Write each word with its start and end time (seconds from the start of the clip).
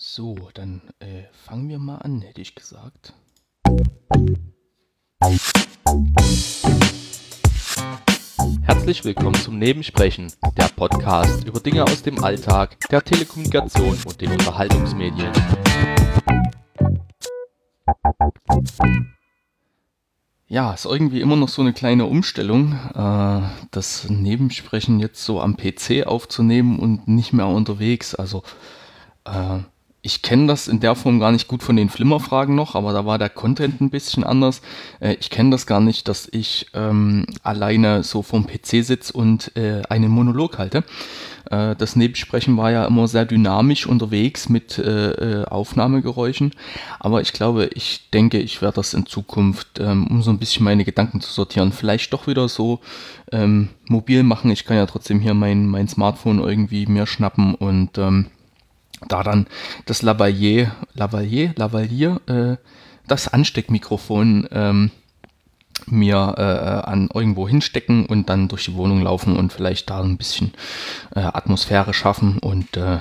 So, 0.00 0.36
dann 0.54 0.80
äh, 1.00 1.24
fangen 1.32 1.68
wir 1.68 1.80
mal 1.80 1.96
an, 1.96 2.20
hätte 2.20 2.40
ich 2.40 2.54
gesagt. 2.54 3.14
Herzlich 8.62 9.04
willkommen 9.04 9.34
zum 9.34 9.58
Nebensprechen, 9.58 10.32
der 10.56 10.68
Podcast 10.68 11.42
über 11.48 11.58
Dinge 11.58 11.82
aus 11.82 12.02
dem 12.04 12.22
Alltag, 12.22 12.78
der 12.90 13.02
Telekommunikation 13.02 13.98
und 14.06 14.20
den 14.20 14.30
Unterhaltungsmedien. 14.30 15.32
Ja, 20.46 20.74
ist 20.74 20.84
irgendwie 20.84 21.20
immer 21.22 21.34
noch 21.34 21.48
so 21.48 21.60
eine 21.60 21.72
kleine 21.72 22.06
Umstellung, 22.06 22.74
äh, 22.94 23.40
das 23.72 24.08
Nebensprechen 24.08 25.00
jetzt 25.00 25.24
so 25.24 25.40
am 25.40 25.56
PC 25.56 26.06
aufzunehmen 26.06 26.78
und 26.78 27.08
nicht 27.08 27.32
mehr 27.32 27.48
unterwegs. 27.48 28.14
Also 28.14 28.44
äh, 29.24 29.58
ich 30.00 30.22
kenne 30.22 30.46
das 30.46 30.68
in 30.68 30.80
der 30.80 30.94
Form 30.94 31.18
gar 31.18 31.32
nicht 31.32 31.48
gut 31.48 31.62
von 31.62 31.76
den 31.76 31.88
Flimmerfragen 31.88 32.54
noch, 32.54 32.74
aber 32.74 32.92
da 32.92 33.04
war 33.04 33.18
der 33.18 33.30
Content 33.30 33.80
ein 33.80 33.90
bisschen 33.90 34.22
anders. 34.22 34.62
Äh, 35.00 35.16
ich 35.20 35.30
kenne 35.30 35.50
das 35.50 35.66
gar 35.66 35.80
nicht, 35.80 36.06
dass 36.08 36.28
ich 36.30 36.66
ähm, 36.72 37.26
alleine 37.42 38.04
so 38.04 38.22
vorm 38.22 38.46
PC 38.46 38.84
sitze 38.84 39.12
und 39.12 39.56
äh, 39.56 39.82
einen 39.88 40.10
Monolog 40.10 40.58
halte. 40.58 40.84
Äh, 41.50 41.74
das 41.76 41.96
Nebensprechen 41.96 42.56
war 42.56 42.70
ja 42.70 42.86
immer 42.86 43.08
sehr 43.08 43.24
dynamisch 43.24 43.86
unterwegs 43.86 44.48
mit 44.48 44.78
äh, 44.78 45.42
äh, 45.42 45.44
Aufnahmegeräuschen. 45.46 46.52
Aber 47.00 47.20
ich 47.20 47.32
glaube, 47.32 47.70
ich 47.74 48.10
denke, 48.10 48.38
ich 48.38 48.62
werde 48.62 48.76
das 48.76 48.94
in 48.94 49.06
Zukunft, 49.06 49.80
ähm, 49.80 50.06
um 50.06 50.22
so 50.22 50.30
ein 50.30 50.38
bisschen 50.38 50.64
meine 50.64 50.84
Gedanken 50.84 51.20
zu 51.20 51.32
sortieren, 51.32 51.72
vielleicht 51.72 52.12
doch 52.12 52.28
wieder 52.28 52.48
so 52.48 52.80
ähm, 53.32 53.70
mobil 53.88 54.22
machen. 54.22 54.50
Ich 54.52 54.64
kann 54.64 54.76
ja 54.76 54.86
trotzdem 54.86 55.20
hier 55.20 55.34
mein, 55.34 55.66
mein 55.66 55.88
Smartphone 55.88 56.38
irgendwie 56.38 56.86
mir 56.86 57.06
schnappen 57.06 57.54
und 57.54 57.98
ähm, 57.98 58.26
da 59.06 59.22
dann 59.22 59.46
das 59.86 60.02
Lavalier, 60.02 60.72
Lavalier, 60.94 61.52
Lavalier, 61.56 62.20
äh, 62.26 62.56
das 63.06 63.28
Ansteckmikrofon 63.28 64.48
ähm, 64.50 64.90
mir 65.86 66.34
äh, 66.36 66.88
an 66.90 67.08
irgendwo 67.12 67.48
hinstecken 67.48 68.06
und 68.06 68.28
dann 68.28 68.48
durch 68.48 68.64
die 68.64 68.74
Wohnung 68.74 69.02
laufen 69.02 69.36
und 69.36 69.52
vielleicht 69.52 69.90
da 69.90 70.02
ein 70.02 70.16
bisschen 70.16 70.52
äh, 71.14 71.20
Atmosphäre 71.20 71.94
schaffen 71.94 72.38
und 72.38 72.76
äh, 72.76 72.98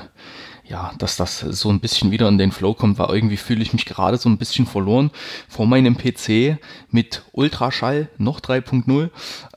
ja, 0.70 0.92
dass 0.98 1.16
das 1.16 1.40
so 1.40 1.70
ein 1.70 1.80
bisschen 1.80 2.12
wieder 2.12 2.28
in 2.28 2.38
den 2.38 2.52
Flow 2.52 2.74
kommt, 2.74 3.00
weil 3.00 3.10
irgendwie 3.16 3.38
fühle 3.38 3.62
ich 3.62 3.74
mich 3.74 3.86
gerade 3.86 4.18
so 4.18 4.28
ein 4.30 4.38
bisschen 4.38 4.66
verloren 4.66 5.12
vor 5.48 5.66
meinem 5.66 5.98
PC 5.98 6.58
mit 6.92 7.24
Ultraschall 7.32 8.10
noch 8.18 8.40
3.0 8.40 9.10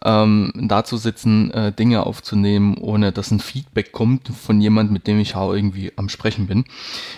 ähm, 0.05 0.53
da 0.55 0.85
zu 0.85 0.97
sitzen, 0.97 1.51
äh, 1.51 1.73
Dinge 1.73 2.07
aufzunehmen, 2.07 2.77
ohne 2.79 3.13
dass 3.13 3.31
ein 3.31 3.41
Feedback 3.41 3.93
kommt 3.93 4.29
von 4.29 4.61
jemand, 4.61 4.93
mit 4.93 5.07
dem 5.07 5.19
ich 5.19 5.35
auch 5.35 5.53
irgendwie 5.53 5.93
am 5.97 6.09
Sprechen 6.09 6.47
bin. 6.47 6.65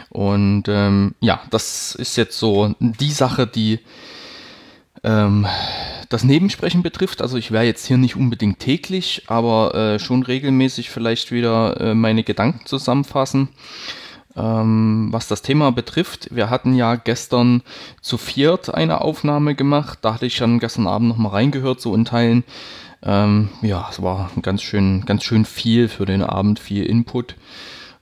Und 0.08 0.64
ähm, 0.68 1.14
ja, 1.20 1.40
das 1.50 1.94
ist 1.94 2.16
jetzt 2.16 2.38
so 2.38 2.74
die 2.80 3.12
Sache, 3.12 3.46
die 3.46 3.80
ähm, 5.04 5.46
das 6.12 6.24
Nebensprechen 6.24 6.82
betrifft, 6.82 7.22
also 7.22 7.36
ich 7.36 7.50
wäre 7.50 7.64
jetzt 7.64 7.86
hier 7.86 7.96
nicht 7.96 8.16
unbedingt 8.16 8.58
täglich, 8.58 9.22
aber 9.28 9.74
äh, 9.74 9.98
schon 9.98 10.22
regelmäßig 10.22 10.90
vielleicht 10.90 11.32
wieder 11.32 11.80
äh, 11.80 11.94
meine 11.94 12.22
Gedanken 12.22 12.66
zusammenfassen. 12.66 13.48
Ähm, 14.36 15.08
was 15.10 15.28
das 15.28 15.42
Thema 15.42 15.72
betrifft, 15.72 16.28
wir 16.34 16.50
hatten 16.50 16.74
ja 16.74 16.94
gestern 16.94 17.62
zu 18.00 18.16
viert 18.16 18.74
eine 18.74 19.00
Aufnahme 19.00 19.54
gemacht. 19.54 19.98
Da 20.02 20.14
hatte 20.14 20.26
ich 20.26 20.36
dann 20.36 20.58
gestern 20.58 20.86
Abend 20.86 21.08
nochmal 21.08 21.32
reingehört, 21.32 21.80
so 21.80 21.94
in 21.94 22.04
Teilen. 22.04 22.44
Ähm, 23.02 23.48
ja, 23.62 23.88
es 23.90 24.02
war 24.02 24.30
ganz 24.42 24.62
schön, 24.62 25.04
ganz 25.04 25.24
schön 25.24 25.44
viel 25.44 25.88
für 25.88 26.06
den 26.06 26.22
Abend, 26.22 26.58
viel 26.58 26.84
Input, 26.84 27.36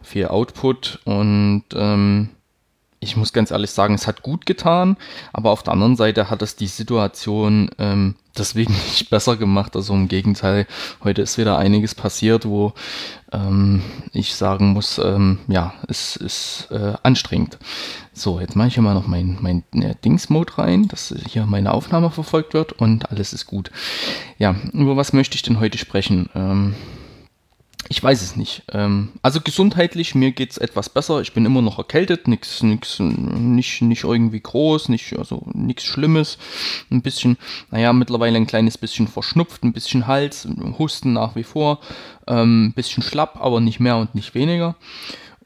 viel 0.03 0.29
Output 0.29 1.01
und 1.05 1.65
ähm, 1.75 2.29
ich 3.03 3.17
muss 3.17 3.33
ganz 3.33 3.51
ehrlich 3.51 3.71
sagen, 3.71 3.95
es 3.95 4.07
hat 4.07 4.23
gut 4.23 4.45
getan, 4.45 4.99
aber 5.33 5.51
auf 5.51 5.63
der 5.63 5.73
anderen 5.73 5.97
Seite 5.97 6.29
hat 6.29 6.43
es 6.43 6.55
die 6.55 6.67
Situation 6.67 7.71
ähm, 7.79 8.15
deswegen 8.37 8.75
nicht 8.91 9.09
besser 9.09 9.39
gemacht. 9.39 9.75
Also 9.75 9.95
im 9.95 10.07
Gegenteil, 10.07 10.67
heute 11.03 11.23
ist 11.23 11.39
wieder 11.39 11.57
einiges 11.57 11.95
passiert, 11.95 12.45
wo 12.45 12.75
ähm, 13.33 13.83
ich 14.13 14.35
sagen 14.35 14.75
muss, 14.75 14.99
ähm, 14.99 15.39
ja, 15.49 15.73
es 15.89 16.17
ist 16.17 16.69
äh, 16.71 16.93
anstrengend. 17.03 17.59
So, 18.13 18.39
jetzt 18.39 18.55
mache 18.55 18.69
ich 18.69 18.75
hier 18.75 18.83
mal 18.83 18.95
noch 18.95 19.07
mein, 19.07 19.39
mein 19.41 19.65
äh, 19.73 19.95
Dings-Mode 20.05 20.59
rein, 20.59 20.87
dass 20.89 21.15
hier 21.27 21.47
meine 21.47 21.73
Aufnahme 21.73 22.11
verfolgt 22.11 22.53
wird 22.53 22.75
und 22.75 23.11
alles 23.11 23.33
ist 23.33 23.47
gut. 23.47 23.71
Ja, 24.37 24.55
über 24.75 24.99
was 24.99 25.15
möchte 25.15 25.37
ich 25.37 25.43
denn 25.43 25.59
heute 25.59 25.79
sprechen? 25.79 26.29
Ähm, 26.35 26.75
ich 27.89 28.03
weiß 28.03 28.23
es 28.23 28.37
nicht. 28.37 28.63
Ähm, 28.73 29.13
also 29.23 29.41
gesundheitlich, 29.41 30.15
mir 30.15 30.33
geht 30.33 30.53
es 30.53 30.59
etwas 30.59 30.89
besser. 30.89 31.21
Ich 31.23 31.33
bin 31.33 31.45
immer 31.45 31.63
noch 31.63 31.79
erkältet, 31.79 32.29
nix, 32.29 32.63
nix, 32.63 33.01
nicht, 33.01 33.83
nicht 33.83 34.05
irgendwie 34.05 34.41
groß, 34.41 34.89
nicht, 34.91 35.19
also 35.19 35.47
nichts 35.53 35.85
Schlimmes. 35.85 36.39
Ein 36.91 37.03
bisschen, 37.03 37.37
naja, 37.71 37.93
mittlerweile 37.93 38.37
ein 38.37 38.47
kleines 38.47 38.79
bisschen 38.79 39.09
verschnupft, 39.09 39.65
ein 39.65 39.73
bisschen 39.73 40.07
Hals, 40.07 40.47
Husten 40.79 41.13
nach 41.13 41.35
wie 41.37 41.45
vor, 41.45 41.81
ähm, 42.27 42.67
ein 42.67 42.73
bisschen 42.75 43.03
schlapp, 43.03 43.39
aber 43.41 43.61
nicht 43.61 43.81
mehr 43.81 43.97
und 43.97 44.15
nicht 44.15 44.35
weniger. 44.35 44.77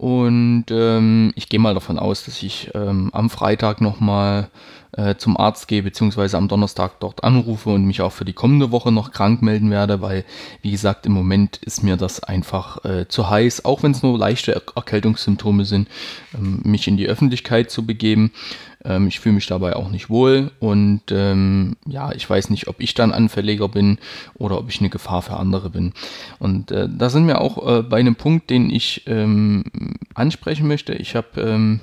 Und 0.04 0.66
ähm, 0.68 1.32
ich 1.34 1.48
gehe 1.48 1.58
mal 1.58 1.72
davon 1.72 1.98
aus, 1.98 2.26
dass 2.26 2.42
ich 2.42 2.70
ähm, 2.74 3.08
am 3.14 3.30
Freitag 3.30 3.80
nochmal 3.80 4.50
äh, 4.92 5.14
zum 5.14 5.38
Arzt 5.38 5.66
gehe, 5.66 5.82
beziehungsweise 5.82 6.36
am 6.36 6.46
Donnerstag 6.46 7.00
dort 7.00 7.24
anrufe 7.24 7.70
und 7.70 7.86
mich 7.86 8.02
auch 8.02 8.12
für 8.12 8.26
die 8.26 8.34
kommende 8.34 8.70
Woche 8.70 8.92
noch 8.92 9.12
krank 9.12 9.40
melden 9.40 9.70
werde, 9.70 10.02
weil, 10.02 10.26
wie 10.60 10.72
gesagt, 10.72 11.06
im 11.06 11.12
Moment 11.12 11.56
ist 11.56 11.82
mir 11.82 11.96
das 11.96 12.22
einfach 12.22 12.84
äh, 12.84 13.08
zu 13.08 13.30
heiß, 13.30 13.64
auch 13.64 13.82
wenn 13.82 13.92
es 13.92 14.02
nur 14.02 14.18
leichte 14.18 14.54
er 14.54 14.60
Erkältungssymptome 14.76 15.64
sind, 15.64 15.88
ähm, 16.34 16.60
mich 16.64 16.86
in 16.86 16.98
die 16.98 17.06
Öffentlichkeit 17.06 17.70
zu 17.70 17.86
begeben. 17.86 18.30
Ähm, 18.84 19.08
ich 19.08 19.20
fühle 19.20 19.34
mich 19.34 19.46
dabei 19.46 19.76
auch 19.76 19.90
nicht 19.90 20.10
wohl 20.10 20.50
und 20.60 21.02
ähm, 21.10 21.76
ja, 21.86 22.12
ich 22.12 22.28
weiß 22.28 22.50
nicht, 22.50 22.68
ob 22.68 22.80
ich 22.80 22.94
dann 22.94 23.12
Anfälliger 23.12 23.68
bin 23.68 23.98
oder 24.34 24.58
ob 24.58 24.68
ich 24.68 24.80
eine 24.80 24.90
Gefahr 24.90 25.22
für 25.22 25.36
andere 25.36 25.70
bin. 25.70 25.92
Und 26.38 26.70
äh, 26.70 26.88
da 26.90 27.10
sind 27.10 27.26
wir 27.26 27.40
auch 27.40 27.66
äh, 27.66 27.82
bei 27.82 27.98
einem 27.98 28.16
Punkt, 28.16 28.50
den 28.50 28.70
ich 28.70 29.02
ähm, 29.06 29.64
ansprechen 30.14 30.68
möchte. 30.68 30.92
Ich 30.94 31.16
habe 31.16 31.40
ähm, 31.40 31.80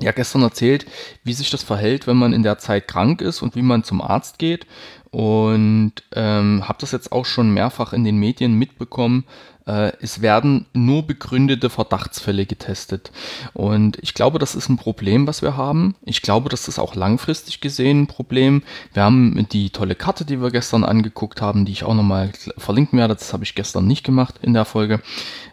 ja 0.00 0.12
gestern 0.12 0.42
erzählt, 0.42 0.86
wie 1.24 1.32
sich 1.32 1.50
das 1.50 1.62
verhält, 1.62 2.06
wenn 2.06 2.16
man 2.16 2.32
in 2.32 2.42
der 2.42 2.58
Zeit 2.58 2.88
krank 2.88 3.20
ist 3.20 3.42
und 3.42 3.56
wie 3.56 3.62
man 3.62 3.84
zum 3.84 4.00
Arzt 4.00 4.38
geht. 4.38 4.66
Und 5.10 5.92
ähm, 6.14 6.68
habe 6.68 6.78
das 6.80 6.90
jetzt 6.90 7.12
auch 7.12 7.24
schon 7.24 7.54
mehrfach 7.54 7.92
in 7.92 8.02
den 8.02 8.18
Medien 8.18 8.54
mitbekommen. 8.54 9.24
Äh, 9.66 9.92
es 10.00 10.20
werden 10.20 10.66
nur 10.72 11.06
begründete 11.06 11.70
Verdachtsfälle 11.70 12.46
getestet. 12.46 13.10
Und 13.52 13.98
ich 14.02 14.14
glaube, 14.14 14.38
das 14.38 14.54
ist 14.54 14.68
ein 14.68 14.76
Problem, 14.76 15.26
was 15.26 15.42
wir 15.42 15.56
haben. 15.56 15.94
Ich 16.02 16.22
glaube, 16.22 16.48
das 16.48 16.68
ist 16.68 16.78
auch 16.78 16.94
langfristig 16.94 17.60
gesehen 17.60 18.02
ein 18.02 18.06
Problem. 18.06 18.62
Wir 18.92 19.04
haben 19.04 19.46
die 19.52 19.70
tolle 19.70 19.94
Karte, 19.94 20.24
die 20.24 20.40
wir 20.40 20.50
gestern 20.50 20.84
angeguckt 20.84 21.40
haben, 21.40 21.64
die 21.64 21.72
ich 21.72 21.84
auch 21.84 21.94
nochmal 21.94 22.30
verlinken 22.58 22.98
werde. 22.98 23.14
Das 23.14 23.32
habe 23.32 23.44
ich 23.44 23.54
gestern 23.54 23.86
nicht 23.86 24.04
gemacht 24.04 24.36
in 24.42 24.54
der 24.54 24.64
Folge. 24.64 25.00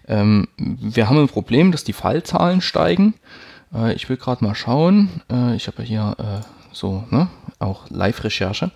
Ähm, 0.08 0.48
wir 0.58 1.08
haben 1.08 1.20
ein 1.20 1.28
Problem, 1.28 1.72
dass 1.72 1.84
die 1.84 1.94
Fallzahlen 1.94 2.62
steigen. 2.62 3.14
Äh, 3.74 3.94
ich 3.94 4.10
will 4.10 4.18
gerade 4.18 4.44
mal 4.44 4.56
schauen. 4.56 5.10
Äh, 5.32 5.56
ich 5.56 5.68
habe 5.68 5.84
ja 5.84 5.88
hier 5.88 6.44
so, 6.74 7.04
ne, 7.10 7.28
auch 7.60 7.90
Live-Recherche, 7.90 8.72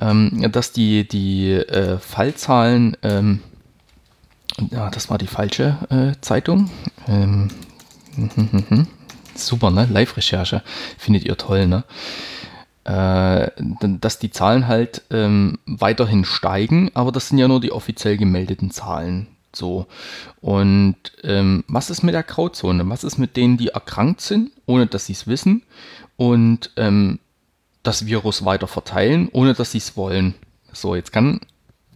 ähm, 0.00 0.50
dass 0.52 0.72
die, 0.72 1.06
die 1.06 1.60
Fallzahlen, 2.00 2.96
ähm, 3.02 3.40
ja, 4.70 4.90
das 4.90 5.10
war 5.10 5.18
die 5.18 5.26
falsche 5.26 5.78
äh, 5.90 6.20
Zeitung. 6.20 6.70
Ähm, 7.06 7.48
super, 9.34 9.70
ne? 9.70 9.86
Live-Recherche. 9.90 10.62
Findet 10.96 11.24
ihr 11.24 11.36
toll, 11.36 11.66
ne? 11.66 11.84
Äh, 12.84 13.50
dass 13.80 14.18
die 14.18 14.30
Zahlen 14.30 14.66
halt 14.66 15.02
ähm, 15.10 15.58
weiterhin 15.66 16.24
steigen, 16.24 16.90
aber 16.94 17.12
das 17.12 17.28
sind 17.28 17.38
ja 17.38 17.46
nur 17.46 17.60
die 17.60 17.72
offiziell 17.72 18.16
gemeldeten 18.16 18.70
Zahlen. 18.70 19.28
So. 19.54 19.86
Und 20.40 20.96
ähm, 21.22 21.64
was 21.68 21.90
ist 21.90 22.02
mit 22.02 22.14
der 22.14 22.22
Grauzone? 22.22 22.88
Was 22.88 23.04
ist 23.04 23.18
mit 23.18 23.36
denen, 23.36 23.58
die 23.58 23.68
erkrankt 23.68 24.20
sind, 24.20 24.52
ohne 24.66 24.86
dass 24.86 25.06
sie 25.06 25.12
es 25.12 25.26
wissen 25.26 25.64
und 26.16 26.70
ähm, 26.76 27.18
das 27.82 28.06
Virus 28.06 28.44
weiter 28.44 28.66
verteilen, 28.66 29.28
ohne 29.32 29.54
dass 29.54 29.72
sie 29.72 29.78
es 29.78 29.96
wollen? 29.96 30.34
So, 30.72 30.94
jetzt 30.94 31.12
kann 31.12 31.40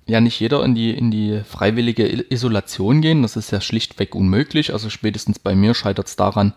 ja 0.07 0.21
nicht 0.21 0.41
jeder 0.41 0.65
in 0.65 0.75
die, 0.75 0.91
in 0.91 1.11
die 1.11 1.41
freiwillige 1.45 2.07
Isolation 2.31 3.01
gehen. 3.01 3.23
Das 3.23 3.37
ist 3.37 3.51
ja 3.51 3.61
schlichtweg 3.61 4.15
unmöglich. 4.15 4.73
Also 4.73 4.91
spätestens 4.91 5.39
bei 5.39 5.55
mir 5.55 5.75
scheitert 5.75 6.09
es 6.09 6.17
daran, 6.17 6.55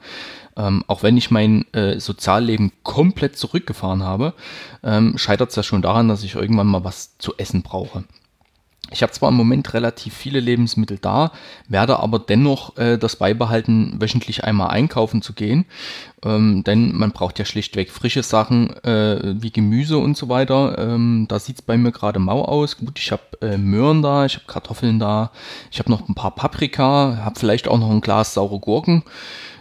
ähm, 0.57 0.83
auch 0.88 1.03
wenn 1.03 1.18
ich 1.18 1.31
mein 1.31 1.65
äh, 1.74 2.00
Sozialleben 2.00 2.71
komplett 2.83 3.38
zurückgefahren 3.38 4.03
habe, 4.03 4.33
ähm, 4.83 5.18
scheitert 5.18 5.50
es 5.50 5.56
ja 5.56 5.63
schon 5.63 5.81
daran, 5.81 6.07
dass 6.07 6.24
ich 6.24 6.36
irgendwann 6.36 6.68
mal 6.68 6.83
was 6.83 7.18
zu 7.18 7.33
essen 7.38 7.62
brauche. 7.62 8.03
Ich 8.91 9.01
habe 9.01 9.11
zwar 9.11 9.29
im 9.29 9.35
Moment 9.35 9.73
relativ 9.73 10.13
viele 10.13 10.39
Lebensmittel 10.39 10.99
da, 11.01 11.31
werde 11.67 11.99
aber 11.99 12.19
dennoch 12.19 12.77
äh, 12.77 12.97
das 12.97 13.15
beibehalten, 13.15 13.99
wöchentlich 13.99 14.43
einmal 14.43 14.69
einkaufen 14.69 15.23
zu 15.23 15.33
gehen, 15.33 15.65
ähm, 16.23 16.63
denn 16.63 16.95
man 16.95 17.11
braucht 17.11 17.39
ja 17.39 17.45
schlichtweg 17.45 17.91
frische 17.91 18.21
Sachen 18.21 18.75
äh, 18.83 19.35
wie 19.41 19.51
Gemüse 19.51 19.97
und 19.97 20.15
so 20.15 20.29
weiter. 20.29 20.77
Ähm, 20.77 21.25
da 21.27 21.39
sieht 21.39 21.55
es 21.57 21.61
bei 21.63 21.77
mir 21.77 21.91
gerade 21.91 22.19
mau 22.19 22.45
aus. 22.45 22.77
Gut, 22.77 22.99
ich 22.99 23.11
habe 23.11 23.23
äh, 23.41 23.57
Möhren 23.57 24.03
da, 24.03 24.25
ich 24.25 24.35
habe 24.35 24.45
Kartoffeln 24.45 24.99
da, 24.99 25.31
ich 25.71 25.79
habe 25.79 25.89
noch 25.89 26.07
ein 26.07 26.15
paar 26.15 26.35
Paprika, 26.35 27.21
habe 27.25 27.39
vielleicht 27.39 27.67
auch 27.67 27.79
noch 27.79 27.89
ein 27.89 28.01
Glas 28.01 28.35
saure 28.35 28.59
Gurken. 28.59 29.03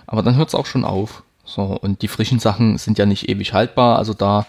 aber 0.06 0.22
dann 0.22 0.36
hört 0.36 0.48
es 0.48 0.54
auch 0.54 0.66
schon 0.66 0.84
auf. 0.84 1.22
So, 1.46 1.62
und 1.62 2.02
die 2.02 2.08
frischen 2.08 2.38
Sachen 2.38 2.78
sind 2.78 2.98
ja 2.98 3.06
nicht 3.06 3.28
ewig 3.28 3.52
haltbar, 3.52 3.98
also 3.98 4.14
da 4.14 4.46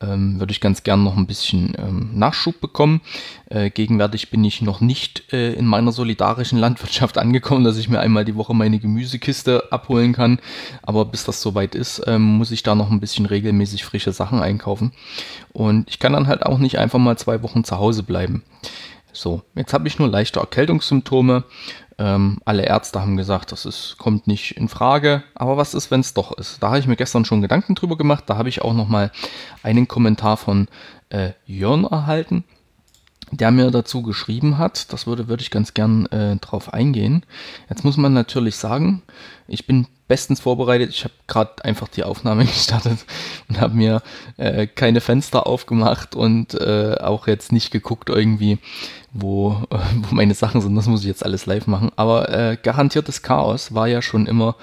ähm, 0.00 0.38
würde 0.38 0.52
ich 0.52 0.60
ganz 0.60 0.82
gern 0.82 1.04
noch 1.04 1.16
ein 1.16 1.26
bisschen 1.26 1.74
ähm, 1.78 2.10
Nachschub 2.14 2.60
bekommen. 2.60 3.00
Äh, 3.46 3.70
gegenwärtig 3.70 4.30
bin 4.30 4.44
ich 4.44 4.62
noch 4.62 4.80
nicht 4.80 5.32
äh, 5.32 5.52
in 5.54 5.66
meiner 5.66 5.92
solidarischen 5.92 6.58
Landwirtschaft 6.60 7.18
angekommen, 7.18 7.64
dass 7.64 7.78
ich 7.78 7.88
mir 7.88 8.00
einmal 8.00 8.24
die 8.24 8.36
Woche 8.36 8.54
meine 8.54 8.78
Gemüsekiste 8.78 9.72
abholen 9.72 10.12
kann. 10.12 10.38
Aber 10.82 11.04
bis 11.04 11.24
das 11.24 11.42
soweit 11.42 11.74
ist, 11.74 12.02
ähm, 12.06 12.22
muss 12.22 12.50
ich 12.50 12.62
da 12.62 12.74
noch 12.74 12.90
ein 12.90 13.00
bisschen 13.00 13.26
regelmäßig 13.26 13.84
frische 13.84 14.12
Sachen 14.12 14.40
einkaufen. 14.40 14.92
Und 15.52 15.88
ich 15.88 15.98
kann 15.98 16.12
dann 16.12 16.26
halt 16.26 16.44
auch 16.44 16.58
nicht 16.58 16.78
einfach 16.78 16.98
mal 16.98 17.18
zwei 17.18 17.42
Wochen 17.42 17.64
zu 17.64 17.78
Hause 17.78 18.02
bleiben. 18.02 18.42
So, 19.12 19.42
jetzt 19.54 19.72
habe 19.72 19.88
ich 19.88 19.98
nur 19.98 20.08
leichte 20.08 20.38
Erkältungssymptome. 20.38 21.44
Ähm, 21.98 22.38
alle 22.44 22.64
Ärzte 22.64 23.00
haben 23.00 23.16
gesagt, 23.16 23.50
das 23.50 23.66
ist, 23.66 23.96
kommt 23.98 24.26
nicht 24.28 24.52
in 24.56 24.68
Frage. 24.68 25.24
Aber 25.34 25.56
was 25.56 25.74
ist, 25.74 25.90
wenn 25.90 26.00
es 26.00 26.14
doch 26.14 26.32
ist? 26.32 26.62
Da 26.62 26.68
habe 26.68 26.78
ich 26.78 26.86
mir 26.86 26.96
gestern 26.96 27.24
schon 27.24 27.42
Gedanken 27.42 27.74
drüber 27.74 27.98
gemacht. 27.98 28.24
Da 28.26 28.36
habe 28.36 28.48
ich 28.48 28.62
auch 28.62 28.72
noch 28.72 28.88
mal 28.88 29.10
einen 29.62 29.88
Kommentar 29.88 30.36
von 30.36 30.68
äh, 31.10 31.30
Jörn 31.44 31.84
erhalten, 31.84 32.44
der 33.32 33.50
mir 33.50 33.70
dazu 33.72 34.02
geschrieben 34.02 34.58
hat. 34.58 34.92
Das 34.92 35.08
würde, 35.08 35.26
würde 35.26 35.42
ich 35.42 35.50
ganz 35.50 35.74
gern 35.74 36.06
äh, 36.06 36.36
drauf 36.36 36.72
eingehen. 36.72 37.26
Jetzt 37.68 37.84
muss 37.84 37.96
man 37.96 38.12
natürlich 38.12 38.56
sagen, 38.56 39.02
ich 39.48 39.66
bin 39.66 39.88
bestens 40.08 40.40
vorbereitet. 40.40 40.90
Ich 40.90 41.04
habe 41.04 41.14
gerade 41.26 41.64
einfach 41.64 41.88
die 41.88 42.04
Aufnahme 42.04 42.44
gestartet 42.46 43.04
und 43.48 43.60
habe 43.60 43.74
mir 43.74 44.02
äh, 44.36 44.66
keine 44.66 45.00
Fenster 45.00 45.46
aufgemacht 45.46 46.14
und 46.16 46.54
äh, 46.54 46.96
auch 47.00 47.26
jetzt 47.26 47.52
nicht 47.52 47.70
geguckt 47.70 48.08
irgendwie, 48.08 48.58
wo, 49.12 49.62
äh, 49.70 49.76
wo 50.08 50.14
meine 50.14 50.34
Sachen 50.34 50.60
sind. 50.60 50.74
Das 50.76 50.86
muss 50.86 51.00
ich 51.00 51.06
jetzt 51.06 51.24
alles 51.24 51.46
live 51.46 51.66
machen. 51.66 51.90
Aber 51.96 52.28
äh, 52.28 52.56
garantiertes 52.62 53.22
Chaos 53.22 53.74
war 53.74 53.88
ja 53.88 54.02
schon 54.02 54.26
immer 54.26 54.56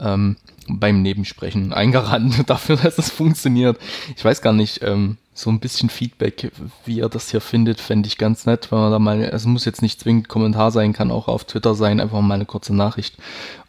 ähm, 0.00 0.36
beim 0.68 1.02
Nebensprechen 1.02 1.72
eingerannt 1.72 2.44
dafür, 2.50 2.76
dass 2.76 2.98
es 2.98 3.10
funktioniert. 3.10 3.78
Ich 4.16 4.24
weiß 4.24 4.42
gar 4.42 4.52
nicht, 4.52 4.82
ähm, 4.82 5.16
so 5.34 5.50
ein 5.50 5.60
bisschen 5.60 5.88
Feedback, 5.88 6.50
wie 6.84 6.96
ihr 6.96 7.08
das 7.08 7.30
hier 7.30 7.40
findet, 7.40 7.80
fände 7.80 8.08
ich 8.08 8.18
ganz 8.18 8.44
nett, 8.44 8.72
wenn 8.72 8.80
man 8.80 8.90
da 8.90 8.98
mal, 8.98 9.22
es 9.22 9.44
muss 9.44 9.64
jetzt 9.64 9.82
nicht 9.82 10.00
zwingend 10.00 10.28
Kommentar 10.28 10.72
sein, 10.72 10.92
kann 10.92 11.12
auch 11.12 11.28
auf 11.28 11.44
Twitter 11.44 11.76
sein, 11.76 12.00
einfach 12.00 12.20
mal 12.20 12.34
eine 12.34 12.44
kurze 12.44 12.74
Nachricht, 12.74 13.16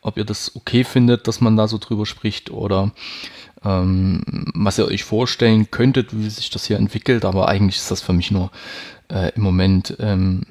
ob 0.01 0.17
ihr 0.17 0.25
das 0.25 0.55
okay 0.55 0.83
findet, 0.83 1.27
dass 1.27 1.41
man 1.41 1.57
da 1.57 1.67
so 1.67 1.77
drüber 1.77 2.07
spricht 2.07 2.49
oder 2.49 2.91
ähm, 3.63 4.21
was 4.53 4.77
ihr 4.77 4.85
euch 4.85 5.03
vorstellen 5.03 5.71
könntet, 5.71 6.17
wie 6.17 6.29
sich 6.29 6.49
das 6.49 6.65
hier 6.65 6.77
entwickelt, 6.77 7.25
aber 7.25 7.47
eigentlich 7.47 7.77
ist 7.77 7.91
das 7.91 8.01
für 8.01 8.13
mich 8.13 8.31
nur 8.31 8.51
äh, 9.11 9.31
im 9.35 9.41
Moment 9.41 9.95
ähm, 9.99 10.43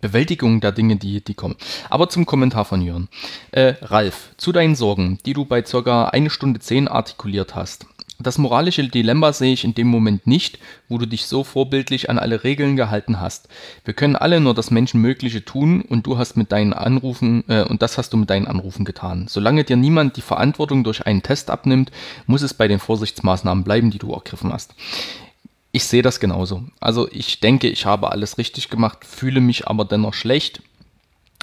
Bewältigung 0.00 0.60
der 0.60 0.72
Dinge, 0.72 0.96
die, 0.96 1.22
die 1.22 1.34
kommen. 1.34 1.56
Aber 1.90 2.08
zum 2.08 2.24
Kommentar 2.24 2.64
von 2.64 2.82
Jörn. 2.82 3.08
Äh, 3.50 3.74
Ralf, 3.82 4.30
zu 4.36 4.52
deinen 4.52 4.76
Sorgen, 4.76 5.18
die 5.26 5.32
du 5.32 5.44
bei 5.44 5.64
circa 5.64 6.08
eine 6.08 6.30
Stunde 6.30 6.60
zehn 6.60 6.86
artikuliert 6.86 7.54
hast. 7.54 7.86
Das 8.20 8.36
moralische 8.36 8.82
Dilemma 8.82 9.32
sehe 9.32 9.52
ich 9.52 9.62
in 9.62 9.74
dem 9.74 9.86
Moment 9.86 10.26
nicht, 10.26 10.58
wo 10.88 10.98
du 10.98 11.06
dich 11.06 11.26
so 11.26 11.44
vorbildlich 11.44 12.10
an 12.10 12.18
alle 12.18 12.42
Regeln 12.42 12.74
gehalten 12.74 13.20
hast. 13.20 13.48
Wir 13.84 13.94
können 13.94 14.16
alle 14.16 14.40
nur 14.40 14.54
das 14.54 14.72
Menschenmögliche 14.72 15.44
tun 15.44 15.82
und 15.82 16.04
du 16.04 16.18
hast 16.18 16.36
mit 16.36 16.50
deinen 16.50 16.72
Anrufen 16.72 17.44
äh, 17.46 17.62
und 17.62 17.80
das 17.80 17.96
hast 17.96 18.12
du 18.12 18.16
mit 18.16 18.28
deinen 18.28 18.48
Anrufen 18.48 18.84
getan. 18.84 19.26
Solange 19.28 19.62
dir 19.62 19.76
niemand 19.76 20.16
die 20.16 20.20
Verantwortung 20.20 20.82
durch 20.82 21.06
einen 21.06 21.22
Test 21.22 21.48
abnimmt, 21.48 21.92
muss 22.26 22.42
es 22.42 22.54
bei 22.54 22.66
den 22.66 22.80
Vorsichtsmaßnahmen 22.80 23.62
bleiben, 23.62 23.92
die 23.92 23.98
du 23.98 24.12
ergriffen 24.12 24.52
hast. 24.52 24.74
Ich 25.70 25.84
sehe 25.84 26.02
das 26.02 26.18
genauso. 26.18 26.64
Also 26.80 27.08
ich 27.12 27.38
denke, 27.38 27.68
ich 27.68 27.86
habe 27.86 28.10
alles 28.10 28.36
richtig 28.36 28.68
gemacht, 28.68 29.04
fühle 29.04 29.40
mich 29.40 29.68
aber 29.68 29.84
dennoch 29.84 30.14
schlecht. 30.14 30.60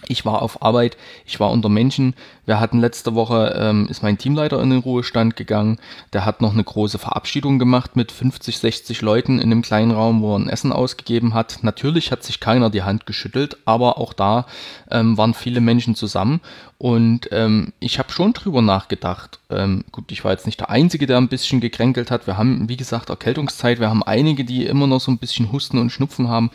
Ich 0.07 0.25
war 0.25 0.41
auf 0.41 0.61
Arbeit, 0.61 0.97
ich 1.25 1.39
war 1.39 1.51
unter 1.51 1.69
Menschen. 1.69 2.13
Wir 2.45 2.59
hatten 2.59 2.79
letzte 2.79 3.15
Woche, 3.15 3.55
ähm, 3.57 3.87
ist 3.89 4.03
mein 4.03 4.17
Teamleiter 4.17 4.61
in 4.61 4.69
den 4.69 4.79
Ruhestand 4.79 5.35
gegangen. 5.35 5.79
Der 6.13 6.25
hat 6.25 6.41
noch 6.41 6.53
eine 6.53 6.63
große 6.63 6.99
Verabschiedung 6.99 7.57
gemacht 7.57 7.95
mit 7.95 8.11
50, 8.11 8.59
60 8.59 9.01
Leuten 9.01 9.39
in 9.39 9.51
einem 9.51 9.61
kleinen 9.61 9.91
Raum, 9.91 10.21
wo 10.21 10.35
er 10.35 10.39
ein 10.39 10.49
Essen 10.49 10.71
ausgegeben 10.71 11.33
hat. 11.33 11.59
Natürlich 11.61 12.11
hat 12.11 12.23
sich 12.23 12.39
keiner 12.39 12.69
die 12.69 12.83
Hand 12.83 13.05
geschüttelt, 13.05 13.57
aber 13.65 13.97
auch 13.97 14.13
da 14.13 14.45
ähm, 14.91 15.17
waren 15.17 15.33
viele 15.33 15.61
Menschen 15.61 15.95
zusammen. 15.95 16.41
Und 16.77 17.29
ähm, 17.31 17.73
ich 17.79 17.97
habe 17.97 18.11
schon 18.11 18.33
drüber 18.33 18.61
nachgedacht. 18.61 19.39
Ähm, 19.49 19.85
gut, 19.91 20.11
ich 20.11 20.23
war 20.23 20.31
jetzt 20.33 20.45
nicht 20.45 20.59
der 20.59 20.69
Einzige, 20.69 21.07
der 21.07 21.17
ein 21.17 21.29
bisschen 21.29 21.61
gekränkelt 21.61 22.11
hat. 22.11 22.27
Wir 22.27 22.37
haben, 22.37 22.69
wie 22.69 22.77
gesagt, 22.77 23.09
Erkältungszeit. 23.09 23.79
Wir 23.79 23.89
haben 23.89 24.03
einige, 24.03 24.43
die 24.43 24.65
immer 24.65 24.87
noch 24.87 24.99
so 24.99 25.09
ein 25.09 25.17
bisschen 25.17 25.51
Husten 25.51 25.79
und 25.79 25.89
Schnupfen 25.89 26.27
haben. 26.27 26.51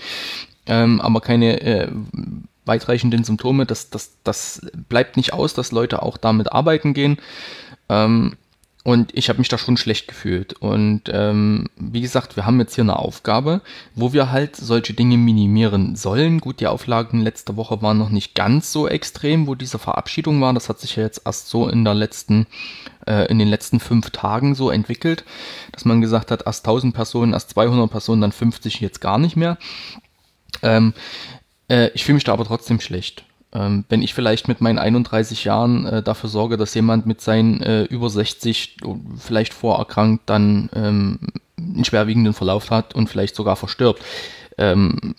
Ähm, 0.67 1.01
aber 1.01 1.21
keine 1.21 1.61
äh, 1.63 1.89
weitreichenden 2.71 3.25
Symptome. 3.25 3.67
Das, 3.67 3.91
das, 3.91 4.13
das 4.25 4.63
bleibt 4.89 5.19
nicht 5.19 5.35
aus, 5.35 5.53
dass 5.53 5.73
Leute 5.73 6.03
auch 6.03 6.17
damit 6.17 6.51
arbeiten 6.51 6.95
gehen. 6.95 7.19
Ähm, 7.91 8.37
und 8.83 9.15
ich 9.15 9.29
habe 9.29 9.39
mich 9.39 9.49
da 9.49 9.59
schon 9.59 9.77
schlecht 9.77 10.09
gefühlt. 10.09 10.55
Und 10.55 11.03
ähm, 11.13 11.69
wie 11.77 12.01
gesagt, 12.01 12.37
wir 12.37 12.47
haben 12.47 12.59
jetzt 12.61 12.75
hier 12.75 12.85
eine 12.85 12.99
Aufgabe, 12.99 13.61
wo 13.95 14.15
wir 14.15 14.33
halt 14.33 14.57
solche 14.57 14.95
Dinge 14.95 15.19
minimieren 15.19 15.97
sollen. 15.97 16.41
Gut, 16.41 16.61
die 16.61 16.67
Auflagen 16.67 17.21
letzte 17.21 17.57
Woche 17.57 17.83
waren 17.83 17.99
noch 17.99 18.09
nicht 18.09 18.35
ganz 18.35 18.73
so 18.73 18.89
extrem, 18.89 19.47
wo 19.47 19.55
diese 19.55 19.79
Verabschiedung 19.79 20.41
war. 20.41 20.55
Das 20.55 20.71
hat 20.71 20.81
sich 20.81 20.97
ja 20.97 21.03
jetzt 21.03 21.23
erst 21.27 21.49
so 21.49 21.69
in 21.69 21.85
der 21.85 21.93
letzten, 21.93 22.47
äh, 23.07 23.27
in 23.31 23.39
den 23.39 23.49
letzten 23.49 23.81
fünf 23.81 24.11
Tagen 24.11 24.55
so 24.55 24.71
entwickelt, 24.71 25.25
dass 25.73 25.85
man 25.85 26.01
gesagt 26.01 26.31
hat, 26.31 26.47
erst 26.47 26.65
1000 26.65 26.95
Personen, 26.95 27.35
erst 27.35 27.51
200 27.51 27.91
Personen, 27.91 28.23
dann 28.23 28.33
50 28.33 28.81
jetzt 28.81 29.03
gar 29.03 29.19
nicht 29.19 29.37
mehr. 29.37 29.59
Ähm, 30.63 30.95
äh, 31.71 31.91
ich 31.95 32.05
fühle 32.05 32.15
mich 32.15 32.25
da 32.25 32.33
aber 32.33 32.45
trotzdem 32.45 32.81
schlecht. 32.81 33.25
Ähm, 33.53 33.85
wenn 33.89 34.03
ich 34.03 34.15
vielleicht 34.15 34.49
mit 34.49 34.61
meinen 34.61 34.79
31 34.79 35.45
Jahren 35.45 35.87
äh, 35.87 36.03
dafür 36.03 36.29
sorge, 36.29 36.57
dass 36.57 36.75
jemand 36.75 37.07
mit 37.07 37.21
seinen 37.21 37.63
äh, 37.63 37.85
über 37.85 38.11
60 38.11 38.77
vielleicht 39.19 39.55
vorerkrankt 39.55 40.29
dann 40.29 40.71
ähm, 40.75 41.19
einen 41.59 41.85
schwerwiegenden 41.85 42.33
Verlauf 42.33 42.71
hat 42.71 42.95
und 42.95 43.09
vielleicht 43.09 43.35
sogar 43.35 43.57
verstirbt, 43.57 44.03
ähm, 44.59 45.15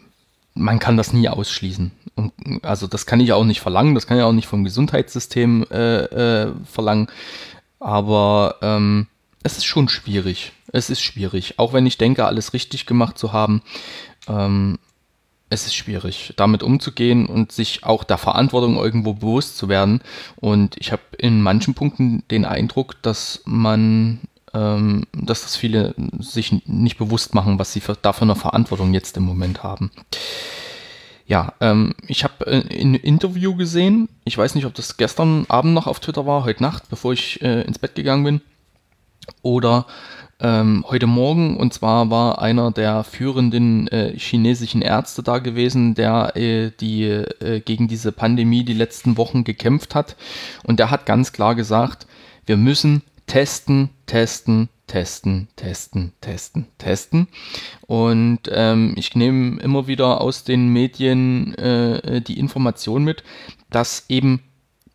man 0.53 0.79
kann 0.79 0.97
das 0.97 1.13
nie 1.13 1.27
ausschließen. 1.27 1.91
Und, 2.15 2.33
also 2.63 2.87
das 2.87 3.05
kann 3.05 3.19
ich 3.19 3.33
auch 3.33 3.43
nicht 3.43 3.61
verlangen, 3.61 3.95
das 3.95 4.07
kann 4.07 4.17
ich 4.17 4.23
auch 4.23 4.33
nicht 4.33 4.47
vom 4.47 4.63
Gesundheitssystem 4.63 5.65
äh, 5.71 6.03
äh, 6.03 6.53
verlangen. 6.65 7.07
Aber 7.79 8.55
ähm, 8.61 9.07
es 9.43 9.57
ist 9.57 9.65
schon 9.65 9.89
schwierig. 9.89 10.51
Es 10.71 10.89
ist 10.89 11.01
schwierig. 11.01 11.55
Auch 11.57 11.73
wenn 11.73 11.85
ich 11.85 11.97
denke, 11.97 12.25
alles 12.25 12.53
richtig 12.53 12.85
gemacht 12.85 13.17
zu 13.17 13.33
haben. 13.33 13.61
Ähm, 14.27 14.77
es 15.51 15.65
ist 15.65 15.75
schwierig, 15.75 16.33
damit 16.37 16.63
umzugehen 16.63 17.25
und 17.25 17.51
sich 17.51 17.83
auch 17.83 18.05
der 18.05 18.17
Verantwortung 18.17 18.77
irgendwo 18.77 19.13
bewusst 19.13 19.57
zu 19.57 19.67
werden. 19.67 20.01
Und 20.37 20.77
ich 20.79 20.93
habe 20.93 21.01
in 21.17 21.41
manchen 21.41 21.73
Punkten 21.73 22.23
den 22.31 22.45
Eindruck, 22.45 22.95
dass 23.01 23.41
man, 23.43 24.21
ähm, 24.53 25.05
dass 25.11 25.41
das 25.41 25.57
viele 25.57 25.93
sich 26.19 26.65
nicht 26.65 26.97
bewusst 26.97 27.35
machen, 27.35 27.59
was 27.59 27.73
sie 27.73 27.81
für, 27.81 27.97
dafür 28.01 28.23
eine 28.23 28.35
Verantwortung 28.35 28.93
jetzt 28.93 29.17
im 29.17 29.23
Moment 29.23 29.61
haben. 29.61 29.91
Ja, 31.27 31.53
ähm, 31.59 31.95
ich 32.07 32.23
habe 32.23 32.47
äh, 32.47 32.81
ein 32.81 32.95
Interview 32.95 33.53
gesehen. 33.55 34.07
Ich 34.23 34.37
weiß 34.37 34.55
nicht, 34.55 34.65
ob 34.65 34.73
das 34.73 34.95
gestern 34.95 35.45
Abend 35.49 35.73
noch 35.73 35.85
auf 35.85 35.99
Twitter 35.99 36.25
war, 36.25 36.45
heute 36.45 36.63
Nacht, 36.63 36.89
bevor 36.89 37.11
ich 37.11 37.41
äh, 37.41 37.63
ins 37.63 37.77
Bett 37.77 37.95
gegangen 37.95 38.23
bin. 38.23 38.41
Oder 39.41 39.85
ähm, 40.41 40.83
heute 40.87 41.07
Morgen. 41.07 41.57
Und 41.57 41.73
zwar 41.73 42.09
war 42.09 42.41
einer 42.41 42.71
der 42.71 43.03
führenden 43.03 43.87
äh, 43.87 44.17
chinesischen 44.17 44.81
Ärzte 44.81 45.23
da 45.23 45.39
gewesen, 45.39 45.93
der 45.93 46.35
äh, 46.35 46.71
die, 46.79 47.03
äh, 47.03 47.61
gegen 47.61 47.87
diese 47.87 48.11
Pandemie 48.11 48.63
die 48.63 48.73
letzten 48.73 49.17
Wochen 49.17 49.43
gekämpft 49.43 49.95
hat. 49.95 50.15
Und 50.63 50.79
der 50.79 50.91
hat 50.91 51.05
ganz 51.05 51.31
klar 51.31 51.55
gesagt, 51.55 52.07
wir 52.45 52.57
müssen 52.57 53.03
testen, 53.27 53.89
testen, 54.07 54.69
testen, 54.87 55.47
testen, 55.55 56.11
testen, 56.19 56.67
testen. 56.77 57.27
Und 57.87 58.39
ähm, 58.51 58.93
ich 58.97 59.15
nehme 59.15 59.61
immer 59.61 59.87
wieder 59.87 60.19
aus 60.19 60.43
den 60.43 60.67
Medien 60.67 61.55
äh, 61.55 62.21
die 62.21 62.37
Information 62.39 63.03
mit, 63.03 63.23
dass 63.69 64.05
eben 64.09 64.41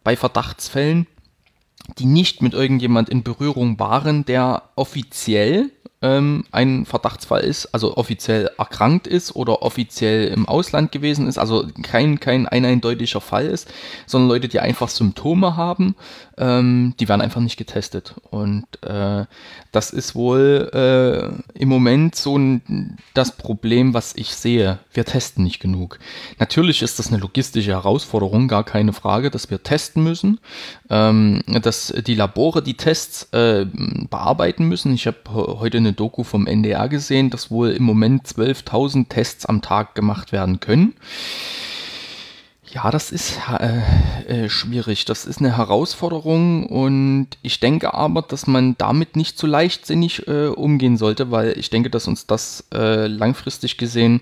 bei 0.04 0.16
Verdachtsfällen 0.16 1.06
die 1.98 2.06
nicht 2.06 2.42
mit 2.42 2.54
irgendjemand 2.54 3.08
in 3.08 3.22
Berührung 3.22 3.78
waren, 3.78 4.24
der 4.24 4.70
offiziell 4.76 5.70
ähm, 6.02 6.44
ein 6.52 6.84
Verdachtsfall 6.84 7.40
ist, 7.40 7.66
also 7.72 7.96
offiziell 7.96 8.50
erkrankt 8.58 9.06
ist 9.06 9.34
oder 9.34 9.62
offiziell 9.62 10.28
im 10.28 10.46
Ausland 10.46 10.92
gewesen 10.92 11.26
ist, 11.26 11.38
also 11.38 11.66
kein, 11.82 12.20
kein 12.20 12.46
eindeutiger 12.46 13.20
Fall 13.20 13.46
ist, 13.46 13.72
sondern 14.06 14.28
Leute, 14.28 14.48
die 14.48 14.60
einfach 14.60 14.90
Symptome 14.90 15.56
haben, 15.56 15.96
ähm, 16.36 16.94
die 17.00 17.08
werden 17.08 17.22
einfach 17.22 17.40
nicht 17.40 17.56
getestet. 17.56 18.14
Und 18.30 18.66
äh, 18.82 19.24
das 19.72 19.90
ist 19.90 20.14
wohl 20.14 20.70
äh, 20.74 21.58
im 21.58 21.68
Moment 21.68 22.14
so 22.14 22.36
ein, 22.36 22.98
das 23.14 23.36
Problem, 23.36 23.94
was 23.94 24.14
ich 24.16 24.34
sehe. 24.34 24.78
Wir 24.92 25.06
testen 25.06 25.44
nicht 25.44 25.60
genug. 25.60 25.98
Natürlich 26.38 26.82
ist 26.82 26.98
das 26.98 27.08
eine 27.08 27.18
logistische 27.18 27.70
Herausforderung, 27.72 28.48
gar 28.48 28.64
keine 28.64 28.92
Frage, 28.92 29.30
dass 29.30 29.50
wir 29.50 29.62
testen 29.62 30.04
müssen, 30.04 30.40
ähm, 30.90 31.42
dass 31.46 31.92
die 32.06 32.14
Labore 32.14 32.62
die 32.62 32.76
Tests 32.76 33.32
äh, 33.32 33.66
bearbeiten 34.10 34.68
müssen. 34.68 34.92
Ich 34.92 35.06
habe 35.06 35.18
heute 35.26 35.78
eine 35.78 35.85
Doku 35.92 36.24
vom 36.24 36.46
NDR 36.46 36.88
gesehen, 36.88 37.30
dass 37.30 37.50
wohl 37.50 37.70
im 37.70 37.82
Moment 37.82 38.26
12.000 38.26 39.08
Tests 39.08 39.46
am 39.46 39.62
Tag 39.62 39.94
gemacht 39.94 40.32
werden 40.32 40.60
können. 40.60 40.94
Ja, 42.72 42.90
das 42.90 43.12
ist 43.12 43.38
äh, 43.58 44.44
äh, 44.44 44.48
schwierig. 44.48 45.04
Das 45.04 45.24
ist 45.24 45.38
eine 45.38 45.56
Herausforderung 45.56 46.66
und 46.66 47.28
ich 47.42 47.60
denke 47.60 47.94
aber, 47.94 48.22
dass 48.22 48.46
man 48.46 48.76
damit 48.76 49.16
nicht 49.16 49.38
zu 49.38 49.46
leichtsinnig 49.46 50.26
äh, 50.26 50.48
umgehen 50.48 50.96
sollte, 50.96 51.30
weil 51.30 51.58
ich 51.58 51.70
denke, 51.70 51.90
dass 51.90 52.08
uns 52.08 52.26
das 52.26 52.64
äh, 52.74 53.06
langfristig 53.06 53.78
gesehen 53.78 54.20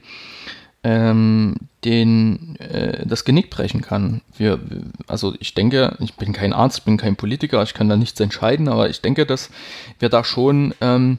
ähm, 0.84 1.54
den, 1.84 2.56
äh, 2.60 3.06
das 3.06 3.24
Genick 3.24 3.50
brechen 3.50 3.80
kann. 3.80 4.20
Wir, 4.36 4.60
also 5.06 5.34
ich 5.40 5.54
denke, 5.54 5.96
ich 6.00 6.14
bin 6.14 6.34
kein 6.34 6.52
Arzt, 6.52 6.78
ich 6.78 6.84
bin 6.84 6.98
kein 6.98 7.16
Politiker, 7.16 7.62
ich 7.62 7.74
kann 7.74 7.88
da 7.88 7.96
nichts 7.96 8.20
entscheiden, 8.20 8.68
aber 8.68 8.90
ich 8.90 9.00
denke, 9.00 9.24
dass 9.24 9.50
wir 9.98 10.10
da 10.10 10.22
schon 10.22 10.74
ähm, 10.82 11.18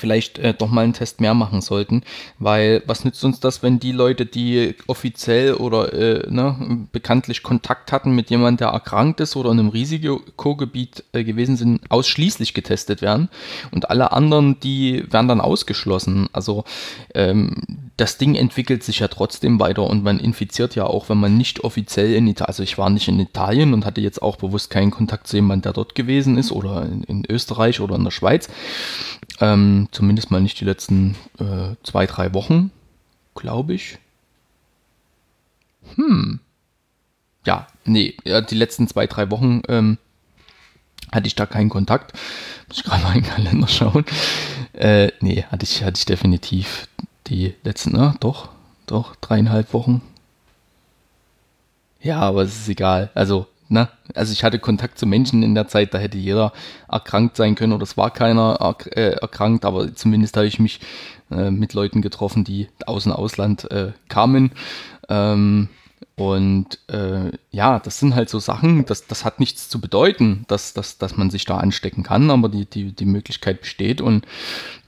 vielleicht 0.00 0.38
äh, 0.38 0.54
doch 0.54 0.70
mal 0.70 0.82
einen 0.82 0.92
Test 0.92 1.20
mehr 1.20 1.34
machen 1.34 1.60
sollten, 1.60 2.02
weil 2.38 2.82
was 2.86 3.04
nützt 3.04 3.24
uns 3.24 3.40
das, 3.40 3.62
wenn 3.62 3.78
die 3.78 3.92
Leute, 3.92 4.26
die 4.26 4.74
offiziell 4.86 5.54
oder 5.54 5.92
äh, 5.92 6.30
ne, 6.30 6.86
bekanntlich 6.90 7.42
Kontakt 7.42 7.92
hatten 7.92 8.12
mit 8.12 8.30
jemandem, 8.30 8.58
der 8.58 8.68
erkrankt 8.68 9.20
ist 9.20 9.36
oder 9.36 9.50
in 9.52 9.60
einem 9.60 9.68
Risikogebiet 9.68 11.04
äh, 11.12 11.24
gewesen 11.24 11.56
sind, 11.56 11.80
ausschließlich 11.90 12.54
getestet 12.54 13.02
werden 13.02 13.28
und 13.70 13.90
alle 13.90 14.12
anderen, 14.12 14.58
die 14.60 15.04
werden 15.10 15.28
dann 15.28 15.40
ausgeschlossen. 15.40 16.28
Also 16.32 16.64
ähm, 17.14 17.90
das 17.96 18.16
Ding 18.16 18.34
entwickelt 18.34 18.82
sich 18.82 19.00
ja 19.00 19.08
trotzdem 19.08 19.60
weiter 19.60 19.84
und 19.84 20.02
man 20.02 20.18
infiziert 20.18 20.74
ja 20.74 20.84
auch, 20.84 21.08
wenn 21.08 21.18
man 21.18 21.36
nicht 21.36 21.64
offiziell 21.64 22.14
in 22.14 22.26
Italien, 22.26 22.48
also 22.48 22.62
ich 22.62 22.78
war 22.78 22.88
nicht 22.88 23.08
in 23.08 23.20
Italien 23.20 23.74
und 23.74 23.84
hatte 23.84 24.00
jetzt 24.00 24.22
auch 24.22 24.36
bewusst 24.36 24.70
keinen 24.70 24.90
Kontakt 24.90 25.26
zu 25.26 25.36
jemandem, 25.36 25.62
der 25.62 25.72
dort 25.74 25.94
gewesen 25.94 26.38
ist 26.38 26.50
oder 26.50 26.86
in, 26.86 27.02
in 27.04 27.24
Österreich 27.28 27.80
oder 27.80 27.96
in 27.96 28.04
der 28.04 28.10
Schweiz. 28.10 28.48
Ähm, 29.40 29.88
zumindest 29.90 30.30
mal 30.30 30.40
nicht 30.40 30.60
die 30.60 30.66
letzten 30.66 31.16
äh, 31.38 31.74
zwei, 31.82 32.06
drei 32.06 32.34
Wochen, 32.34 32.70
glaube 33.34 33.74
ich. 33.74 33.98
Hm. 35.96 36.40
Ja, 37.46 37.66
nee, 37.84 38.16
ja, 38.24 38.42
die 38.42 38.54
letzten 38.54 38.86
zwei, 38.86 39.06
drei 39.06 39.30
Wochen 39.30 39.62
ähm, 39.68 39.98
hatte 41.10 41.26
ich 41.26 41.34
da 41.34 41.46
keinen 41.46 41.70
Kontakt. 41.70 42.12
Muss 42.68 42.78
ich 42.78 42.84
gerade 42.84 43.02
mal 43.02 43.16
in 43.16 43.22
den 43.22 43.30
Kalender 43.30 43.68
schauen. 43.68 44.04
Äh, 44.72 45.10
nee, 45.20 45.44
hatte 45.44 45.64
ich, 45.64 45.82
hatte 45.82 45.98
ich 45.98 46.04
definitiv 46.04 46.86
die 47.26 47.54
letzten, 47.64 47.92
ne, 47.92 48.14
doch, 48.20 48.50
doch, 48.86 49.16
dreieinhalb 49.16 49.72
Wochen. 49.72 50.02
Ja, 52.02 52.20
aber 52.20 52.42
es 52.42 52.56
ist 52.56 52.68
egal. 52.68 53.10
Also, 53.14 53.46
ne, 53.70 53.88
also 54.14 54.32
ich 54.32 54.44
hatte 54.44 54.58
Kontakt 54.58 54.98
zu 54.98 55.06
Menschen 55.06 55.42
in 55.42 55.54
der 55.54 55.68
Zeit, 55.68 55.94
da 55.94 55.98
hätte 55.98 56.18
jeder 56.18 56.52
erkrankt 56.88 57.36
sein 57.36 57.54
können 57.54 57.72
oder 57.72 57.84
es 57.84 57.96
war 57.96 58.10
keiner 58.10 58.58
erk 58.60 58.94
äh, 58.96 59.12
erkrankt, 59.12 59.64
aber 59.64 59.94
zumindest 59.94 60.36
habe 60.36 60.46
ich 60.46 60.58
mich 60.58 60.80
äh, 61.30 61.50
mit 61.50 61.72
Leuten 61.72 62.02
getroffen, 62.02 62.44
die 62.44 62.68
aus 62.86 63.04
dem 63.04 63.12
Ausland 63.12 63.70
äh, 63.70 63.92
kamen. 64.08 64.52
Ähm, 65.08 65.68
und 66.20 66.78
äh, 66.88 67.32
ja, 67.50 67.78
das 67.78 67.98
sind 67.98 68.14
halt 68.14 68.28
so 68.28 68.40
Sachen, 68.40 68.84
das, 68.84 69.06
das 69.06 69.24
hat 69.24 69.40
nichts 69.40 69.70
zu 69.70 69.80
bedeuten, 69.80 70.44
dass, 70.48 70.74
dass, 70.74 70.98
dass 70.98 71.16
man 71.16 71.30
sich 71.30 71.46
da 71.46 71.56
anstecken 71.56 72.02
kann, 72.02 72.30
aber 72.30 72.50
die, 72.50 72.66
die, 72.66 72.92
die 72.92 73.06
Möglichkeit 73.06 73.62
besteht 73.62 74.02
und 74.02 74.26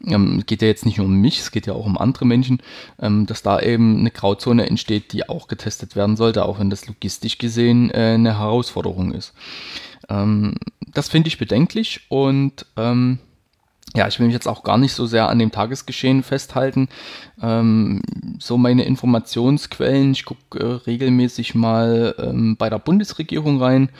ähm, 0.06 0.42
geht 0.44 0.60
ja 0.60 0.68
jetzt 0.68 0.84
nicht 0.84 0.98
nur 0.98 1.06
um 1.06 1.14
mich, 1.14 1.40
es 1.40 1.50
geht 1.50 1.66
ja 1.66 1.72
auch 1.72 1.86
um 1.86 1.96
andere 1.96 2.26
Menschen, 2.26 2.60
ähm, 3.00 3.24
dass 3.24 3.42
da 3.42 3.60
eben 3.60 4.00
eine 4.00 4.10
Grauzone 4.10 4.66
entsteht, 4.66 5.14
die 5.14 5.26
auch 5.26 5.48
getestet 5.48 5.96
werden 5.96 6.16
sollte, 6.16 6.44
auch 6.44 6.58
wenn 6.58 6.68
das 6.68 6.86
logistisch 6.86 7.38
gesehen 7.38 7.90
äh, 7.90 8.12
eine 8.12 8.38
Herausforderung 8.38 9.12
ist. 9.12 9.32
Ähm, 10.10 10.56
das 10.92 11.08
finde 11.08 11.28
ich 11.28 11.38
bedenklich 11.38 12.02
und 12.10 12.66
ähm, 12.76 13.20
ja, 13.94 14.08
ich 14.08 14.18
will 14.18 14.26
mich 14.26 14.34
jetzt 14.34 14.48
auch 14.48 14.62
gar 14.62 14.78
nicht 14.78 14.94
so 14.94 15.06
sehr 15.06 15.28
an 15.28 15.38
dem 15.38 15.52
Tagesgeschehen 15.52 16.22
festhalten. 16.22 16.88
Ähm, 17.42 18.00
so 18.38 18.56
meine 18.56 18.84
Informationsquellen, 18.84 20.12
ich 20.12 20.24
gucke 20.24 20.58
äh, 20.58 20.64
regelmäßig 20.86 21.54
mal 21.54 22.14
ähm, 22.18 22.56
bei 22.56 22.70
der 22.70 22.78
Bundesregierung 22.78 23.60
rein, 23.60 23.90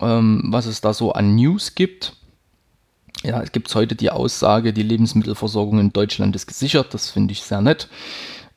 ähm, 0.00 0.44
was 0.46 0.66
es 0.66 0.80
da 0.80 0.94
so 0.94 1.12
an 1.12 1.34
News 1.34 1.74
gibt. 1.74 2.14
Ja, 3.22 3.42
es 3.42 3.52
gibt 3.52 3.74
heute 3.74 3.96
die 3.96 4.10
Aussage, 4.10 4.72
die 4.72 4.82
Lebensmittelversorgung 4.82 5.80
in 5.80 5.92
Deutschland 5.92 6.34
ist 6.36 6.46
gesichert. 6.46 6.94
Das 6.94 7.10
finde 7.10 7.32
ich 7.32 7.42
sehr 7.42 7.60
nett 7.60 7.88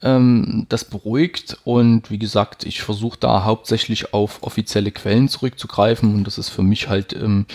ähm, 0.02 0.66
das 0.70 0.86
beruhigt. 0.86 1.58
Und 1.64 2.10
wie 2.10 2.20
gesagt, 2.20 2.66
ich 2.66 2.82
versuche 2.82 3.18
da 3.20 3.44
hauptsächlich 3.44 4.14
auf 4.14 4.44
offizielle 4.44 4.92
Quellen 4.92 5.30
zurückzugreifen. 5.30 6.14
Und 6.16 6.26
das 6.26 6.38
ist 6.38 6.50
für 6.50 6.64
mich 6.64 6.90
halt, 6.90 7.14
ähm, 7.14 7.46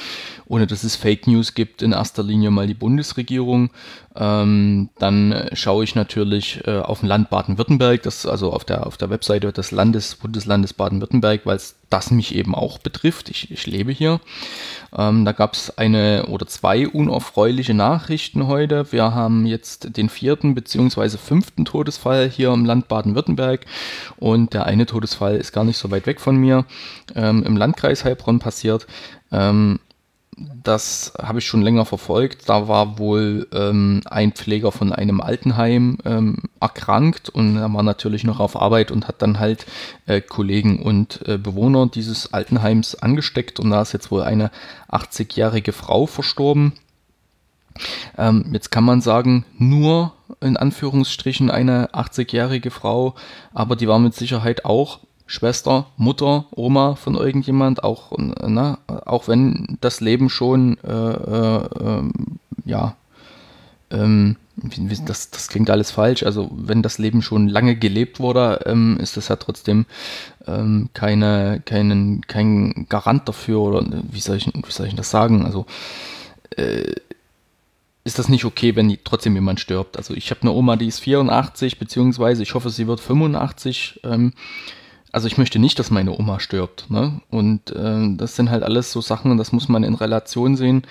ohne 0.49 0.67
dass 0.67 0.85
es 0.85 0.97
Fake 0.97 1.27
News 1.27 1.55
gibt, 1.55 1.83
in 1.83 1.93
erster 1.93 2.23
Linie 2.23 2.51
mal 2.51 2.67
die 2.67 2.75
Bundesregierung. 2.75 3.71
Ähm, 4.15 4.89
dann 4.99 5.49
schaue 5.53 5.85
ich 5.85 5.95
natürlich 5.95 6.67
äh, 6.67 6.79
auf 6.79 7.01
dem 7.01 7.09
Land 7.09 7.29
Baden-Württemberg, 7.29 8.03
das 8.03 8.25
also 8.25 8.53
auf 8.53 8.65
der, 8.65 8.87
auf 8.87 8.97
der 8.97 9.11
Webseite 9.11 9.53
des 9.53 9.73
Landes, 9.73 10.15
Bundeslandes 10.15 10.73
Baden-Württemberg, 10.73 11.43
weil 11.45 11.57
es 11.57 11.77
das 11.91 12.11
mich 12.11 12.35
eben 12.35 12.55
auch 12.55 12.79
betrifft. 12.79 13.29
Ich, 13.29 13.51
ich 13.51 13.67
lebe 13.67 13.93
hier. 13.93 14.21
Ähm, 14.97 15.25
da 15.25 15.33
gab 15.33 15.55
es 15.55 15.77
eine 15.77 16.27
oder 16.27 16.47
zwei 16.47 16.89
unerfreuliche 16.89 17.75
Nachrichten 17.75 18.47
heute. 18.47 18.91
Wir 18.91 19.15
haben 19.15 19.47
jetzt 19.47 19.97
den 19.97 20.09
vierten 20.09 20.55
bzw. 20.55 21.19
fünften 21.19 21.65
Todesfall 21.65 22.29
hier 22.29 22.53
im 22.53 22.65
Land 22.65 22.89
Baden-Württemberg 22.89 23.67
und 24.17 24.55
der 24.55 24.65
eine 24.65 24.87
Todesfall 24.87 25.37
ist 25.37 25.53
gar 25.53 25.65
nicht 25.65 25.77
so 25.79 25.91
weit 25.91 26.07
weg 26.07 26.21
von 26.21 26.37
mir, 26.37 26.65
ähm, 27.15 27.43
im 27.43 27.57
Landkreis 27.57 28.05
Heilbronn 28.05 28.39
passiert. 28.39 28.87
Ähm, 29.31 29.81
das 30.37 31.15
habe 31.21 31.39
ich 31.39 31.47
schon 31.47 31.63
länger 31.63 31.87
verfolgt. 31.87 32.49
Da 32.49 32.69
war 32.69 32.99
wohl 32.99 33.49
ähm, 33.53 34.03
ein 34.05 34.33
Pfleger 34.33 34.71
von 34.71 34.93
einem 34.93 35.23
Altenheim 35.23 35.97
ähm, 36.05 36.43
erkrankt 36.61 37.31
und 37.31 37.57
er 37.57 37.73
war 37.73 37.83
natürlich 37.83 38.25
noch 38.25 38.39
auf 38.39 38.61
Arbeit 38.61 38.91
und 38.91 39.09
hat 39.09 39.23
dann 39.23 39.39
halt 39.39 39.65
äh, 40.07 40.21
Kollegen 40.21 40.83
und 40.83 41.27
äh, 41.27 41.39
Bewohner 41.39 41.87
dieses 41.87 42.35
Altenheims 42.35 42.95
angesteckt 42.97 43.61
und 43.61 43.71
da 43.71 43.81
ist 43.81 43.93
jetzt 43.93 44.11
wohl 44.11 44.23
eine 44.23 44.51
80-jährige 44.91 45.73
Frau 45.73 46.07
verstorben. 46.07 46.75
Ähm, 48.19 48.51
jetzt 48.53 48.71
kann 48.71 48.85
man 48.85 49.01
sagen, 49.01 49.47
nur 49.59 50.13
in 50.41 50.57
Anführungsstrichen 50.57 51.51
eine 51.51 51.91
80-jährige 51.93 52.71
Frau, 52.71 53.15
aber 53.55 53.77
die 53.77 53.89
war 53.89 53.99
mit 53.99 54.15
Sicherheit 54.15 54.65
auch 54.67 55.01
Schwester, 55.27 55.87
Mutter, 55.97 56.47
Oma 56.53 56.95
von 56.95 57.15
irgendjemand, 57.15 57.83
auch, 57.83 58.13
na, 58.17 58.79
auch 58.87 59.29
wenn 59.29 59.77
das 59.81 60.01
Leben 60.01 60.31
schon, 60.31 60.79
äh, 60.85 60.91
äh, 60.91 61.69
ähm, 61.81 62.13
ja, 62.65 62.97
ähm, 63.91 64.37
das, 64.57 65.31
das 65.31 65.49
klingt 65.49 65.69
alles 65.69 65.91
falsch, 65.91 66.23
also 66.23 66.51
wenn 66.53 66.83
das 66.83 66.99
Leben 66.99 67.23
schon 67.23 67.49
lange 67.49 67.77
gelebt 67.77 68.21
wurde, 68.21 68.61
ähm, 68.67 68.99
ist 69.01 69.17
das 69.17 69.29
ja 69.29 69.37
trotzdem 69.37 69.85
ähm, 70.47 70.89
keine, 70.95 71.61
keinen, 71.65 72.27
kein 72.27 72.87
Garant 72.89 73.29
dafür, 73.29 73.61
oder 73.61 73.85
wie 74.11 74.21
soll 74.21 74.37
ich, 74.37 74.47
wie 74.47 74.73
soll 74.73 74.87
ich 74.87 74.95
das 74.95 75.11
sagen, 75.11 75.45
also 75.45 75.67
äh, 76.57 76.95
ist 78.05 78.21
das 78.21 78.29
nicht 78.29 78.45
okay, 78.45 78.77
wenn 78.77 78.97
trotzdem 79.03 79.35
jemand 79.35 79.59
stirbt. 79.59 79.97
Also 79.97 80.15
ich 80.15 80.31
habe 80.31 80.43
eine 80.43 80.53
Oma, 80.53 80.77
die 80.77 80.87
ist 80.87 81.01
84, 81.01 81.81
beziehungsweise 81.81 82.45
ich 82.45 82.55
hoffe, 82.55 82.71
sie 82.71 82.87
wird 82.87 83.01
85. 83.01 84.01
Ähm, 84.05 84.33
also 85.17 85.29
ich 85.29 85.39
möchte 85.39 85.59
nicht, 85.59 85.79
dass 85.79 85.91
meine 85.91 86.13
Oma 86.13 86.41
stirbt. 86.41 86.91
Ne? 86.91 87.23
Und 87.31 87.71
äh, 87.71 88.17
das 88.19 88.37
sind 88.37 88.51
halt 88.51 88.63
alles 88.63 88.93
so 88.93 89.01
Sachen, 89.01 89.39
das 89.39 89.51
muss 89.51 89.67
man 89.67 89.83
in 89.83 89.95
Relation 89.95 90.59
sehen. 90.59 90.83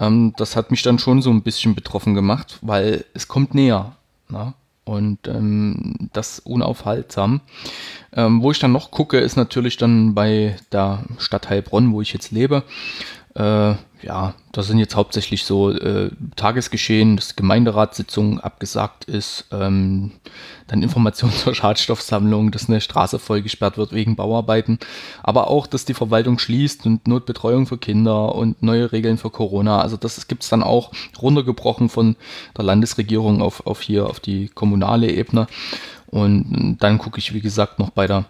Ähm, 0.00 0.32
das 0.38 0.56
hat 0.56 0.70
mich 0.70 0.80
dann 0.82 0.98
schon 0.98 1.20
so 1.20 1.28
ein 1.28 1.42
bisschen 1.42 1.74
betroffen 1.74 2.14
gemacht, 2.14 2.58
weil 2.62 3.04
es 3.12 3.28
kommt 3.28 3.54
näher. 3.54 3.96
Ne? 4.30 4.54
Und 4.84 5.28
ähm, 5.28 6.08
das 6.14 6.38
unaufhaltsam. 6.38 7.42
Ähm, 8.14 8.40
wo 8.40 8.50
ich 8.50 8.58
dann 8.58 8.72
noch 8.72 8.90
gucke, 8.90 9.18
ist 9.18 9.36
natürlich 9.36 9.76
dann 9.76 10.14
bei 10.14 10.56
der 10.72 11.04
Stadt 11.18 11.50
Heilbronn, 11.50 11.92
wo 11.92 12.00
ich 12.00 12.14
jetzt 12.14 12.30
lebe. 12.30 12.62
Äh, 13.34 13.74
ja, 14.02 14.34
das 14.52 14.66
sind 14.66 14.78
jetzt 14.78 14.96
hauptsächlich 14.96 15.44
so 15.44 15.70
äh, 15.70 16.10
Tagesgeschehen, 16.36 17.16
dass 17.16 17.36
Gemeinderatssitzung 17.36 18.40
abgesagt 18.40 19.04
ist, 19.04 19.46
ähm, 19.52 20.12
dann 20.66 20.82
Informationen 20.82 21.32
zur 21.36 21.54
Schadstoffsammlung, 21.54 22.50
dass 22.50 22.68
eine 22.68 22.80
Straße 22.80 23.18
vollgesperrt 23.18 23.76
wird 23.76 23.92
wegen 23.92 24.16
Bauarbeiten, 24.16 24.78
aber 25.22 25.48
auch, 25.48 25.66
dass 25.66 25.84
die 25.84 25.94
Verwaltung 25.94 26.38
schließt 26.38 26.86
und 26.86 27.06
Notbetreuung 27.06 27.66
für 27.66 27.78
Kinder 27.78 28.34
und 28.34 28.62
neue 28.62 28.90
Regeln 28.92 29.18
für 29.18 29.30
Corona. 29.30 29.80
Also 29.80 29.96
das 29.96 30.28
gibt 30.28 30.42
es 30.44 30.48
dann 30.48 30.62
auch 30.62 30.92
runtergebrochen 31.20 31.88
von 31.88 32.16
der 32.56 32.64
Landesregierung 32.64 33.42
auf, 33.42 33.66
auf 33.66 33.80
hier, 33.82 34.06
auf 34.06 34.20
die 34.20 34.48
kommunale 34.48 35.10
Ebene. 35.10 35.46
Und 36.06 36.78
dann 36.80 36.98
gucke 36.98 37.18
ich, 37.18 37.34
wie 37.34 37.40
gesagt, 37.40 37.78
noch 37.78 37.90
bei 37.90 38.06
der 38.06 38.24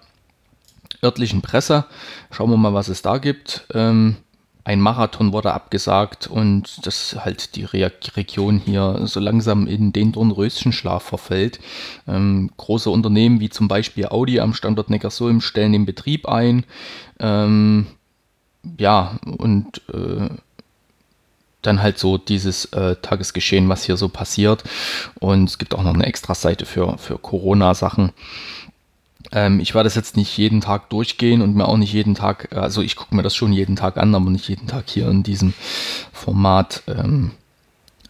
örtlichen 1.03 1.41
Presse. 1.43 1.87
Schauen 2.31 2.51
wir 2.51 2.57
mal, 2.57 2.75
was 2.75 2.89
es 2.89 3.03
da 3.03 3.19
gibt. 3.19 3.67
Ähm, 3.73 4.17
ein 4.65 4.81
Marathon 4.81 5.33
wurde 5.33 5.53
abgesagt 5.53 6.27
und 6.27 6.87
dass 6.87 7.17
halt 7.25 7.57
die 7.57 7.65
Re 7.65 7.93
Region 8.17 8.59
hier 8.59 9.01
so 9.05 9.21
langsam 9.21 9.67
in 9.67 9.93
den 9.93 10.13
Dornröschenschlaf 10.13 11.03
verfällt. 11.03 11.61
Ähm, 12.07 12.51
große 12.57 12.91
Unternehmen 12.91 13.41
wie 13.41 13.49
zum 13.49 13.69
Beispiel 13.69 14.07
Audi 14.07 14.41
am 14.41 14.55
Standort 14.55 14.91
Neckarsulm 14.91 15.41
stellen 15.41 15.73
den 15.73 15.87
Betrieb 15.87 16.29
ein. 16.29 16.65
Ähm, 17.19 17.87
ja, 18.79 19.19
und 19.39 19.81
äh, 19.93 20.29
dann 21.63 21.83
halt 21.83 21.99
so 21.99 22.19
dieses 22.19 22.67
äh, 22.67 22.97
Tagesgeschehen, 22.97 23.69
was 23.69 23.85
hier 23.85 23.97
so 23.97 24.09
passiert. 24.09 24.65
Und 25.19 25.49
es 25.49 25.59
gibt 25.59 25.75
auch 25.75 25.83
noch 25.83 25.95
eine 25.95 26.07
extra 26.07 26.35
Seite 26.35 26.67
für, 26.67 26.97
für 26.99 27.19
Corona-Sachen. 27.19 28.13
Ähm, 29.33 29.61
ich 29.61 29.75
werde 29.75 29.87
das 29.87 29.95
jetzt 29.95 30.17
nicht 30.17 30.37
jeden 30.37 30.61
Tag 30.61 30.91
durchgehen 30.91 31.43
und 31.43 31.55
mir 31.55 31.69
auch 31.69 31.77
nicht 31.77 31.93
jeden 31.93 32.15
Tag, 32.15 32.57
also 32.57 32.83
ich 32.83 32.97
gucke 32.97 33.15
mir 33.15 33.23
das 33.23 33.37
schon 33.37 33.53
jeden 33.53 33.77
Tag 33.77 33.97
an, 33.97 34.15
aber 34.15 34.31
nicht 34.31 34.49
jeden 34.49 34.67
Tag 34.67 34.85
hier 34.89 35.09
in 35.09 35.23
diesem 35.23 35.55
Format 36.13 36.83
ähm, 36.89 37.33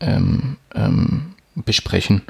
ähm, 0.00 0.56
ähm 0.74 1.34
besprechen. 1.56 2.22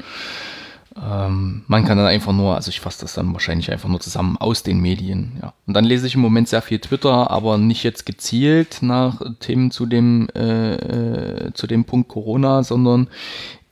Ähm, 1.01 1.63
man 1.67 1.85
kann 1.85 1.97
dann 1.97 2.07
einfach 2.07 2.33
nur, 2.33 2.55
also 2.55 2.69
ich 2.69 2.81
fasse 2.81 3.01
das 3.01 3.13
dann 3.13 3.31
wahrscheinlich 3.31 3.71
einfach 3.71 3.87
nur 3.87 4.01
zusammen 4.01 4.37
aus 4.37 4.63
den 4.63 4.79
Medien. 4.79 5.37
Ja. 5.41 5.53
Und 5.65 5.73
dann 5.73 5.85
lese 5.85 6.05
ich 6.05 6.15
im 6.15 6.21
Moment 6.21 6.49
sehr 6.49 6.61
viel 6.61 6.79
Twitter, 6.79 7.31
aber 7.31 7.57
nicht 7.57 7.83
jetzt 7.83 8.05
gezielt 8.05 8.79
nach 8.81 9.21
Themen 9.39 9.71
zu 9.71 9.85
dem, 9.85 10.27
äh, 10.35 10.73
äh 10.75 11.53
zu 11.53 11.67
dem 11.67 11.85
Punkt 11.85 12.09
Corona, 12.09 12.63
sondern 12.63 13.07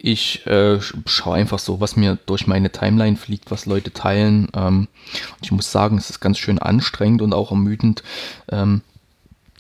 ich 0.01 0.46
äh, 0.48 0.79
schaue 1.06 1.36
einfach 1.36 1.60
so, 1.60 1.82
was 1.82 1.96
mir 1.96 2.18
durch 2.25 2.48
meine 2.48 2.72
Timeline 2.72 3.18
fliegt, 3.18 3.51
was 3.51 3.65
Leute 3.65 3.91
teilen. 3.91 4.48
Ähm, 4.56 4.88
ich 5.41 5.51
muss 5.51 5.72
sagen, 5.72 5.98
es 5.98 6.10
ist 6.10 6.20
ganz 6.20 6.38
schön 6.38 6.60
anstrengend 6.60 7.22
und 7.22 7.34
auch 7.34 7.51
ermüdend, 7.51 8.03
ähm, 8.50 8.82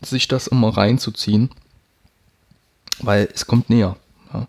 sich 0.01 0.27
das 0.29 0.47
immer 0.47 0.69
reinzuziehen, 0.69 1.49
weil 2.99 3.27
es 3.33 3.47
kommt 3.47 3.69
näher. 3.69 3.97
Ja. 4.33 4.47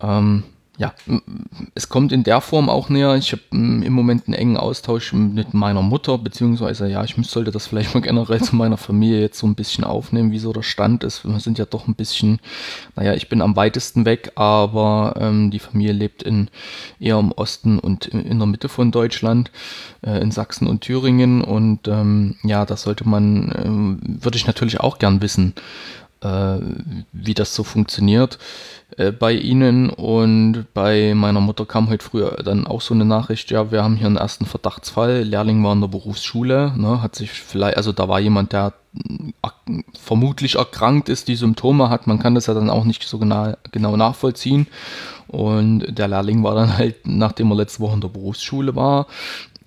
Ähm, 0.00 0.44
ja, 0.82 0.92
es 1.76 1.88
kommt 1.88 2.10
in 2.10 2.24
der 2.24 2.40
Form 2.40 2.68
auch 2.68 2.88
näher. 2.88 3.14
Ich 3.14 3.30
habe 3.30 3.42
im 3.52 3.92
Moment 3.92 4.26
einen 4.26 4.34
engen 4.34 4.56
Austausch 4.56 5.12
mit 5.12 5.54
meiner 5.54 5.80
Mutter, 5.80 6.18
beziehungsweise 6.18 6.88
ja, 6.88 7.04
ich 7.04 7.14
sollte 7.22 7.52
das 7.52 7.68
vielleicht 7.68 7.94
mal 7.94 8.00
generell 8.00 8.42
zu 8.42 8.56
meiner 8.56 8.76
Familie 8.76 9.20
jetzt 9.20 9.38
so 9.38 9.46
ein 9.46 9.54
bisschen 9.54 9.84
aufnehmen, 9.84 10.32
wie 10.32 10.40
so 10.40 10.52
der 10.52 10.64
Stand 10.64 11.04
ist. 11.04 11.24
Wir 11.24 11.38
sind 11.38 11.58
ja 11.58 11.66
doch 11.66 11.86
ein 11.86 11.94
bisschen, 11.94 12.40
naja, 12.96 13.14
ich 13.14 13.28
bin 13.28 13.42
am 13.42 13.54
weitesten 13.54 14.04
weg, 14.06 14.32
aber 14.34 15.14
ähm, 15.20 15.52
die 15.52 15.60
Familie 15.60 15.92
lebt 15.92 16.24
in 16.24 16.48
eher 16.98 17.20
im 17.20 17.30
Osten 17.30 17.78
und 17.78 18.06
in 18.06 18.38
der 18.40 18.48
Mitte 18.48 18.68
von 18.68 18.90
Deutschland, 18.90 19.52
äh, 20.04 20.20
in 20.20 20.32
Sachsen 20.32 20.66
und 20.66 20.80
Thüringen. 20.80 21.44
Und 21.44 21.86
ähm, 21.86 22.34
ja, 22.42 22.66
das 22.66 22.82
sollte 22.82 23.08
man, 23.08 23.54
ähm, 23.64 24.00
würde 24.02 24.36
ich 24.36 24.48
natürlich 24.48 24.80
auch 24.80 24.98
gern 24.98 25.22
wissen, 25.22 25.54
wie 27.12 27.34
das 27.34 27.54
so 27.54 27.64
funktioniert 27.64 28.38
äh, 28.96 29.12
bei 29.12 29.32
Ihnen. 29.32 29.90
Und 29.90 30.66
bei 30.74 31.14
meiner 31.14 31.40
Mutter 31.40 31.66
kam 31.66 31.88
heute 31.88 32.04
früher 32.04 32.36
dann 32.44 32.66
auch 32.66 32.80
so 32.80 32.94
eine 32.94 33.04
Nachricht, 33.04 33.50
ja, 33.50 33.70
wir 33.70 33.82
haben 33.82 33.96
hier 33.96 34.06
einen 34.06 34.16
ersten 34.16 34.46
Verdachtsfall, 34.46 35.22
Lehrling 35.22 35.62
war 35.64 35.72
in 35.72 35.80
der 35.80 35.88
Berufsschule, 35.88 36.72
ne, 36.76 37.02
hat 37.02 37.16
sich 37.16 37.30
vielleicht, 37.30 37.76
also 37.76 37.92
da 37.92 38.08
war 38.08 38.20
jemand, 38.20 38.52
der 38.52 38.74
vermutlich 39.98 40.56
erkrankt 40.56 41.08
ist, 41.08 41.28
die 41.28 41.36
Symptome 41.36 41.88
hat, 41.88 42.06
man 42.06 42.18
kann 42.18 42.34
das 42.34 42.46
ja 42.46 42.54
dann 42.54 42.68
auch 42.68 42.84
nicht 42.84 43.02
so 43.04 43.18
genau, 43.18 43.54
genau 43.70 43.96
nachvollziehen. 43.96 44.66
Und 45.28 45.86
der 45.98 46.08
Lehrling 46.08 46.42
war 46.42 46.54
dann 46.54 46.76
halt, 46.76 47.06
nachdem 47.06 47.50
er 47.50 47.56
letzte 47.56 47.80
Woche 47.80 47.94
in 47.94 48.02
der 48.02 48.08
Berufsschule 48.08 48.76
war, 48.76 49.06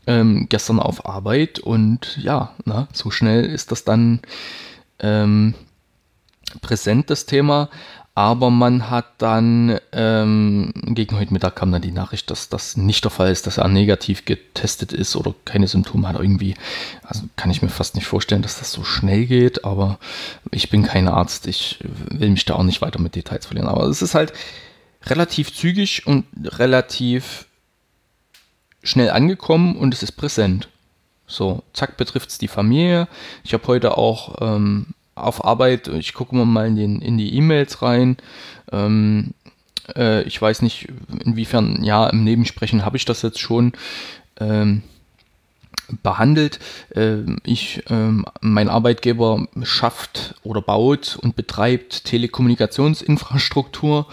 ähm, 0.05 0.45
gestern 0.49 0.79
auf 0.79 1.07
Arbeit 1.07 1.57
und 1.57 2.17
ja, 2.17 2.51
na, 2.65 2.87
so 2.93 3.09
schnell 3.09 3.45
ist 3.45 3.71
das 3.71 3.83
dann 3.83 4.19
ähm, 4.99 5.55
präsent, 6.61 7.09
das 7.09 7.25
Thema. 7.25 7.69
Aber 8.17 8.49
man 8.49 8.89
hat 8.89 9.07
dann, 9.17 9.77
ähm, 9.91 10.71
gegen 10.85 11.19
heute 11.19 11.33
Mittag 11.33 11.57
kam 11.57 11.73
dann 11.73 11.81
die 11.81 11.91
Nachricht, 11.91 12.31
dass 12.31 12.47
das 12.47 12.77
nicht 12.77 13.03
der 13.03 13.11
Fall 13.11 13.29
ist, 13.29 13.45
dass 13.45 13.57
er 13.57 13.67
negativ 13.67 14.23
getestet 14.23 14.93
ist 14.93 15.17
oder 15.17 15.35
keine 15.43 15.67
Symptome 15.67 16.07
hat. 16.07 16.15
Irgendwie, 16.15 16.55
also 17.03 17.23
kann 17.35 17.51
ich 17.51 17.61
mir 17.61 17.67
fast 17.67 17.95
nicht 17.95 18.07
vorstellen, 18.07 18.41
dass 18.41 18.57
das 18.57 18.71
so 18.71 18.85
schnell 18.85 19.25
geht, 19.25 19.65
aber 19.65 19.99
ich 20.49 20.69
bin 20.69 20.83
kein 20.83 21.09
Arzt. 21.09 21.45
Ich 21.45 21.79
will 21.81 22.29
mich 22.29 22.45
da 22.45 22.55
auch 22.55 22.63
nicht 22.63 22.81
weiter 22.81 23.01
mit 23.01 23.15
Details 23.15 23.47
verlieren. 23.47 23.67
Aber 23.67 23.83
es 23.83 24.01
ist 24.01 24.15
halt 24.15 24.31
relativ 25.07 25.53
zügig 25.53 26.07
und 26.07 26.25
relativ 26.57 27.47
schnell 28.81 29.09
angekommen 29.09 29.75
und 29.75 29.93
es 29.93 30.03
ist 30.03 30.13
präsent. 30.13 30.69
So, 31.27 31.63
zack, 31.73 31.97
betrifft 31.97 32.29
es 32.29 32.37
die 32.37 32.47
Familie. 32.47 33.09
Ich 33.43 33.53
habe 33.53 33.67
heute 33.67 33.97
auch 33.97 34.35
ähm, 34.39 34.93
auf 35.15 35.43
Arbeit, 35.43 35.87
ich 35.87 36.13
gucke 36.13 36.35
mal 36.35 36.67
in, 36.67 36.75
den, 36.75 37.01
in 37.01 37.17
die 37.17 37.35
E-Mails 37.35 37.81
rein. 37.81 38.17
Ähm, 38.71 39.33
äh, 39.95 40.23
ich 40.23 40.41
weiß 40.41 40.61
nicht, 40.61 40.87
inwiefern, 41.23 41.83
ja, 41.83 42.07
im 42.07 42.23
Nebensprechen 42.23 42.85
habe 42.85 42.97
ich 42.97 43.05
das 43.05 43.21
jetzt 43.21 43.39
schon 43.39 43.73
ähm, 44.39 44.83
behandelt. 46.03 46.59
Ähm, 46.93 47.37
ich, 47.43 47.83
ähm, 47.89 48.25
mein 48.41 48.69
Arbeitgeber 48.69 49.47
schafft 49.63 50.35
oder 50.43 50.61
baut 50.61 51.17
und 51.21 51.35
betreibt 51.35 52.05
Telekommunikationsinfrastruktur 52.05 54.07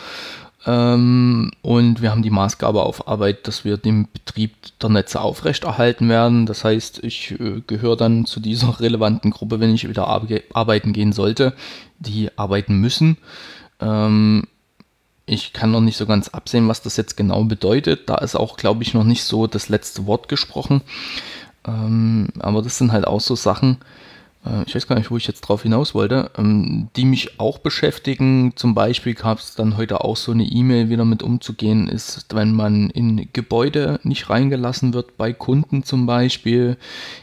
und 0.65 2.03
wir 2.03 2.11
haben 2.11 2.23
die 2.23 2.31
Maßgabe 2.31 2.83
auf 2.83 3.09
Arbeit, 3.09 3.49
dass 3.49 3.65
wir 3.65 3.77
den 3.77 4.09
Betrieb 4.13 4.53
der 4.81 4.91
Netze 4.91 5.21
aufrechterhalten 5.21 6.09
werden. 6.09 6.47
Das 6.47 6.65
heißt, 6.65 7.03
ich 7.03 7.33
äh, 7.33 7.63
gehöre 7.67 7.97
dann 7.97 8.27
zu 8.27 8.39
dieser 8.39 8.81
relevanten 8.81 9.33
Gruppe, 9.33 9.59
wenn 9.59 9.75
ich 9.75 9.89
wieder 9.89 10.07
arbeiten 10.07 10.93
gehen 10.93 11.13
sollte, 11.13 11.55
die 11.99 12.31
arbeiten 12.37 12.77
müssen. 12.77 13.19
Ähm, 13.81 14.45
ich 15.27 15.53
kann 15.53 15.73
noch 15.73 15.81
nicht 15.81 15.97
so 15.97 16.07
ganz 16.07 16.29
absehen, 16.29 16.69
was 16.69 16.83
das 16.83 16.97
jetzt 16.97 17.17
genau 17.17 17.45
bedeutet. 17.45 18.09
Da 18.09 18.17
ist 18.17 18.37
auch, 18.37 18.57
glaube 18.57 18.83
ich, 18.83 18.95
noch 18.95 19.05
nicht 19.05 19.25
so 19.25 19.47
das 19.47 19.69
letzte 19.69 20.07
Wort 20.07 20.29
gesprochen. 20.29 20.83
Ähm, 21.67 22.29
aber 22.39 22.63
das 22.63 22.79
sind 22.79 22.93
halt 22.93 23.07
auch 23.07 23.21
so 23.21 23.35
Sachen, 23.35 23.79
ich 24.67 24.75
weiß 24.75 24.89
gar 24.89 24.97
nicht, 24.97 25.11
wo 25.11 25.17
ich 25.17 25.29
jetzt 25.29 25.43
drauf 25.43 25.63
hinaus 25.63 25.95
wollte, 25.95 26.31
ähm, 26.37 26.89
die 26.97 27.05
mich 27.05 27.39
auch 27.39 27.59
beschäftigen. 27.59 28.53
Zum 28.57 28.75
Beispiel 28.75 29.15
gab 29.15 29.39
es 29.39 29.55
dann 29.55 29.77
heute 29.77 30.03
auch 30.03 30.17
so 30.17 30.33
eine 30.33 30.45
E-Mail, 30.45 30.89
wie 30.89 30.97
damit 30.97 31.23
umzugehen 31.23 31.87
ist, 31.87 32.27
wenn 32.35 32.53
man 32.53 32.91
in 32.91 33.29
Gebäude 33.33 34.01
nicht 34.03 34.31
reingelassen 34.31 34.95
wird, 34.95 35.17
bei 35.17 35.33
Kunden 35.33 35.85
zum 35.85 36.07
Beispiel. 36.07 36.77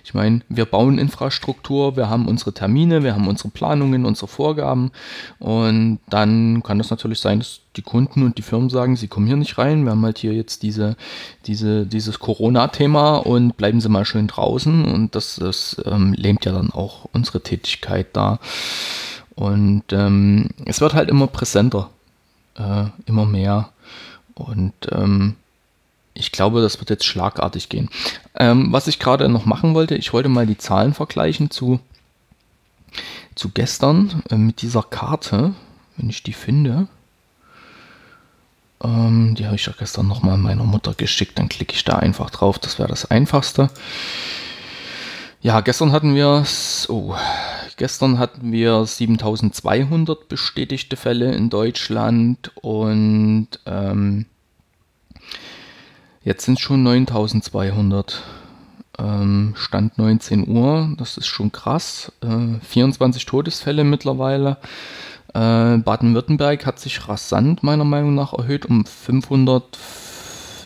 Ich 0.05 0.13
meine, 0.13 0.41
wir 0.47 0.65
bauen 0.65 0.97
Infrastruktur, 0.97 1.97
wir 1.97 2.09
haben 2.09 2.27
unsere 2.27 2.53
Termine, 2.53 3.03
wir 3.03 3.15
haben 3.15 3.27
unsere 3.27 3.49
Planungen, 3.49 4.05
unsere 4.05 4.27
Vorgaben 4.27 4.91
und 5.39 5.99
dann 6.09 6.63
kann 6.63 6.79
es 6.79 6.89
natürlich 6.89 7.19
sein, 7.19 7.39
dass 7.39 7.61
die 7.75 7.81
Kunden 7.81 8.23
und 8.23 8.37
die 8.37 8.41
Firmen 8.41 8.69
sagen, 8.69 8.95
sie 8.95 9.07
kommen 9.07 9.27
hier 9.27 9.37
nicht 9.37 9.57
rein, 9.57 9.83
wir 9.83 9.91
haben 9.91 10.03
halt 10.03 10.17
hier 10.17 10.33
jetzt 10.33 10.63
diese, 10.63 10.95
diese, 11.45 11.85
dieses 11.85 12.19
Corona-Thema 12.19 13.17
und 13.17 13.57
bleiben 13.57 13.79
Sie 13.79 13.89
mal 13.89 14.05
schön 14.05 14.27
draußen 14.27 14.85
und 14.85 15.15
das, 15.15 15.35
das 15.35 15.81
ähm, 15.85 16.13
lähmt 16.13 16.45
ja 16.45 16.51
dann 16.51 16.71
auch 16.71 17.08
unsere 17.13 17.41
Tätigkeit 17.41 18.07
da. 18.13 18.39
Und 19.35 19.83
ähm, 19.91 20.49
es 20.65 20.81
wird 20.81 20.93
halt 20.93 21.09
immer 21.09 21.27
präsenter, 21.27 21.89
äh, 22.55 22.85
immer 23.05 23.25
mehr 23.25 23.69
und 24.35 24.73
ähm, 24.91 25.35
ich 26.13 26.31
glaube, 26.31 26.61
das 26.61 26.79
wird 26.79 26.89
jetzt 26.89 27.05
schlagartig 27.05 27.69
gehen. 27.69 27.89
Ähm, 28.35 28.71
was 28.71 28.87
ich 28.87 28.99
gerade 28.99 29.29
noch 29.29 29.45
machen 29.45 29.73
wollte, 29.73 29.95
ich 29.95 30.13
wollte 30.13 30.29
mal 30.29 30.45
die 30.45 30.57
Zahlen 30.57 30.93
vergleichen 30.93 31.49
zu, 31.49 31.79
zu 33.35 33.49
gestern 33.49 34.23
äh, 34.29 34.35
mit 34.35 34.61
dieser 34.61 34.83
Karte, 34.83 35.53
wenn 35.97 36.09
ich 36.09 36.23
die 36.23 36.33
finde. 36.33 36.87
Ähm, 38.83 39.35
die 39.35 39.45
habe 39.45 39.55
ich 39.55 39.65
ja 39.65 39.73
gestern 39.77 40.07
nochmal 40.07 40.37
meiner 40.37 40.63
Mutter 40.63 40.93
geschickt. 40.93 41.37
Dann 41.37 41.49
klicke 41.49 41.73
ich 41.73 41.83
da 41.83 41.97
einfach 41.97 42.29
drauf. 42.29 42.59
Das 42.59 42.79
wäre 42.79 42.89
das 42.89 43.09
Einfachste. 43.09 43.69
Ja, 45.41 45.61
gestern 45.61 45.93
hatten 45.93 46.15
wir 46.15 46.43
oh, 46.89 47.15
gestern 47.77 48.19
hatten 48.19 48.51
wir 48.51 48.85
7200 48.85 50.27
bestätigte 50.27 50.97
Fälle 50.97 51.33
in 51.33 51.49
Deutschland 51.49 52.51
und 52.55 53.47
ähm, 53.65 54.25
jetzt 56.25 56.43
sind 56.43 56.55
es 56.55 56.59
schon 56.59 56.83
9200. 56.83 58.21
Ähm, 58.97 59.53
Stand 59.55 59.97
19 59.97 60.45
Uhr, 60.45 60.93
das 60.97 61.15
ist 61.15 61.27
schon 61.27 61.53
krass. 61.53 62.11
Äh, 62.21 62.59
24 62.61 63.25
Todesfälle 63.25 63.85
mittlerweile. 63.85 64.57
Äh, 65.33 65.77
Baden-Württemberg 65.77 66.65
hat 66.65 66.81
sich 66.81 67.07
rasant 67.07 67.63
meiner 67.63 67.85
Meinung 67.85 68.13
nach 68.13 68.33
erhöht 68.33 68.65
um 68.65 68.85
500 68.85 69.63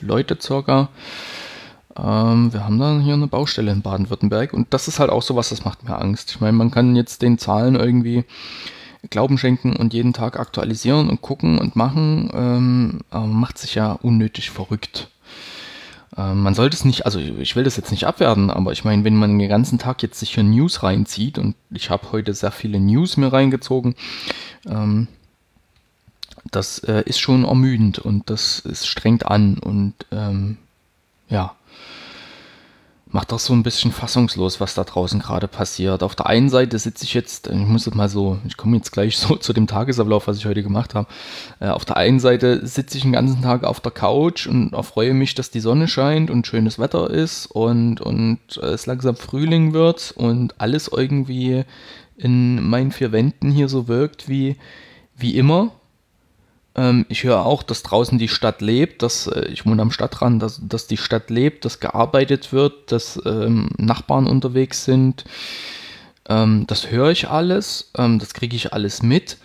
Leute 0.02 0.36
circa. 0.42 0.90
Ähm, 1.98 2.54
wir 2.54 2.66
haben 2.66 2.80
dann 2.80 3.02
hier 3.02 3.14
eine 3.14 3.28
Baustelle 3.28 3.72
in 3.72 3.82
Baden-Württemberg 3.82 4.54
und 4.54 4.74
das 4.74 4.88
ist 4.88 5.00
halt 5.00 5.10
auch 5.10 5.22
so 5.22 5.36
was, 5.36 5.50
das 5.50 5.66
macht 5.66 5.84
mir 5.84 6.00
Angst. 6.00 6.32
Ich 6.32 6.42
meine, 6.42 6.54
man 6.54 6.72
kann 6.72 6.96
jetzt 6.96 7.22
den 7.22 7.38
Zahlen 7.38 7.76
irgendwie 7.76 8.26
Glauben 9.10 9.38
schenken 9.38 9.76
und 9.76 9.94
jeden 9.94 10.14
Tag 10.14 10.40
aktualisieren 10.40 11.10
und 11.10 11.22
gucken 11.22 11.60
und 11.60 11.76
machen, 11.76 12.32
ähm, 12.34 13.02
macht 13.12 13.58
sich 13.58 13.76
ja 13.76 13.92
unnötig 13.92 14.50
verrückt. 14.50 15.10
Ähm, 16.16 16.42
man 16.42 16.54
sollte 16.54 16.76
es 16.76 16.86
nicht, 16.86 17.06
also 17.06 17.20
ich 17.20 17.56
will 17.56 17.64
das 17.64 17.76
jetzt 17.76 17.92
nicht 17.92 18.06
abwerten, 18.06 18.50
aber 18.50 18.72
ich 18.72 18.86
meine, 18.86 19.04
wenn 19.04 19.18
man 19.18 19.38
den 19.38 19.50
ganzen 19.50 19.78
Tag 19.78 20.02
jetzt 20.04 20.20
sich 20.20 20.34
hier 20.34 20.44
News 20.44 20.84
reinzieht 20.84 21.38
und 21.38 21.56
ich 21.70 21.90
habe 21.90 22.12
heute 22.12 22.34
sehr 22.34 22.52
viele 22.52 22.80
News 22.80 23.18
mir 23.18 23.34
reingezogen, 23.34 23.96
ähm, 24.66 25.08
das 26.52 26.80
äh, 26.80 27.04
ist 27.06 27.20
schon 27.20 27.46
ermüdend 27.46 28.00
und 28.00 28.30
das 28.30 28.60
ist 28.60 28.88
strengt 28.88 29.26
an 29.26 29.58
und 29.58 29.94
ähm, 30.12 30.58
ja, 31.30 31.56
macht 33.14 33.32
doch 33.32 33.40
so 33.40 33.54
ein 33.54 33.62
bisschen 33.62 33.92
fassungslos, 33.92 34.60
was 34.60 34.74
da 34.74 34.84
draußen 34.84 35.20
gerade 35.20 35.48
passiert. 35.48 36.02
Auf 36.02 36.16
der 36.16 36.26
einen 36.26 36.50
Seite 36.50 36.80
sitze 36.80 37.06
ich 37.06 37.14
jetzt, 37.14 37.46
ich 37.48 37.56
muss 37.56 37.86
jetzt 37.86 37.94
mal 37.94 38.10
so, 38.10 38.40
ich 38.48 38.58
komme 38.58 38.76
jetzt 38.76 38.92
gleich 38.92 39.18
so 39.20 39.36
zu 39.36 39.54
dem 39.54 39.68
Tagesablauf, 39.68 40.28
was 40.28 40.38
ich 40.38 40.48
heute 40.48 40.64
gemacht 40.64 40.96
habe. 40.96 41.08
Äh, 41.60 41.70
auf 41.70 41.86
der 41.86 41.98
einen 41.98 42.20
Seite 42.20 42.66
sitze 42.66 42.98
ich 42.98 43.04
den 43.04 43.14
ganzen 43.14 43.44
Tag 43.44 43.64
auf 43.66 43.80
der 43.80 43.92
Couch 43.92 44.48
und 44.48 44.74
erfreue 44.74 45.14
mich, 45.14 45.36
dass 45.36 45.52
die 45.52 45.60
Sonne 45.60 45.88
scheint 45.88 46.32
und 46.32 46.48
schönes 46.48 46.80
Wetter 46.80 47.10
ist 47.12 47.46
und, 47.46 48.02
und 48.02 48.40
es 48.58 48.88
langsam 48.88 49.16
Frühling 49.16 49.74
wird 49.74 50.12
und 50.18 50.60
alles 50.60 50.88
irgendwie 50.88 51.66
in 52.18 52.68
meinen 52.68 52.92
vier 52.92 53.12
Wänden 53.12 53.52
hier 53.52 53.70
so 53.70 53.88
wirkt 53.88 54.28
wie, 54.28 54.58
wie 55.16 55.38
immer 55.38 55.72
ähm, 56.76 57.06
ich 57.10 57.24
höre 57.24 57.46
auch, 57.46 57.64
dass 57.64 57.84
draußen 57.84 58.18
die 58.18 58.28
Stadt 58.28 58.62
lebt, 58.62 59.02
dass 59.04 59.28
äh, 59.28 59.46
ich 59.48 59.66
wohne 59.66 59.82
am 59.82 59.92
Stadtrand, 59.92 60.42
dass, 60.42 60.60
dass 60.64 60.88
die 60.88 60.98
Stadt 60.98 61.30
lebt, 61.30 61.66
dass 61.66 61.80
gearbeitet 61.80 62.52
wird, 62.52 62.92
dass 62.92 63.22
ähm, 63.26 63.70
Nachbarn 63.78 64.26
unterwegs 64.26 64.86
sind. 64.86 65.26
Ähm, 66.28 66.66
das 66.68 66.90
höre 66.90 67.12
ich 67.12 67.30
alles, 67.30 67.92
ähm, 67.98 68.20
das 68.20 68.34
kriege 68.34 68.56
ich 68.56 68.74
alles 68.74 69.04
mit. 69.04 69.38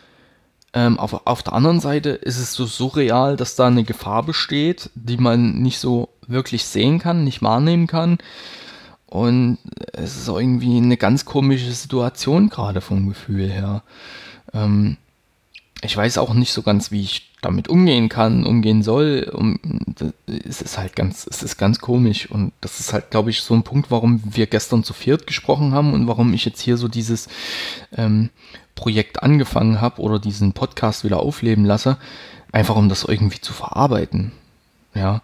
Ähm, 0.73 0.99
auf, 0.99 1.27
auf 1.27 1.43
der 1.43 1.55
anderen 1.55 1.81
Seite 1.81 2.11
ist 2.11 2.39
es 2.39 2.55
so 2.55 2.67
surreal, 2.67 3.37
dass 3.37 3.57
da 3.57 3.67
eine 3.67 3.85
Gefahr 3.85 4.23
besteht, 4.23 4.91
die 4.95 5.17
man 5.17 5.59
nicht 5.63 5.79
so 5.79 6.11
wirklich 6.27 6.65
sehen 6.65 6.99
kann, 6.99 7.25
nicht 7.25 7.43
wahrnehmen 7.43 7.87
kann. 7.87 8.19
Und 9.07 9.59
es 9.93 10.17
ist 10.17 10.29
irgendwie 10.29 10.77
eine 10.77 10.99
ganz 10.99 11.25
komische 11.25 11.73
Situation 11.73 12.51
gerade 12.51 12.83
vom 12.83 13.09
Gefühl 13.09 13.49
her. 13.51 13.83
Ähm, 14.53 14.99
ich 15.83 15.97
weiß 15.97 16.19
auch 16.19 16.35
nicht 16.35 16.53
so 16.53 16.63
ganz, 16.63 16.91
wie 16.91 17.03
ich 17.03 17.31
damit 17.41 17.69
umgehen 17.69 18.09
kann, 18.09 18.45
umgehen 18.45 18.83
soll. 18.83 19.31
Um, 19.33 19.61
es 20.27 20.61
ist 20.61 20.77
halt 20.77 20.97
ganz, 20.97 21.27
es 21.31 21.43
ist 21.43 21.57
ganz 21.57 21.79
komisch 21.79 22.31
und 22.31 22.53
das 22.61 22.81
ist 22.81 22.93
halt, 22.93 23.11
glaube 23.11 23.31
ich, 23.31 23.43
so 23.43 23.55
ein 23.55 23.63
Punkt, 23.63 23.91
warum 23.91 24.21
wir 24.25 24.47
gestern 24.47 24.83
zu 24.83 24.93
viert 24.93 25.27
gesprochen 25.27 25.73
haben 25.75 25.93
und 25.95 26.09
warum 26.09 26.33
ich 26.35 26.45
jetzt 26.45 26.61
hier 26.61 26.77
so 26.77 26.89
dieses 26.89 27.29
ähm, 27.97 28.31
Projekt 28.75 29.23
angefangen 29.23 29.81
habe 29.81 30.01
oder 30.03 30.19
diesen 30.19 30.53
Podcast 30.53 31.05
wieder 31.05 31.21
aufleben 31.21 31.65
lasse, 31.65 31.97
einfach 32.51 32.77
um 32.77 32.89
das 32.89 33.05
irgendwie 33.05 33.41
zu 33.41 33.53
verarbeiten. 33.53 34.33
Ja, 34.95 35.23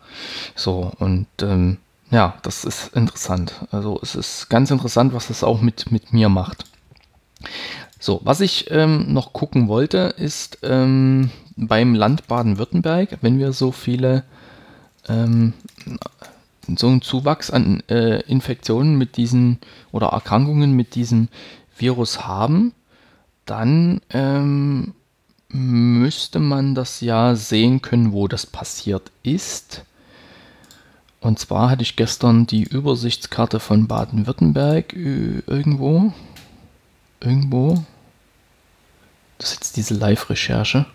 so 0.54 0.92
und 0.98 1.26
ähm, 1.42 1.78
ja, 2.10 2.34
das 2.42 2.64
ist 2.64 2.94
interessant. 2.94 3.66
Also 3.72 3.98
es 4.02 4.14
ist 4.14 4.48
ganz 4.48 4.70
interessant, 4.70 5.14
was 5.14 5.28
das 5.28 5.42
auch 5.42 5.60
mit, 5.60 5.90
mit 5.90 6.12
mir 6.12 6.28
macht. 6.28 6.64
So, 8.04 8.20
was 8.22 8.42
ich 8.42 8.70
ähm, 8.70 9.14
noch 9.14 9.32
gucken 9.32 9.66
wollte, 9.66 10.14
ist 10.18 10.58
ähm, 10.62 11.30
beim 11.56 11.94
Land 11.94 12.26
Baden-Württemberg, 12.26 13.16
wenn 13.22 13.38
wir 13.38 13.54
so 13.54 13.72
viele, 13.72 14.24
ähm, 15.08 15.54
so 16.76 16.88
einen 16.88 17.00
Zuwachs 17.00 17.50
an 17.50 17.82
äh, 17.88 18.20
Infektionen 18.24 18.98
mit 18.98 19.16
diesen 19.16 19.58
oder 19.90 20.08
Erkrankungen 20.08 20.72
mit 20.72 20.96
diesem 20.96 21.28
Virus 21.78 22.26
haben, 22.26 22.74
dann 23.46 24.02
ähm, 24.10 24.92
müsste 25.48 26.40
man 26.40 26.74
das 26.74 27.00
ja 27.00 27.34
sehen 27.34 27.80
können, 27.80 28.12
wo 28.12 28.28
das 28.28 28.44
passiert 28.44 29.12
ist. 29.22 29.82
Und 31.22 31.38
zwar 31.38 31.70
hatte 31.70 31.80
ich 31.82 31.96
gestern 31.96 32.46
die 32.46 32.64
Übersichtskarte 32.64 33.60
von 33.60 33.88
Baden-Württemberg 33.88 34.92
äh, 34.92 35.42
irgendwo. 35.46 36.12
Irgendwo. 37.22 37.82
Das 39.38 39.50
ist 39.50 39.56
jetzt 39.56 39.76
diese 39.76 39.94
Live-Recherche. 39.94 40.86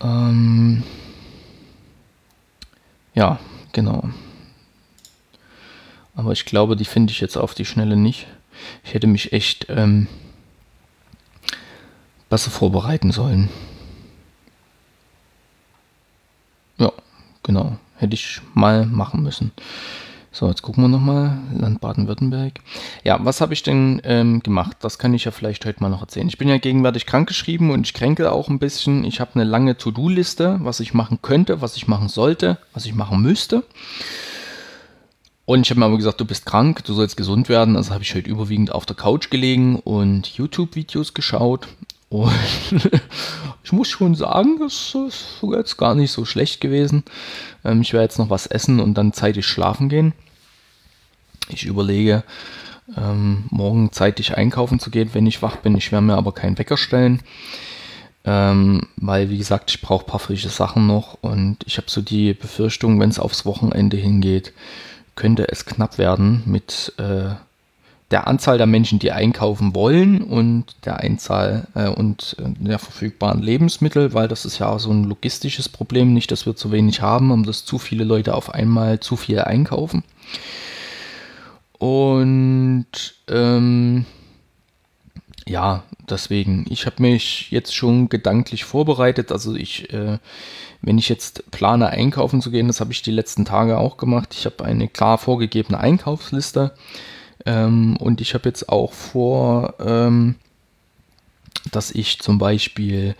Ähm 0.00 0.82
ja, 3.14 3.38
genau. 3.72 4.10
Aber 6.16 6.32
ich 6.32 6.44
glaube, 6.44 6.76
die 6.76 6.84
finde 6.84 7.12
ich 7.12 7.20
jetzt 7.20 7.36
auf 7.36 7.54
die 7.54 7.64
Schnelle 7.64 7.96
nicht. 7.96 8.26
Ich 8.84 8.94
hätte 8.94 9.06
mich 9.06 9.32
echt 9.32 9.66
ähm, 9.68 10.06
besser 12.28 12.50
vorbereiten 12.50 13.12
sollen. 13.12 13.48
Ja, 16.78 16.92
genau. 17.42 17.78
Hätte 17.96 18.14
ich 18.14 18.40
mal 18.54 18.86
machen 18.86 19.22
müssen. 19.22 19.52
So, 20.34 20.48
jetzt 20.48 20.62
gucken 20.62 20.82
wir 20.82 20.88
nochmal. 20.88 21.38
Land 21.56 21.80
Baden-Württemberg. 21.80 22.54
Ja, 23.04 23.24
was 23.24 23.40
habe 23.40 23.54
ich 23.54 23.62
denn 23.62 24.02
ähm, 24.02 24.42
gemacht? 24.42 24.76
Das 24.80 24.98
kann 24.98 25.14
ich 25.14 25.26
ja 25.26 25.30
vielleicht 25.30 25.64
heute 25.64 25.80
mal 25.80 25.90
noch 25.90 26.00
erzählen. 26.00 26.26
Ich 26.26 26.38
bin 26.38 26.48
ja 26.48 26.58
gegenwärtig 26.58 27.06
krankgeschrieben 27.06 27.70
und 27.70 27.86
ich 27.86 27.94
kränke 27.94 28.32
auch 28.32 28.48
ein 28.48 28.58
bisschen. 28.58 29.04
Ich 29.04 29.20
habe 29.20 29.30
eine 29.36 29.44
lange 29.44 29.76
To-Do-Liste, 29.78 30.58
was 30.60 30.80
ich 30.80 30.92
machen 30.92 31.20
könnte, 31.22 31.60
was 31.60 31.76
ich 31.76 31.86
machen 31.86 32.08
sollte, 32.08 32.58
was 32.72 32.84
ich 32.84 32.96
machen 32.96 33.22
müsste. 33.22 33.62
Und 35.44 35.60
ich 35.60 35.70
habe 35.70 35.78
mir 35.78 35.86
aber 35.86 35.98
gesagt, 35.98 36.20
du 36.20 36.24
bist 36.24 36.46
krank, 36.46 36.82
du 36.84 36.94
sollst 36.94 37.16
gesund 37.16 37.48
werden. 37.48 37.76
Also 37.76 37.92
habe 37.92 38.02
ich 38.02 38.12
heute 38.12 38.28
überwiegend 38.28 38.72
auf 38.72 38.86
der 38.86 38.96
Couch 38.96 39.30
gelegen 39.30 39.76
und 39.76 40.26
YouTube-Videos 40.26 41.14
geschaut. 41.14 41.68
Und 42.08 42.32
ich 43.62 43.70
muss 43.70 43.86
schon 43.86 44.16
sagen, 44.16 44.58
das 44.58 44.96
ist 44.96 45.44
jetzt 45.48 45.76
gar 45.76 45.94
nicht 45.94 46.10
so 46.10 46.24
schlecht 46.24 46.60
gewesen. 46.60 47.04
Ähm, 47.64 47.82
ich 47.82 47.92
werde 47.92 48.06
jetzt 48.06 48.18
noch 48.18 48.30
was 48.30 48.48
essen 48.48 48.80
und 48.80 48.94
dann 48.94 49.12
zeitig 49.12 49.46
schlafen 49.46 49.88
gehen. 49.88 50.12
Ich 51.48 51.64
überlege, 51.66 52.24
ähm, 52.96 53.44
morgen 53.50 53.92
zeitig 53.92 54.36
einkaufen 54.36 54.78
zu 54.78 54.90
gehen, 54.90 55.10
wenn 55.12 55.26
ich 55.26 55.42
wach 55.42 55.56
bin. 55.56 55.76
Ich 55.76 55.92
werde 55.92 56.06
mir 56.06 56.16
aber 56.16 56.32
keinen 56.32 56.58
Wecker 56.58 56.76
stellen, 56.76 57.22
ähm, 58.24 58.82
weil, 58.96 59.30
wie 59.30 59.38
gesagt, 59.38 59.70
ich 59.70 59.80
brauche 59.80 60.04
ein 60.04 60.08
paar 60.08 60.20
frische 60.20 60.48
Sachen 60.48 60.86
noch 60.86 61.18
und 61.20 61.58
ich 61.66 61.76
habe 61.76 61.90
so 61.90 62.00
die 62.00 62.34
Befürchtung, 62.34 63.00
wenn 63.00 63.10
es 63.10 63.18
aufs 63.18 63.46
Wochenende 63.46 63.96
hingeht, 63.96 64.52
könnte 65.14 65.48
es 65.48 65.64
knapp 65.64 65.98
werden 65.98 66.42
mit 66.46 66.92
äh, 66.98 67.34
der 68.10 68.28
Anzahl 68.28 68.58
der 68.58 68.66
Menschen, 68.66 68.98
die 68.98 69.12
einkaufen 69.12 69.74
wollen 69.74 70.22
und 70.22 70.76
der 70.84 70.98
Einzahl 70.98 71.66
äh, 71.74 71.88
und 71.88 72.36
äh, 72.38 72.64
der 72.64 72.78
verfügbaren 72.78 73.42
Lebensmittel, 73.42 74.12
weil 74.12 74.28
das 74.28 74.44
ist 74.44 74.58
ja 74.58 74.78
so 74.78 74.90
ein 74.90 75.04
logistisches 75.04 75.68
Problem, 75.68 76.12
nicht, 76.12 76.30
dass 76.30 76.46
wir 76.46 76.54
zu 76.54 76.70
wenig 76.70 77.00
haben, 77.00 77.30
um 77.30 77.44
dass 77.44 77.64
zu 77.64 77.78
viele 77.78 78.04
Leute 78.04 78.34
auf 78.34 78.52
einmal 78.52 79.00
zu 79.00 79.16
viel 79.16 79.40
einkaufen. 79.40 80.04
Und 81.78 82.86
ähm, 83.28 84.06
ja, 85.46 85.82
deswegen, 86.08 86.64
ich 86.68 86.86
habe 86.86 87.02
mich 87.02 87.50
jetzt 87.50 87.74
schon 87.74 88.08
gedanklich 88.08 88.64
vorbereitet. 88.64 89.32
Also 89.32 89.54
ich, 89.54 89.92
äh, 89.92 90.18
wenn 90.80 90.98
ich 90.98 91.08
jetzt 91.08 91.50
plane, 91.50 91.88
einkaufen 91.88 92.40
zu 92.40 92.50
gehen, 92.50 92.68
das 92.68 92.80
habe 92.80 92.92
ich 92.92 93.02
die 93.02 93.10
letzten 93.10 93.44
Tage 93.44 93.78
auch 93.78 93.96
gemacht. 93.96 94.34
Ich 94.34 94.46
habe 94.46 94.64
eine 94.64 94.88
klar 94.88 95.18
vorgegebene 95.18 95.78
Einkaufsliste. 95.78 96.74
Ähm, 97.46 97.96
und 97.98 98.20
ich 98.20 98.34
habe 98.34 98.48
jetzt 98.48 98.68
auch 98.68 98.92
vor, 98.92 99.74
ähm, 99.80 100.36
dass 101.72 101.90
ich 101.90 102.20
zum 102.20 102.38
Beispiel 102.38 103.14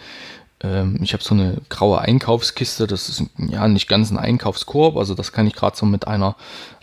ähm, 0.65 0.99
ich 1.03 1.13
habe 1.13 1.23
so 1.23 1.35
eine 1.35 1.59
graue 1.69 2.01
Einkaufskiste, 2.01 2.87
das 2.87 3.09
ist 3.09 3.25
ja 3.37 3.69
nicht 3.69 3.89
ganz 3.89 4.11
ein 4.11 4.19
Einkaufskorb, 4.19 4.97
also 4.97 5.15
das 5.15 5.33
kann 5.33 5.47
ich 5.47 5.55
gerade 5.55 5.77
so 5.77 5.85
mit 5.85 6.09
einer, 6.09 6.37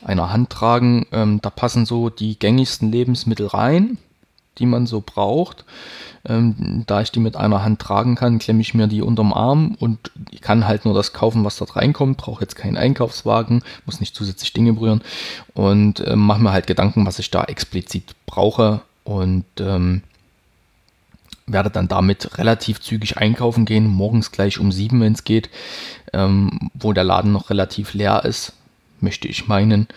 einer 0.03 0.31
Hand 0.31 0.51
tragen. 0.51 1.07
Ähm, 1.11 1.41
da 1.41 1.49
passen 1.49 1.85
so 1.85 2.09
die 2.09 2.37
gängigsten 2.37 2.91
Lebensmittel 2.91 3.47
rein, 3.47 3.97
die 4.59 4.65
man 4.65 4.85
so 4.85 5.01
braucht. 5.01 5.65
Ähm, 6.23 6.83
da 6.85 7.01
ich 7.01 7.11
die 7.11 7.19
mit 7.19 7.35
einer 7.35 7.63
Hand 7.63 7.79
tragen 7.79 8.13
kann, 8.13 8.37
klemme 8.37 8.61
ich 8.61 8.75
mir 8.75 8.85
die 8.85 9.01
unterm 9.01 9.33
Arm 9.33 9.75
und 9.79 10.11
ich 10.29 10.41
kann 10.41 10.67
halt 10.67 10.85
nur 10.85 10.93
das 10.93 11.13
kaufen, 11.13 11.43
was 11.43 11.57
dort 11.57 11.75
reinkommt, 11.75 12.17
brauche 12.17 12.41
jetzt 12.41 12.55
keinen 12.55 12.77
Einkaufswagen, 12.77 13.63
muss 13.87 13.99
nicht 13.99 14.15
zusätzlich 14.15 14.53
Dinge 14.53 14.73
berühren 14.73 15.01
und 15.55 16.01
äh, 16.01 16.15
mache 16.15 16.43
mir 16.43 16.51
halt 16.51 16.67
Gedanken, 16.67 17.07
was 17.07 17.17
ich 17.17 17.31
da 17.31 17.45
explizit 17.45 18.13
brauche 18.27 18.81
und 19.03 19.45
ähm, 19.59 20.03
werde 21.47 21.69
dann 21.69 21.87
damit 21.87 22.37
relativ 22.37 22.81
zügig 22.81 23.17
einkaufen 23.17 23.65
gehen, 23.65 23.87
morgens 23.87 24.31
gleich 24.31 24.59
um 24.59 24.71
sieben, 24.71 25.01
wenn 25.01 25.13
es 25.13 25.23
geht, 25.23 25.49
ähm, 26.13 26.71
wo 26.73 26.93
der 26.93 27.03
Laden 27.03 27.31
noch 27.31 27.49
relativ 27.49 27.93
leer 27.93 28.23
ist, 28.25 28.53
möchte 28.99 29.27
ich 29.27 29.47
meinen. 29.47 29.87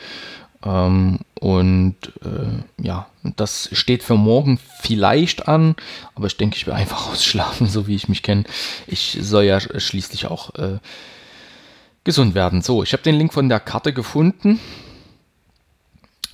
Ähm, 0.65 1.21
und 1.41 1.97
äh, 2.25 2.83
ja, 2.83 3.07
das 3.37 3.69
steht 3.73 4.03
für 4.03 4.17
morgen 4.17 4.59
vielleicht 4.81 5.47
an, 5.49 5.77
aber 6.15 6.27
ich 6.27 6.37
denke, 6.37 6.57
ich 6.57 6.67
werde 6.67 6.81
einfach 6.81 7.09
ausschlafen, 7.11 7.67
so 7.67 7.87
wie 7.87 7.95
ich 7.95 8.09
mich 8.09 8.23
kenne. 8.23 8.45
Ich 8.87 9.19
soll 9.21 9.45
ja 9.45 9.61
schließlich 9.61 10.27
auch 10.27 10.55
äh, 10.55 10.79
gesund 12.05 12.35
werden. 12.35 12.63
So, 12.63 12.83
ich 12.83 12.93
habe 12.93 13.03
den 13.03 13.17
Link 13.17 13.33
von 13.33 13.49
der 13.49 13.61
Karte 13.61 13.93
gefunden. 13.93 14.61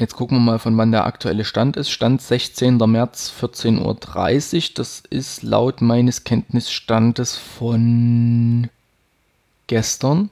Jetzt 0.00 0.16
gucken 0.16 0.38
wir 0.38 0.52
mal, 0.52 0.58
von 0.58 0.78
wann 0.78 0.92
der 0.92 1.04
aktuelle 1.04 1.44
Stand 1.44 1.76
ist. 1.76 1.90
Stand 1.90 2.22
16. 2.22 2.78
März 2.78 3.30
14.30 3.38 4.56
Uhr. 4.56 4.74
Das 4.76 5.02
ist 5.10 5.42
laut 5.42 5.82
meines 5.82 6.24
Kenntnisstandes 6.24 7.36
von 7.36 8.70
gestern. 9.66 10.30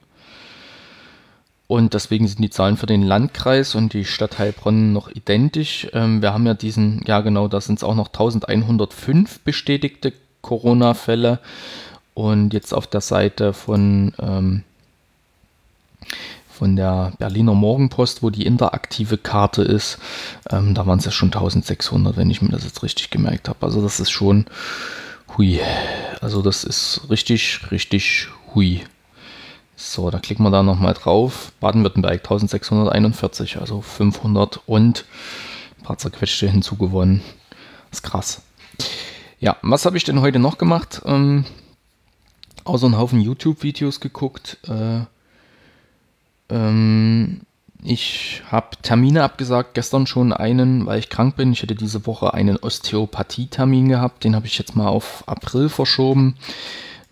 Und 1.66 1.92
deswegen 1.92 2.26
sind 2.26 2.42
die 2.42 2.48
Zahlen 2.48 2.78
für 2.78 2.86
den 2.86 3.02
Landkreis 3.02 3.74
und 3.74 3.92
die 3.92 4.06
Stadt 4.06 4.38
Heilbronn 4.38 4.94
noch 4.94 5.10
identisch. 5.10 5.86
Ähm, 5.92 6.22
wir 6.22 6.32
haben 6.32 6.46
ja 6.46 6.54
diesen, 6.54 7.02
ja 7.06 7.20
genau, 7.20 7.46
da 7.46 7.60
sind 7.60 7.76
es 7.76 7.84
auch 7.84 7.94
noch 7.94 8.08
1105 8.08 9.40
bestätigte 9.40 10.14
Corona-Fälle. 10.40 11.40
Und 12.14 12.54
jetzt 12.54 12.72
auf 12.72 12.86
der 12.86 13.02
Seite 13.02 13.52
von, 13.52 14.14
ähm, 14.18 14.64
von 16.58 16.74
der 16.74 17.12
Berliner 17.18 17.54
Morgenpost, 17.54 18.22
wo 18.22 18.30
die 18.30 18.44
interaktive 18.44 19.16
Karte 19.16 19.62
ist. 19.62 19.98
Ähm, 20.50 20.74
da 20.74 20.86
waren 20.86 20.98
es 20.98 21.04
ja 21.04 21.12
schon 21.12 21.28
1600, 21.28 22.16
wenn 22.16 22.30
ich 22.30 22.42
mir 22.42 22.48
das 22.48 22.64
jetzt 22.64 22.82
richtig 22.82 23.10
gemerkt 23.10 23.48
habe. 23.48 23.64
Also 23.64 23.80
das 23.80 24.00
ist 24.00 24.10
schon 24.10 24.46
hui. 25.36 25.60
Also 26.20 26.42
das 26.42 26.64
ist 26.64 27.02
richtig, 27.10 27.70
richtig 27.70 28.26
hui. 28.54 28.82
So, 29.76 30.10
da 30.10 30.18
klicken 30.18 30.44
wir 30.44 30.50
da 30.50 30.64
nochmal 30.64 30.94
drauf. 30.94 31.52
Baden-Württemberg 31.60 32.14
1641, 32.14 33.58
also 33.58 33.80
500 33.80 34.60
und 34.66 35.04
ein 35.78 35.84
paar 35.84 35.98
zerquetschte 35.98 36.48
hinzugewonnen. 36.48 37.22
Das 37.90 38.00
ist 38.00 38.02
krass. 38.02 38.42
Ja, 39.38 39.56
was 39.62 39.86
habe 39.86 39.96
ich 39.96 40.02
denn 40.02 40.20
heute 40.20 40.40
noch 40.40 40.58
gemacht? 40.58 41.02
Ähm, 41.04 41.44
außer 42.64 42.86
einen 42.86 42.98
Haufen 42.98 43.20
YouTube-Videos 43.20 44.00
geguckt. 44.00 44.58
Äh, 44.66 45.02
ähm, 46.50 47.40
ich 47.82 48.42
habe 48.50 48.76
Termine 48.82 49.22
abgesagt, 49.22 49.74
gestern 49.74 50.06
schon 50.06 50.32
einen, 50.32 50.86
weil 50.86 50.98
ich 50.98 51.10
krank 51.10 51.36
bin. 51.36 51.52
Ich 51.52 51.62
hätte 51.62 51.76
diese 51.76 52.06
Woche 52.06 52.34
einen 52.34 52.56
Osteopathie-Termin 52.56 53.88
gehabt, 53.88 54.24
den 54.24 54.34
habe 54.34 54.46
ich 54.46 54.58
jetzt 54.58 54.74
mal 54.74 54.88
auf 54.88 55.22
April 55.26 55.68
verschoben. 55.68 56.36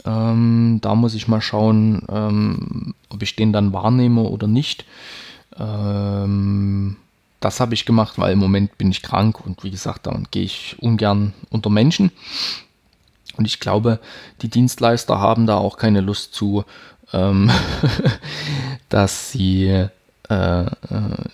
Ähm, 0.05 0.79
da 0.83 0.95
muss 0.95 1.15
ich 1.15 1.29
mal 1.29 1.41
schauen, 1.41 2.03
ähm, 2.09 2.95
ob 3.11 3.23
ich 3.23 3.37
den 3.37 3.53
dann 3.53 3.73
wahrnehme 3.73 4.23
oder 4.23 4.49
nicht. 4.49 4.85
Ähm, 5.59 6.97
das 7.41 7.61
habe 7.61 7.75
ich 7.75 7.87
gemacht, 7.87 8.19
weil 8.19 8.33
im 8.33 8.39
Moment 8.39 8.77
bin 8.77 8.91
ich 8.91 9.03
krank 9.03 9.45
und 9.45 9.63
wie 9.63 9.71
gesagt, 9.71 10.07
dann 10.07 10.27
gehe 10.31 10.45
ich 10.45 10.77
ungern 10.81 11.33
unter 11.51 11.71
Menschen. 11.71 12.11
Und 13.37 13.45
ich 13.45 13.61
glaube, 13.61 14.01
die 14.43 14.49
Dienstleister 14.49 15.21
haben 15.21 15.47
da 15.47 15.59
auch 15.59 15.77
keine 15.77 16.01
Lust 16.01 16.35
zu, 16.35 16.65
ähm, 17.13 17.51
dass 18.89 19.33
sie 19.33 19.89
äh, 20.29 20.63
äh, 20.63 20.71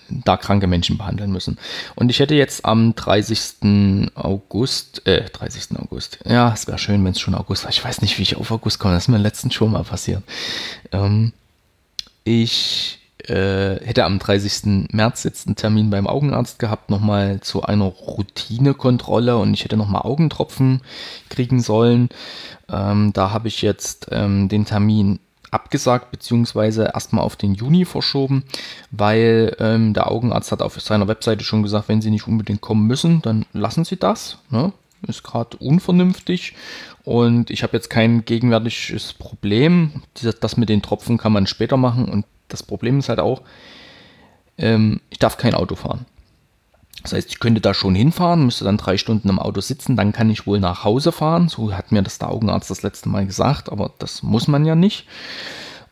da 0.09 0.37
kranke 0.37 0.67
Menschen 0.67 0.97
behandeln 0.97 1.31
müssen. 1.31 1.57
Und 1.95 2.09
ich 2.09 2.19
hätte 2.19 2.35
jetzt 2.35 2.63
am 2.65 2.93
30. 2.93 4.11
August, 4.15 5.05
äh, 5.07 5.29
30. 5.29 5.79
August, 5.79 6.19
ja, 6.25 6.53
es 6.53 6.67
wäre 6.67 6.77
schön, 6.77 7.03
wenn 7.03 7.13
es 7.13 7.19
schon 7.19 7.33
August 7.33 7.63
war. 7.63 7.71
Ich 7.71 7.83
weiß 7.83 8.01
nicht, 8.01 8.17
wie 8.19 8.23
ich 8.23 8.35
auf 8.35 8.51
August 8.51 8.79
komme, 8.79 8.93
das 8.93 9.05
ist 9.05 9.07
mir 9.09 9.17
letztens 9.17 9.55
schon 9.55 9.71
mal 9.71 9.83
passiert. 9.83 10.21
Ähm, 10.91 11.33
ich 12.23 12.99
äh, 13.27 13.79
hätte 13.83 14.05
am 14.05 14.19
30. 14.19 14.89
März 14.91 15.23
jetzt 15.23 15.47
einen 15.47 15.55
Termin 15.55 15.89
beim 15.89 16.07
Augenarzt 16.07 16.59
gehabt, 16.59 16.89
nochmal 16.89 17.39
zu 17.41 17.63
einer 17.63 17.85
Routinekontrolle 17.85 19.37
und 19.37 19.53
ich 19.53 19.63
hätte 19.63 19.77
nochmal 19.77 20.01
Augentropfen 20.03 20.81
kriegen 21.29 21.61
sollen. 21.61 22.09
Ähm, 22.69 23.11
da 23.13 23.31
habe 23.31 23.47
ich 23.47 23.61
jetzt 23.61 24.07
ähm, 24.11 24.49
den 24.49 24.65
Termin 24.65 25.19
abgesagt, 25.53 26.11
beziehungsweise 26.11 26.91
erstmal 26.93 27.23
auf 27.23 27.35
den 27.35 27.53
Juni 27.53 27.85
verschoben, 27.85 28.43
weil 28.91 29.55
ähm, 29.59 29.93
der 29.93 30.09
Augenarzt 30.11 30.51
hat 30.51 30.61
auf 30.61 30.79
seiner 30.81 31.07
Webseite 31.07 31.43
schon 31.43 31.63
gesagt, 31.63 31.89
wenn 31.89 32.01
Sie 32.01 32.11
nicht 32.11 32.27
unbedingt 32.27 32.61
kommen 32.61 32.87
müssen, 32.87 33.21
dann 33.21 33.45
lassen 33.53 33.85
Sie 33.85 33.97
das. 33.97 34.39
Ne? 34.49 34.73
Ist 35.07 35.23
gerade 35.23 35.57
unvernünftig 35.57 36.53
und 37.03 37.49
ich 37.49 37.63
habe 37.63 37.75
jetzt 37.75 37.89
kein 37.89 38.25
gegenwärtiges 38.25 39.13
Problem. 39.13 40.03
Das 40.39 40.57
mit 40.57 40.69
den 40.69 40.81
Tropfen 40.81 41.17
kann 41.17 41.33
man 41.33 41.45
später 41.45 41.77
machen 41.77 42.05
und 42.05 42.25
das 42.47 42.63
Problem 42.63 42.99
ist 42.99 43.09
halt 43.09 43.19
auch, 43.19 43.41
ähm, 44.57 45.01
ich 45.09 45.19
darf 45.19 45.37
kein 45.37 45.55
Auto 45.55 45.75
fahren. 45.75 46.05
Das 47.03 47.13
heißt, 47.13 47.29
ich 47.29 47.39
könnte 47.39 47.61
da 47.61 47.73
schon 47.73 47.95
hinfahren, 47.95 48.45
müsste 48.45 48.63
dann 48.63 48.77
drei 48.77 48.97
Stunden 48.97 49.29
im 49.29 49.39
Auto 49.39 49.61
sitzen, 49.61 49.95
dann 49.95 50.13
kann 50.13 50.29
ich 50.29 50.47
wohl 50.47 50.59
nach 50.59 50.83
Hause 50.83 51.11
fahren. 51.11 51.49
So 51.49 51.73
hat 51.73 51.91
mir 51.91 52.01
das 52.01 52.17
der 52.17 52.31
Augenarzt 52.31 52.69
das 52.69 52.81
letzte 52.81 53.09
Mal 53.09 53.25
gesagt, 53.25 53.71
aber 53.71 53.91
das 53.99 54.23
muss 54.23 54.47
man 54.47 54.65
ja 54.65 54.75
nicht. 54.75 55.05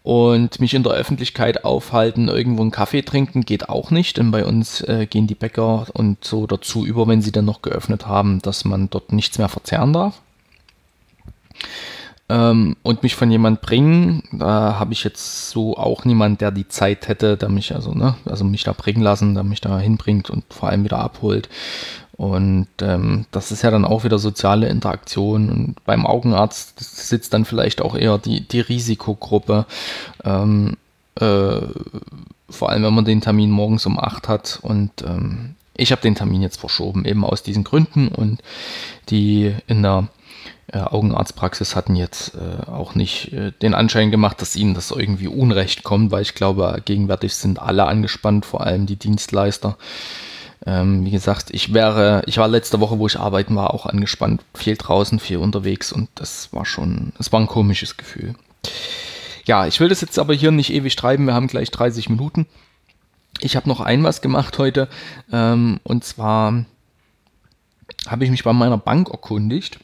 Und 0.04 0.60
mich 0.60 0.74
in 0.74 0.82
der 0.82 0.93
Öffentlichkeit 0.93 1.63
aufhalten, 1.63 2.28
irgendwo 2.28 2.63
einen 2.63 2.71
Kaffee 2.71 3.04
trinken, 3.04 3.41
geht 3.41 3.69
auch 3.69 3.91
nicht, 3.91 4.17
denn 4.17 4.32
bei 4.32 4.45
uns 4.45 4.82
äh, 4.82 5.06
gehen 5.06 5.28
die 5.28 5.36
Bäcker 5.36 5.86
und 5.93 6.24
so 6.24 6.47
dazu 6.47 6.86
über, 6.86 7.08
wenn 7.08 7.21
sie 7.21 7.32
dann 7.32 7.45
noch 7.45 7.62
geöffnet 7.62 8.08
haben, 8.08 8.41
dass 8.41 8.65
man 8.65 8.89
dort 8.89 9.12
nichts 9.12 9.38
mehr 9.38 9.50
verzehren 9.50 9.93
darf 9.93 10.19
ähm, 12.32 12.78
und 12.82 13.04
mich 13.04 13.15
von 13.15 13.30
jemand 13.30 13.62
bringen. 13.62 14.24
Da 14.32 14.80
habe 14.80 14.94
ich 14.94 15.04
jetzt 15.04 15.50
so 15.50 15.76
auch 15.76 16.06
niemand, 16.06 16.39
der 16.39 16.52
die 16.52 16.67
Zeit 16.67 17.10
hätte, 17.10 17.36
der 17.36 17.50
mich 17.50 17.76
also, 17.76 17.94
ne, 17.94 18.15
also 18.26 18.46
mich 18.46 18.63
da 18.63 18.72
bringen 18.72 19.02
lassen, 19.02 19.34
der 19.34 19.44
mich 19.44 19.60
da 19.60 19.78
hinbringt 19.78 20.30
und 20.30 20.46
vor 20.50 20.70
allem 20.70 20.86
wieder 20.86 21.00
abholt. 21.00 21.50
Und 22.13 22.67
ähm, 22.82 23.26
das 23.32 23.52
ist 23.52 23.63
ja 23.63 23.72
dann 23.72 23.84
auch 23.84 24.06
wieder 24.06 24.17
soziale 24.17 24.70
Interaktion. 24.70 25.50
Und 25.50 25.86
beim 25.86 26.06
Augenarzt 26.06 26.80
sitzt 26.80 27.34
dann 27.34 27.46
vielleicht 27.46 27.82
auch 27.82 27.96
eher 27.96 28.17
die, 28.17 28.48
die 28.48 28.62
Risikogruppe. 28.62 29.65
Ähm, 30.24 30.78
äh, 31.15 31.62
vor 32.50 32.70
allem, 32.70 32.84
wenn 32.84 32.94
man 32.94 33.06
den 33.06 33.22
Termin 33.22 33.52
morgens 33.52 33.86
um 33.86 34.00
8 34.00 34.30
hat. 34.30 34.60
Und 34.62 34.91
ähm, 35.02 35.56
ich 35.76 35.91
habe 35.91 36.02
den 36.02 36.15
Termin 36.15 36.44
jetzt 36.44 36.60
verschoben, 36.60 37.06
eben 37.06 37.26
aus 37.26 37.44
diesen 37.44 37.63
Gründen. 37.63 38.08
Und 38.10 38.41
die 39.10 39.54
in 39.67 39.82
der 39.82 40.08
äh, 40.72 40.80
Augenarztpraxis 40.80 41.76
hatten 41.76 41.96
jetzt 41.96 42.34
äh, 42.36 42.70
auch 42.70 42.96
nicht 42.96 43.34
äh, 43.34 43.52
den 43.62 43.74
Anschein 43.74 44.12
gemacht, 44.12 44.42
dass 44.42 44.56
ihnen 44.56 44.74
das 44.74 44.92
irgendwie 44.92 45.28
Unrecht 45.28 45.84
kommt, 45.84 46.12
weil 46.12 46.22
ich 46.22 46.34
glaube, 46.34 46.82
gegenwärtig 46.86 47.36
sind 47.36 47.62
alle 47.62 47.86
angespannt, 47.86 48.46
vor 48.46 48.62
allem 48.62 48.86
die 48.86 48.96
Dienstleister. 48.96 49.78
Ähm, 50.66 51.04
wie 51.06 51.12
gesagt, 51.12 51.50
ich 51.52 51.74
wäre, 51.74 52.22
ich 52.26 52.38
war 52.38 52.48
letzte 52.48 52.80
Woche, 52.80 53.00
wo 53.00 53.08
ich 53.08 53.20
arbeiten 53.20 53.56
war, 53.56 53.74
auch 53.74 53.86
angespannt, 53.86 54.44
viel 54.54 54.78
draußen, 54.78 55.20
viel 55.20 55.38
unterwegs 55.38 55.92
und 55.92 56.10
das 56.16 56.54
war 56.54 56.66
schon, 56.66 57.14
es 57.20 57.32
war 57.32 57.40
ein 57.40 57.48
komisches 57.48 57.98
Gefühl. 57.98 58.36
Ja, 59.46 59.66
ich 59.66 59.80
will 59.80 59.90
das 59.90 60.02
jetzt 60.02 60.20
aber 60.20 60.34
hier 60.36 60.52
nicht 60.52 60.72
ewig 60.72 60.96
treiben, 60.96 61.26
wir 61.26 61.34
haben 61.34 61.48
gleich 61.48 61.72
30 61.72 62.10
Minuten. 62.10 62.46
Ich 63.40 63.56
habe 63.56 63.68
noch 63.68 63.80
ein 63.80 64.04
was 64.04 64.22
gemacht 64.22 64.60
heute 64.60 64.88
ähm, 65.34 65.80
und 65.84 66.04
zwar 66.04 66.66
habe 68.08 68.24
ich 68.24 68.32
mich 68.32 68.44
bei 68.44 68.54
meiner 68.54 68.78
Bank 68.78 69.10
erkundigt 69.10 69.80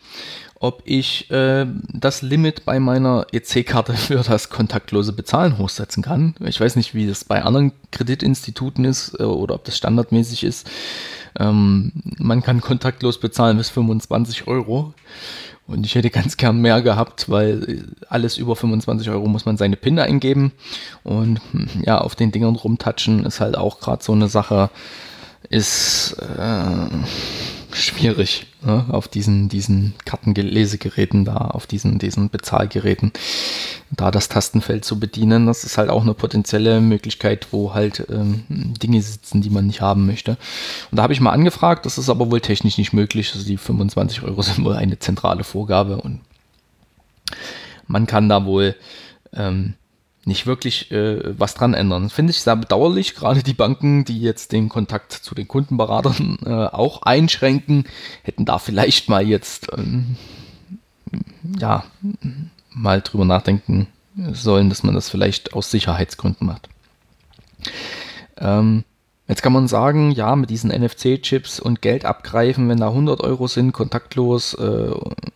ob 0.60 0.82
ich 0.86 1.30
äh, 1.30 1.66
das 1.94 2.22
Limit 2.22 2.66
bei 2.66 2.80
meiner 2.80 3.28
EC-Karte 3.32 3.94
für 3.96 4.24
das 4.24 4.50
kontaktlose 4.50 5.14
Bezahlen 5.14 5.58
hochsetzen 5.58 6.04
kann. 6.04 6.36
Ich 6.40 6.60
weiß 6.60 6.76
nicht, 6.76 6.96
wie 6.96 7.08
das 7.08 7.24
bei 7.24 7.44
anderen 7.44 7.72
Kreditinstituten 7.92 8.86
ist 8.86 9.20
äh, 9.20 9.24
oder 9.24 9.56
ob 9.56 9.66
das 9.66 9.78
standardmäßig 9.78 10.44
ist. 10.44 10.70
Ähm, 11.40 11.92
man 12.18 12.42
kann 12.42 12.62
kontaktlos 12.62 13.20
bezahlen 13.20 13.58
bis 13.58 13.70
25 13.70 14.48
Euro. 14.48 14.94
Und 15.68 15.86
ich 15.86 15.96
hätte 15.96 16.10
ganz 16.10 16.38
gern 16.38 16.62
mehr 16.62 16.82
gehabt, 16.82 17.30
weil 17.30 17.84
alles 18.08 18.38
über 18.38 18.56
25 18.56 19.10
Euro 19.10 19.28
muss 19.28 19.46
man 19.46 19.58
seine 19.58 19.76
PIN 19.76 20.00
eingeben. 20.00 20.54
Und 21.04 21.42
hm, 21.52 21.68
ja, 21.86 22.00
auf 22.00 22.16
den 22.16 22.32
Dingern 22.32 22.56
rumtatschen 22.56 23.26
ist 23.26 23.42
halt 23.42 23.58
auch 23.58 23.82
gerade 23.82 24.04
so 24.04 24.14
eine 24.14 24.30
Sache, 24.30 24.70
ist 25.50 26.16
äh, 26.20 26.88
schwierig 27.74 28.48
ne? 28.62 28.86
auf 28.90 29.08
diesen, 29.08 29.50
diesen 29.50 29.94
Kartenlesegeräten 30.06 31.26
da, 31.26 31.36
auf 31.36 31.68
diesen, 31.68 32.00
diesen 32.00 32.30
Bezahlgeräten, 32.30 33.12
da 33.92 34.12
das 34.12 34.30
Tastenfeld 34.30 34.86
zu 34.86 35.00
bedienen. 35.00 35.46
Das 35.46 35.64
ist 35.64 35.78
halt 35.78 35.90
auch 35.90 36.04
eine 36.04 36.14
potenzielle 36.14 36.82
Möglichkeit, 36.82 37.48
wo 37.52 37.74
halt 37.74 38.06
ähm, 38.10 38.44
Dinge 38.50 39.02
sitzen, 39.02 39.42
die 39.42 39.50
man 39.50 39.68
nicht 39.68 39.82
haben 39.82 40.06
möchte. 40.06 40.38
Und 40.92 40.98
da 40.98 41.04
habe 41.04 41.14
ich 41.14 41.20
mal 41.20 41.32
angefragt, 41.32 41.86
das 41.86 41.98
ist 41.98 42.10
aber 42.10 42.32
wohl 42.32 42.42
technisch 42.42 42.78
nicht 42.78 42.94
möglich. 42.94 43.32
Also 43.34 43.46
die 43.46 43.58
25 43.58 44.24
Euro 44.24 44.42
sind 44.42 44.64
wohl 44.64 44.76
eine 44.76 45.00
zentrale 45.00 45.44
Vorgabe 45.44 45.98
und 45.98 46.22
man 47.88 48.06
kann 48.06 48.30
da 48.30 48.46
wohl 48.46 48.76
ähm, 49.34 49.76
nicht 50.28 50.46
wirklich 50.46 50.92
äh, 50.92 51.40
was 51.40 51.54
dran 51.54 51.74
ändern. 51.74 52.10
Finde 52.10 52.32
ich 52.32 52.42
sehr 52.42 52.56
bedauerlich, 52.58 53.16
gerade 53.16 53.44
die 53.44 53.54
Banken, 53.54 54.04
die 54.04 54.20
jetzt 54.20 54.52
den 54.52 54.68
Kontakt 54.68 55.14
zu 55.14 55.34
den 55.34 55.48
Kundenberatern 55.48 56.38
äh, 56.46 56.50
auch 56.50 57.04
einschränken, 57.04 57.86
hätten 58.24 58.44
da 58.44 58.60
vielleicht 58.60 59.10
mal 59.10 59.26
jetzt 59.26 59.70
ähm, 59.76 60.18
ja 61.58 61.86
mal 62.72 63.02
drüber 63.02 63.24
nachdenken 63.24 63.88
sollen, 64.34 64.70
dass 64.70 64.84
man 64.84 64.96
das 64.96 65.10
vielleicht 65.10 65.54
aus 65.54 65.72
Sicherheitsgründen 65.72 66.46
macht. 66.46 66.68
Ähm, 68.38 68.84
Jetzt 69.28 69.44
kann 69.44 69.52
man 69.52 69.68
sagen, 69.68 70.12
ja, 70.12 70.36
mit 70.38 70.50
diesen 70.50 70.72
NFC-Chips 70.72 71.60
und 71.60 71.82
Geld 71.82 72.06
abgreifen, 72.06 72.70
wenn 72.70 72.80
da 72.80 72.88
100 72.88 73.22
Euro 73.22 73.48
sind, 73.48 73.74
kontaktlos 73.74 74.54
äh, 74.54 74.92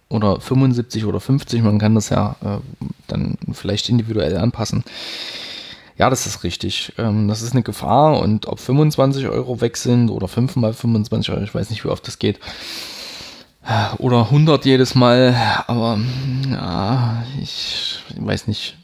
oder 0.07 0.39
75 0.39 1.05
oder 1.05 1.19
50, 1.19 1.61
man 1.61 1.77
kann 1.77 1.95
das 1.95 2.09
ja 2.09 2.37
äh, 2.41 2.57
dann 3.07 3.37
vielleicht 3.51 3.89
individuell 3.89 4.37
anpassen. 4.37 4.85
Ja, 5.97 6.09
das 6.09 6.25
ist 6.25 6.43
richtig. 6.45 6.93
Ähm, 6.97 7.27
das 7.27 7.41
ist 7.41 7.51
eine 7.51 7.63
Gefahr 7.63 8.19
und 8.21 8.47
ob 8.47 8.59
25 8.59 9.27
Euro 9.27 9.59
weg 9.59 9.75
sind 9.75 10.09
oder 10.09 10.29
5 10.29 10.55
mal 10.55 10.73
25 10.73 11.31
Euro, 11.33 11.43
ich 11.43 11.53
weiß 11.53 11.69
nicht, 11.69 11.83
wie 11.83 11.89
oft 11.89 12.07
das 12.07 12.17
geht. 12.17 12.39
Oder 13.99 14.21
100 14.21 14.65
jedes 14.65 14.95
Mal, 14.95 15.35
aber 15.67 15.99
ja, 16.49 17.23
ich 17.39 17.99
weiß 18.17 18.47
nicht. 18.47 18.77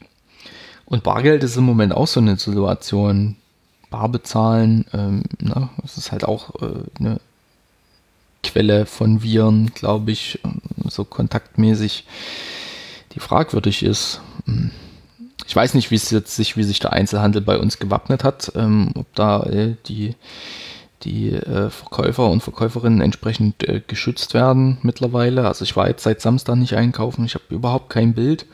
Und 0.84 1.02
Bargeld 1.02 1.42
ist 1.42 1.56
im 1.56 1.64
Moment 1.64 1.92
auch 1.92 2.06
so 2.06 2.20
eine 2.20 2.36
Situation 2.36 3.36
bar 3.90 4.08
bezahlen. 4.08 4.84
Ähm, 4.92 5.22
ne? 5.40 5.68
Das 5.82 5.98
ist 5.98 6.12
halt 6.12 6.24
auch 6.24 6.62
äh, 6.62 6.84
eine 6.98 7.20
Quelle 8.42 8.86
von 8.86 9.22
Viren, 9.22 9.72
glaube 9.74 10.12
ich, 10.12 10.40
so 10.88 11.04
kontaktmäßig, 11.04 12.04
die 13.12 13.20
fragwürdig 13.20 13.82
ist. 13.82 14.20
Hm. 14.46 14.70
Ich 15.46 15.56
weiß 15.56 15.74
nicht, 15.74 15.90
wie 15.90 15.96
es 15.96 16.10
jetzt 16.10 16.36
sich, 16.36 16.56
wie 16.56 16.62
sich 16.62 16.78
der 16.78 16.92
Einzelhandel 16.92 17.40
bei 17.40 17.58
uns 17.58 17.78
gewappnet 17.78 18.22
hat, 18.22 18.52
ähm, 18.54 18.92
ob 18.94 19.12
da 19.14 19.42
äh, 19.44 19.76
die, 19.86 20.14
die 21.02 21.32
äh, 21.32 21.70
Verkäufer 21.70 22.28
und 22.28 22.42
Verkäuferinnen 22.42 23.00
entsprechend 23.00 23.66
äh, 23.66 23.80
geschützt 23.86 24.34
werden 24.34 24.78
mittlerweile. 24.82 25.48
Also 25.48 25.64
ich 25.64 25.74
war 25.74 25.88
jetzt 25.88 26.02
seit 26.02 26.20
Samstag 26.20 26.56
nicht 26.56 26.74
einkaufen, 26.74 27.24
ich 27.24 27.34
habe 27.34 27.44
überhaupt 27.48 27.88
kein 27.88 28.14
Bild. 28.14 28.46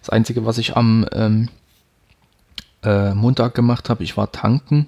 Das 0.00 0.08
Einzige, 0.08 0.46
was 0.46 0.56
ich 0.56 0.76
am 0.76 1.06
ähm, 1.12 1.50
äh, 2.82 3.14
Montag 3.14 3.54
gemacht 3.54 3.90
habe, 3.90 4.02
ich 4.02 4.16
war 4.16 4.32
tanken, 4.32 4.86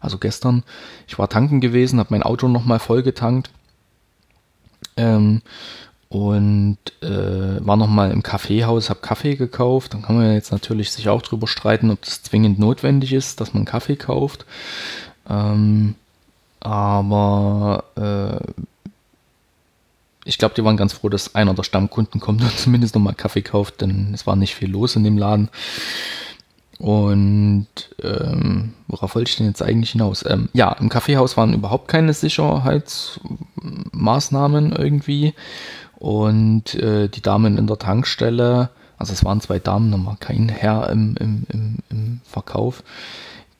also 0.00 0.18
gestern, 0.18 0.64
ich 1.06 1.18
war 1.18 1.28
tanken 1.28 1.60
gewesen, 1.60 1.98
habe 1.98 2.10
mein 2.10 2.22
Auto 2.22 2.48
nochmal 2.48 2.78
voll 2.78 3.02
getankt. 3.02 3.50
Ähm, 4.96 5.42
und 6.08 6.78
äh, 7.02 7.66
war 7.66 7.76
nochmal 7.76 8.12
im 8.12 8.22
Kaffeehaus, 8.22 8.88
habe 8.88 9.00
Kaffee 9.00 9.36
gekauft. 9.36 9.92
Dann 9.92 10.02
kann 10.02 10.16
man 10.16 10.32
jetzt 10.32 10.52
natürlich 10.52 10.90
sich 10.90 11.08
auch 11.08 11.20
drüber 11.20 11.46
streiten, 11.46 11.90
ob 11.90 12.00
das 12.02 12.22
zwingend 12.22 12.58
notwendig 12.58 13.12
ist, 13.12 13.40
dass 13.40 13.52
man 13.52 13.66
Kaffee 13.66 13.96
kauft. 13.96 14.46
Ähm, 15.28 15.96
aber 16.60 17.84
äh, 17.96 18.62
ich 20.24 20.38
glaube, 20.38 20.54
die 20.54 20.64
waren 20.64 20.76
ganz 20.76 20.94
froh, 20.94 21.10
dass 21.10 21.34
einer 21.34 21.54
der 21.54 21.62
Stammkunden 21.62 22.20
kommt 22.20 22.42
und 22.42 22.52
zumindest 22.58 22.94
nochmal 22.94 23.14
Kaffee 23.14 23.42
kauft, 23.42 23.82
denn 23.82 24.12
es 24.14 24.26
war 24.26 24.36
nicht 24.36 24.54
viel 24.54 24.70
los 24.70 24.96
in 24.96 25.04
dem 25.04 25.18
Laden. 25.18 25.50
Und 26.78 27.66
ähm, 28.02 28.74
worauf 28.86 29.16
wollte 29.16 29.30
ich 29.30 29.36
denn 29.36 29.46
jetzt 29.46 29.62
eigentlich 29.62 29.90
hinaus? 29.90 30.24
Ähm, 30.26 30.48
ja, 30.52 30.72
im 30.72 30.88
Kaffeehaus 30.88 31.36
waren 31.36 31.54
überhaupt 31.54 31.88
keine 31.88 32.12
Sicherheitsmaßnahmen 32.12 34.72
irgendwie. 34.72 35.34
Und 35.96 36.76
äh, 36.76 37.08
die 37.08 37.22
Damen 37.22 37.58
in 37.58 37.66
der 37.66 37.78
Tankstelle, 37.78 38.70
also 38.96 39.12
es 39.12 39.24
waren 39.24 39.40
zwei 39.40 39.58
Damen, 39.58 39.90
da 39.90 39.98
war 40.06 40.16
kein 40.16 40.48
Herr 40.48 40.88
im, 40.90 41.16
im, 41.18 41.44
im, 41.52 41.78
im 41.90 42.20
Verkauf, 42.24 42.84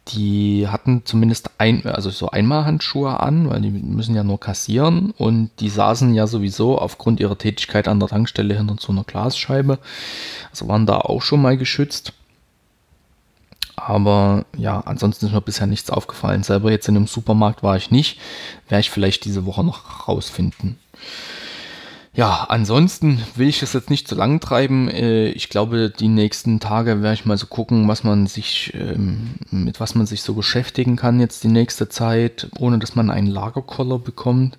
die 0.09 0.67
hatten 0.69 1.03
zumindest 1.05 1.51
ein, 1.59 1.85
also 1.87 2.11
so 2.11 2.31
Einmalhandschuhe 2.31 3.21
an, 3.21 3.51
weil 3.51 3.61
die 3.61 3.71
müssen 3.71 4.15
ja 4.15 4.25
nur 4.25 4.41
kassieren 4.41 5.13
und 5.19 5.51
die 5.61 5.69
saßen 5.69 6.15
ja 6.15 6.27
sowieso 6.27 6.79
aufgrund 6.79 7.21
ihrer 7.21 7.37
Tätigkeit 7.37 7.89
an 7.89 8.01
der 8.01 8.09
Tankstelle 8.09 8.57
hinter 8.57 8.77
so 8.79 8.93
einer 8.93 9.05
Glasscheibe. 9.05 9.79
Also 10.51 10.69
waren 10.69 10.87
da 10.87 10.99
auch 10.99 11.23
schon 11.23 11.43
mal 11.43 11.59
geschützt. 11.59 12.15
Aber 13.87 14.45
ja, 14.57 14.81
ansonsten 14.81 15.27
ist 15.27 15.33
mir 15.33 15.41
bisher 15.41 15.67
nichts 15.67 15.91
aufgefallen. 15.91 16.43
Selber 16.43 16.71
jetzt 16.71 16.89
in 16.89 16.97
einem 16.97 17.07
Supermarkt 17.07 17.63
war 17.63 17.77
ich 17.77 17.91
nicht. 17.91 18.19
Werde 18.69 18.81
ich 18.81 18.91
vielleicht 18.91 19.25
diese 19.25 19.47
Woche 19.47 19.65
noch 19.65 20.09
rausfinden. 20.09 20.79
Ja, 22.19 22.47
ansonsten 22.49 23.23
will 23.37 23.47
ich 23.47 23.61
das 23.61 23.75
jetzt 23.75 23.91
nicht 23.91 24.09
zu 24.09 24.17
lang 24.17 24.41
treiben. 24.41 24.89
Äh, 24.89 25.29
ich 25.29 25.51
glaube, 25.51 25.89
die 25.89 26.09
nächsten 26.09 26.59
Tage 26.59 27.01
werde 27.01 27.15
ich 27.15 27.27
mal 27.27 27.39
so 27.39 27.47
gucken, 27.47 27.87
was 27.87 28.03
man 28.03 28.27
sich, 28.27 28.73
ähm, 28.75 29.37
mit 29.53 29.79
was 29.79 29.95
man 29.95 30.05
sich 30.05 30.23
so 30.23 30.35
beschäftigen 30.35 30.97
kann 30.97 31.21
jetzt 31.21 31.45
die 31.45 31.49
nächste 31.49 31.89
Zeit, 31.89 32.49
ohne 32.59 32.81
dass 32.81 32.97
man 32.97 33.11
einen 33.11 33.29
Lagerkoller 33.29 34.01
bekommt. 34.01 34.59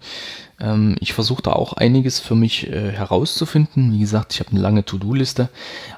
Ähm, 0.62 0.96
ich 1.02 1.12
versuche 1.12 1.42
da 1.42 1.52
auch 1.52 1.74
einiges 1.74 2.22
für 2.22 2.36
mich 2.36 2.70
äh, 2.70 2.94
herauszufinden. 2.94 3.92
Wie 3.92 4.00
gesagt, 4.00 4.34
ich 4.34 4.40
habe 4.40 4.52
eine 4.52 4.62
lange 4.62 4.86
To-Do-Liste, 4.86 5.50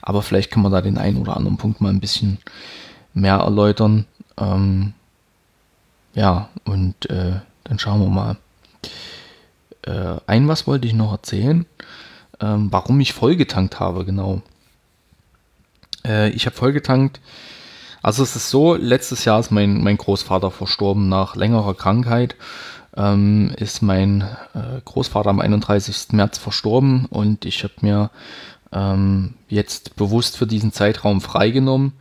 aber 0.01 0.23
vielleicht 0.23 0.49
kann 0.49 0.63
man 0.63 0.71
da 0.71 0.81
den 0.81 0.97
einen 0.97 1.17
oder 1.17 1.37
anderen 1.37 1.57
Punkt 1.57 1.79
mal 1.79 1.89
ein 1.89 1.99
bisschen 1.99 2.39
mehr 3.13 3.35
erläutern. 3.35 4.05
Ähm, 4.37 4.93
ja, 6.13 6.49
und 6.65 7.09
äh, 7.09 7.39
dann 7.63 7.79
schauen 7.79 8.01
wir 8.01 8.09
mal. 8.09 8.37
Äh, 9.83 10.19
ein 10.27 10.47
was 10.47 10.67
wollte 10.67 10.87
ich 10.87 10.93
noch 10.93 11.11
erzählen, 11.11 11.65
ähm, 12.39 12.71
warum 12.71 12.99
ich 12.99 13.13
vollgetankt 13.13 13.79
habe, 13.79 14.05
genau. 14.05 14.41
Äh, 16.05 16.29
ich 16.29 16.45
habe 16.45 16.55
vollgetankt. 16.55 17.19
Also 18.03 18.23
es 18.23 18.35
ist 18.35 18.49
so, 18.49 18.75
letztes 18.75 19.25
Jahr 19.25 19.39
ist 19.39 19.51
mein, 19.51 19.83
mein 19.83 19.97
Großvater 19.97 20.51
verstorben 20.51 21.07
nach 21.07 21.35
längerer 21.35 21.75
Krankheit. 21.75 22.35
Ähm, 22.97 23.53
ist 23.57 23.81
mein 23.81 24.21
äh, 24.53 24.81
Großvater 24.83 25.29
am 25.29 25.39
31. 25.39 26.11
März 26.11 26.37
verstorben 26.39 27.05
und 27.05 27.45
ich 27.45 27.63
habe 27.63 27.73
mir 27.81 28.09
ähm, 28.73 29.35
jetzt 29.47 29.95
bewusst 29.95 30.35
für 30.35 30.47
diesen 30.47 30.73
Zeitraum 30.73 31.21
freigenommen, 31.21 31.93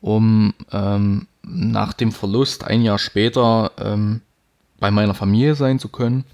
um 0.00 0.54
ähm, 0.72 1.26
nach 1.42 1.92
dem 1.92 2.12
Verlust 2.12 2.64
ein 2.64 2.82
Jahr 2.82 2.98
später 2.98 3.72
ähm, 3.78 4.20
bei 4.78 4.90
meiner 4.90 5.14
Familie 5.14 5.54
sein 5.54 5.78
zu 5.78 5.88
können 5.88 6.24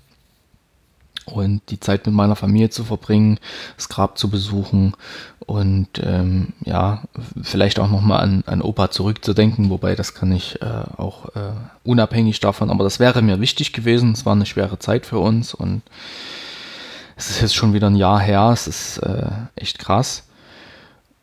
und 1.26 1.62
die 1.70 1.80
Zeit 1.80 2.06
mit 2.06 2.14
meiner 2.14 2.36
Familie 2.36 2.70
zu 2.70 2.84
verbringen, 2.84 3.38
das 3.76 3.88
Grab 3.88 4.16
zu 4.16 4.30
besuchen 4.30 4.94
und 5.40 5.88
ähm, 6.02 6.52
ja, 6.64 7.02
vielleicht 7.42 7.78
auch 7.80 7.90
nochmal 7.90 8.20
an, 8.20 8.44
an 8.46 8.62
Opa 8.62 8.90
zurückzudenken, 8.90 9.70
wobei 9.70 9.96
das 9.96 10.14
kann 10.14 10.32
ich 10.32 10.62
äh, 10.62 10.84
auch 10.96 11.26
äh, 11.34 11.52
unabhängig 11.84 12.40
davon, 12.40 12.70
aber 12.70 12.84
das 12.84 13.00
wäre 13.00 13.22
mir 13.22 13.40
wichtig 13.40 13.72
gewesen. 13.72 14.12
Es 14.12 14.24
war 14.24 14.32
eine 14.32 14.46
schwere 14.46 14.78
Zeit 14.78 15.06
für 15.06 15.18
uns 15.18 15.52
und 15.52 15.82
es 17.16 17.30
ist 17.30 17.40
jetzt 17.40 17.54
schon 17.54 17.74
wieder 17.74 17.88
ein 17.88 17.96
Jahr 17.96 18.20
her, 18.20 18.50
es 18.52 18.66
ist 18.66 18.98
äh, 18.98 19.30
echt 19.56 19.78
krass. 19.78 20.24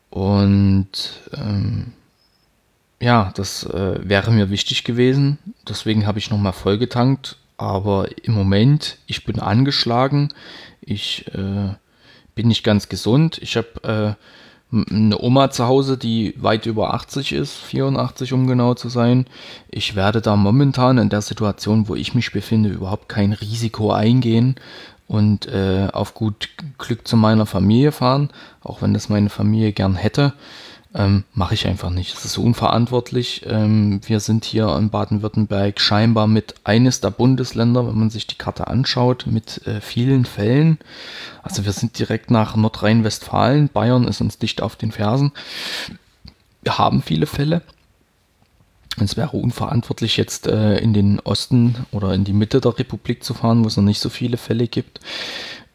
Und 0.10 1.22
ähm, 1.34 1.94
ja, 3.04 3.32
das 3.36 3.64
äh, 3.66 4.00
wäre 4.02 4.32
mir 4.32 4.50
wichtig 4.50 4.84
gewesen. 4.84 5.38
Deswegen 5.68 6.08
habe 6.08 6.20
ich 6.20 6.30
nochmal 6.30 6.54
vollgetankt 6.54 7.38
aber 7.58 8.08
im 8.24 8.34
Moment, 8.34 8.98
ich 9.06 9.24
bin 9.24 9.40
angeschlagen, 9.40 10.30
ich 10.82 11.26
äh, 11.34 11.74
bin 12.36 12.48
nicht 12.48 12.64
ganz 12.64 12.90
gesund. 12.90 13.40
Ich 13.42 13.56
habe 13.56 14.18
äh, 14.72 14.84
eine 14.92 15.22
Oma 15.22 15.52
zu 15.52 15.66
Hause, 15.66 15.98
die 15.98 16.34
weit 16.38 16.66
über 16.66 16.94
80 16.94 17.32
ist, 17.32 17.54
84 17.54 18.34
um 18.34 18.48
genau 18.48 18.74
zu 18.74 18.90
sein. 18.90 19.28
Ich 19.70 19.96
werde 19.96 20.20
da 20.20 20.36
momentan 20.36 20.98
in 20.98 21.10
der 21.10 21.22
Situation, 21.22 21.88
wo 21.88 21.96
ich 21.96 22.16
mich 22.16 22.32
befinde, 22.32 22.70
überhaupt 22.70 23.08
kein 23.08 23.34
Risiko 23.34 23.92
eingehen 23.94 24.56
und 25.08 25.48
äh, 25.48 25.90
auf 25.94 26.16
gut 26.16 26.50
Glück 26.80 27.08
zu 27.08 27.16
meiner 27.16 27.46
Familie 27.46 27.92
fahren, 27.92 28.30
auch 28.62 28.82
wenn 28.82 28.94
das 28.94 29.10
meine 29.10 29.30
Familie 29.30 29.74
gern 29.74 29.96
hätte. 29.96 30.34
Ähm, 30.96 31.24
Mache 31.34 31.56
ich 31.56 31.66
einfach 31.68 31.90
nicht. 31.90 32.14
Es 32.14 32.24
ist 32.24 32.38
unverantwortlich. 32.38 33.44
Ähm, 33.48 34.02
wir 34.06 34.20
sind 34.20 34.46
hier 34.46 34.76
in 34.76 34.92
Baden-Württemberg 34.92 35.80
scheinbar 35.80 36.28
mit 36.28 36.54
eines 36.64 37.02
der 37.02 37.10
Bundesländer, 37.10 37.88
wenn 37.88 37.98
man 37.98 38.10
sich 38.12 38.28
die 38.28 38.38
Karte 38.38 38.68
anschaut, 38.68 39.26
mit 39.26 39.66
äh, 39.66 39.82
vielen 39.82 40.26
Fällen. 40.26 40.78
Also 41.42 41.66
wir 41.66 41.72
sind 41.72 41.98
direkt 41.98 42.30
nach 42.30 42.56
Nordrhein-Westfalen. 42.56 43.70
Bayern 43.70 44.08
ist 44.08 44.22
uns 44.22 44.38
dicht 44.38 44.62
auf 44.62 44.76
den 44.76 44.92
Fersen. 44.92 45.32
Wir 46.62 46.78
haben 46.78 47.02
viele 47.02 47.26
Fälle. 47.26 47.64
Es 49.02 49.18
wäre 49.18 49.36
unverantwortlich, 49.36 50.18
jetzt 50.18 50.46
äh, 50.46 50.78
in 50.78 50.94
den 50.94 51.20
Osten 51.20 51.88
oder 51.92 52.14
in 52.14 52.24
die 52.24 52.34
Mitte 52.34 52.62
der 52.62 52.78
Republik 52.78 53.24
zu 53.24 53.34
fahren, 53.34 53.64
wo 53.64 53.68
es 53.68 53.78
noch 53.78 53.84
nicht 53.84 54.00
so 54.00 54.10
viele 54.10 54.38
Fälle 54.38 54.68
gibt. 54.68 55.00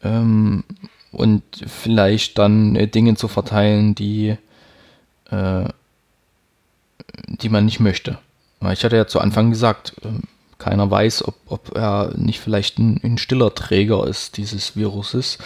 Ähm, 0.04 0.62
und 1.11 1.42
vielleicht 1.66 2.38
dann 2.38 2.76
äh, 2.76 2.87
Dinge 2.87 3.16
zu 3.16 3.26
verteilen, 3.26 3.96
die 3.96 4.37
äh, 5.31 5.64
die 7.27 7.49
man 7.49 7.64
nicht 7.64 7.81
möchte. 7.81 8.19
Ich 8.73 8.85
hatte 8.85 8.97
ja 8.97 9.07
zu 9.07 9.21
Anfang 9.21 9.51
gesagt, 9.51 9.95
ähm, 10.05 10.23
keiner 10.59 10.91
weiß, 10.91 11.27
ob, 11.27 11.37
ob 11.47 11.77
er 11.77 12.12
nicht 12.17 12.41
vielleicht 12.41 12.79
ein, 12.79 13.01
ein, 13.05 13.19
stiller 13.19 13.55
Träger 13.55 14.07
ist 14.07 14.37
dieses 14.37 14.77
Viruses, 14.77 15.38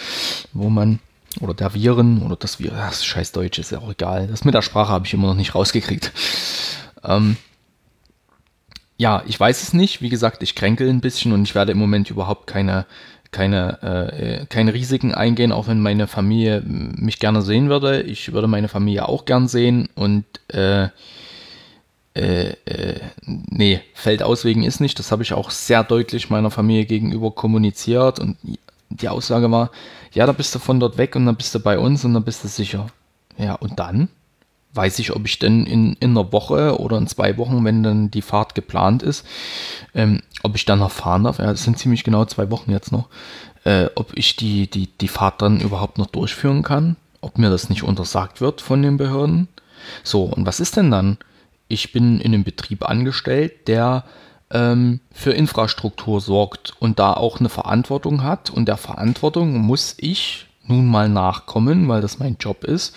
wo 0.53 0.69
man, 0.69 0.99
oder 1.39 1.53
der 1.53 1.75
Viren, 1.75 2.23
oder 2.23 2.35
das 2.35 2.59
Virus, 2.59 2.77
das 2.77 3.05
scheiß 3.05 3.31
Deutsch 3.31 3.59
ist 3.59 3.71
ja 3.71 3.79
auch 3.79 3.91
egal. 3.91 4.27
Das 4.27 4.43
mit 4.43 4.55
der 4.55 4.63
Sprache 4.63 4.91
habe 4.91 5.05
ich 5.05 5.13
immer 5.13 5.27
noch 5.27 5.35
nicht 5.35 5.55
rausgekriegt. 5.55 6.11
Ähm, 7.05 7.35
ja, 8.95 9.23
ich 9.27 9.37
weiß 9.37 9.61
es 9.61 9.73
nicht. 9.73 10.01
Wie 10.01 10.07
gesagt, 10.07 10.41
ich 10.41 10.55
kränkel 10.55 10.89
ein 10.89 11.01
bisschen 11.01 11.33
und 11.33 11.43
ich 11.43 11.53
werde 11.53 11.73
im 11.73 11.77
Moment 11.77 12.09
überhaupt 12.09 12.47
keine 12.47 12.85
keine, 13.33 13.83
äh, 13.83 14.45
keine 14.45 14.73
Risiken 14.73 15.13
eingehen, 15.13 15.51
auch 15.51 15.67
wenn 15.67 15.81
meine 15.81 16.07
Familie 16.07 16.63
mich 16.65 17.19
gerne 17.19 17.41
sehen 17.41 17.67
würde. 17.67 18.01
Ich 18.03 18.31
würde 18.31 18.47
meine 18.47 18.69
Familie 18.69 19.09
auch 19.09 19.25
gern 19.25 19.49
sehen 19.49 19.89
und 19.95 20.23
äh, 20.47 20.87
äh, 22.15 22.53
äh, 22.65 22.99
nee, 23.25 23.81
fällt 23.93 24.23
aus 24.23 24.45
ist 24.45 24.79
nicht. 24.79 24.99
Das 24.99 25.11
habe 25.11 25.23
ich 25.23 25.33
auch 25.33 25.49
sehr 25.49 25.83
deutlich 25.83 26.29
meiner 26.29 26.51
Familie 26.51 26.85
gegenüber 26.85 27.31
kommuniziert 27.31 28.19
und 28.19 28.37
die 28.89 29.09
Aussage 29.09 29.49
war, 29.51 29.71
ja, 30.13 30.25
da 30.25 30.31
bist 30.31 30.53
du 30.53 30.59
von 30.59 30.79
dort 30.79 30.97
weg 30.97 31.15
und 31.15 31.25
dann 31.25 31.35
bist 31.35 31.53
du 31.55 31.59
bei 31.59 31.79
uns 31.79 32.05
und 32.05 32.13
dann 32.13 32.23
bist 32.23 32.43
du 32.43 32.47
sicher. 32.47 32.87
Ja, 33.37 33.55
und 33.55 33.79
dann? 33.79 34.09
Weiß 34.73 34.99
ich, 34.99 35.15
ob 35.15 35.25
ich 35.25 35.39
denn 35.39 35.65
in, 35.65 35.93
in 35.93 36.11
einer 36.11 36.31
Woche 36.31 36.79
oder 36.79 36.97
in 36.97 37.07
zwei 37.07 37.37
Wochen, 37.37 37.63
wenn 37.63 37.83
dann 37.83 38.11
die 38.11 38.21
Fahrt 38.21 38.55
geplant 38.55 39.03
ist, 39.03 39.25
ähm, 39.93 40.21
ob 40.41 40.55
ich 40.55 40.65
dann 40.65 40.79
noch 40.79 40.91
fahren 40.91 41.23
darf. 41.23 41.39
Ja, 41.39 41.47
das 41.47 41.63
sind 41.63 41.77
ziemlich 41.77 42.03
genau 42.03 42.25
zwei 42.25 42.49
Wochen 42.49 42.71
jetzt 42.71 42.91
noch. 42.91 43.09
Äh, 43.63 43.89
ob 43.95 44.17
ich 44.17 44.35
die, 44.35 44.69
die, 44.69 44.87
die 44.87 45.07
Fahrt 45.07 45.41
dann 45.41 45.61
überhaupt 45.61 45.97
noch 45.97 46.07
durchführen 46.07 46.63
kann, 46.63 46.95
ob 47.21 47.37
mir 47.37 47.49
das 47.49 47.69
nicht 47.69 47.83
untersagt 47.83 48.41
wird 48.41 48.61
von 48.61 48.81
den 48.81 48.97
Behörden. 48.97 49.47
So, 50.03 50.23
und 50.23 50.45
was 50.45 50.59
ist 50.59 50.75
denn 50.75 50.91
dann? 50.91 51.17
Ich 51.67 51.91
bin 51.91 52.19
in 52.19 52.33
einem 52.33 52.43
Betrieb 52.43 52.87
angestellt, 52.87 53.67
der 53.67 54.03
ähm, 54.51 54.99
für 55.11 55.31
Infrastruktur 55.31 56.19
sorgt 56.19 56.73
und 56.79 56.99
da 56.99 57.13
auch 57.13 57.39
eine 57.39 57.49
Verantwortung 57.49 58.23
hat. 58.23 58.49
Und 58.49 58.67
der 58.67 58.77
Verantwortung 58.77 59.57
muss 59.59 59.95
ich 59.97 60.47
nun 60.65 60.87
mal 60.87 61.09
nachkommen, 61.09 61.87
weil 61.87 62.01
das 62.01 62.19
mein 62.19 62.37
Job 62.39 62.63
ist. 62.63 62.95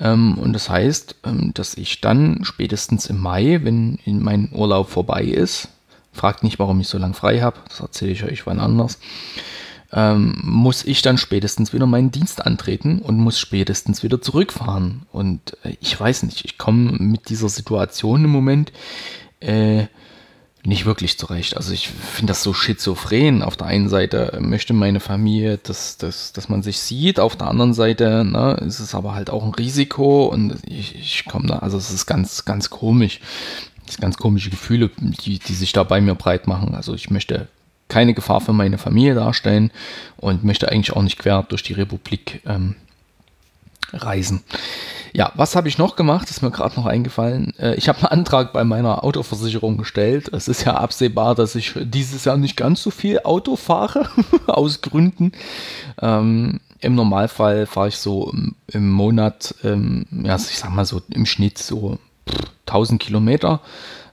Ähm, 0.00 0.36
und 0.38 0.52
das 0.52 0.68
heißt, 0.68 1.16
ähm, 1.24 1.52
dass 1.54 1.74
ich 1.74 2.00
dann 2.00 2.44
spätestens 2.44 3.06
im 3.06 3.20
Mai, 3.20 3.60
wenn 3.62 3.98
mein 4.04 4.50
Urlaub 4.52 4.88
vorbei 4.88 5.22
ist, 5.24 5.68
fragt 6.12 6.42
nicht, 6.42 6.58
warum 6.58 6.80
ich 6.80 6.88
so 6.88 6.98
lange 6.98 7.14
frei 7.14 7.40
habe, 7.40 7.58
das 7.68 7.80
erzähle 7.80 8.12
ich 8.12 8.24
euch 8.24 8.46
wann 8.46 8.60
anders, 8.60 8.98
ähm, 9.92 10.38
muss 10.42 10.84
ich 10.84 11.00
dann 11.00 11.16
spätestens 11.16 11.72
wieder 11.72 11.86
meinen 11.86 12.10
Dienst 12.10 12.44
antreten 12.44 13.00
und 13.00 13.18
muss 13.18 13.38
spätestens 13.38 14.02
wieder 14.02 14.20
zurückfahren. 14.20 15.06
Und 15.12 15.56
äh, 15.64 15.76
ich 15.80 15.98
weiß 15.98 16.24
nicht, 16.24 16.44
ich 16.44 16.58
komme 16.58 16.92
mit 16.98 17.30
dieser 17.30 17.48
Situation 17.48 18.24
im 18.24 18.30
Moment 18.30 18.72
äh, 19.40 19.86
nicht 20.64 20.86
wirklich 20.86 21.18
zurecht. 21.18 21.56
Also 21.56 21.72
ich 21.72 21.88
finde 21.88 22.30
das 22.32 22.42
so 22.42 22.52
schizophren. 22.52 23.42
Auf 23.42 23.56
der 23.56 23.68
einen 23.68 23.88
Seite 23.88 24.38
möchte 24.40 24.72
meine 24.72 25.00
Familie, 25.00 25.58
dass, 25.58 25.96
dass, 25.96 26.32
dass 26.32 26.48
man 26.48 26.62
sich 26.62 26.78
sieht, 26.78 27.20
auf 27.20 27.36
der 27.36 27.48
anderen 27.48 27.74
Seite 27.74 28.24
ne, 28.24 28.60
ist 28.66 28.80
es 28.80 28.94
aber 28.94 29.14
halt 29.14 29.30
auch 29.30 29.44
ein 29.44 29.54
Risiko 29.54 30.26
und 30.26 30.56
ich, 30.66 30.94
ich 30.96 31.24
komme 31.26 31.46
da, 31.46 31.60
also 31.60 31.78
es 31.78 31.90
ist 31.90 32.06
ganz, 32.06 32.44
ganz 32.44 32.70
komisch. 32.70 33.20
Das 33.86 33.94
sind 33.94 34.02
ganz 34.02 34.16
komische 34.18 34.50
Gefühle, 34.50 34.90
die, 34.98 35.38
die 35.38 35.54
sich 35.54 35.72
da 35.72 35.82
bei 35.82 36.00
mir 36.00 36.14
breit 36.14 36.46
machen. 36.46 36.74
Also 36.74 36.94
ich 36.94 37.08
möchte 37.08 37.48
keine 37.88 38.12
Gefahr 38.12 38.40
für 38.40 38.52
meine 38.52 38.76
Familie 38.76 39.14
darstellen 39.14 39.70
und 40.18 40.44
möchte 40.44 40.70
eigentlich 40.70 40.94
auch 40.94 41.02
nicht 41.02 41.18
quer 41.18 41.44
durch 41.48 41.62
die 41.62 41.72
Republik 41.72 42.42
ähm, 42.46 42.74
reisen. 43.92 44.42
Ja, 45.12 45.32
was 45.34 45.56
habe 45.56 45.68
ich 45.68 45.78
noch 45.78 45.96
gemacht? 45.96 46.30
Ist 46.30 46.42
mir 46.42 46.50
gerade 46.50 46.76
noch 46.76 46.86
eingefallen. 46.86 47.54
Äh, 47.58 47.74
ich 47.74 47.88
habe 47.88 47.98
einen 47.98 48.20
Antrag 48.20 48.52
bei 48.52 48.64
meiner 48.64 49.04
Autoversicherung 49.04 49.76
gestellt. 49.76 50.30
Es 50.32 50.48
ist 50.48 50.64
ja 50.64 50.74
absehbar, 50.74 51.34
dass 51.34 51.54
ich 51.54 51.74
dieses 51.76 52.24
Jahr 52.24 52.36
nicht 52.36 52.56
ganz 52.56 52.82
so 52.82 52.90
viel 52.90 53.20
Auto 53.20 53.56
fahre, 53.56 54.08
aus 54.46 54.80
Gründen. 54.80 55.32
Ähm, 56.00 56.60
Im 56.80 56.94
Normalfall 56.94 57.66
fahre 57.66 57.88
ich 57.88 57.96
so 57.96 58.32
im, 58.68 58.90
Monat, 58.90 59.54
ähm, 59.64 60.06
ja, 60.10 60.36
ich 60.36 60.58
sag 60.58 60.70
mal 60.70 60.84
so 60.84 61.02
im 61.10 61.26
Schnitt 61.26 61.58
so 61.58 61.98
1000 62.66 63.00
Kilometer. 63.00 63.60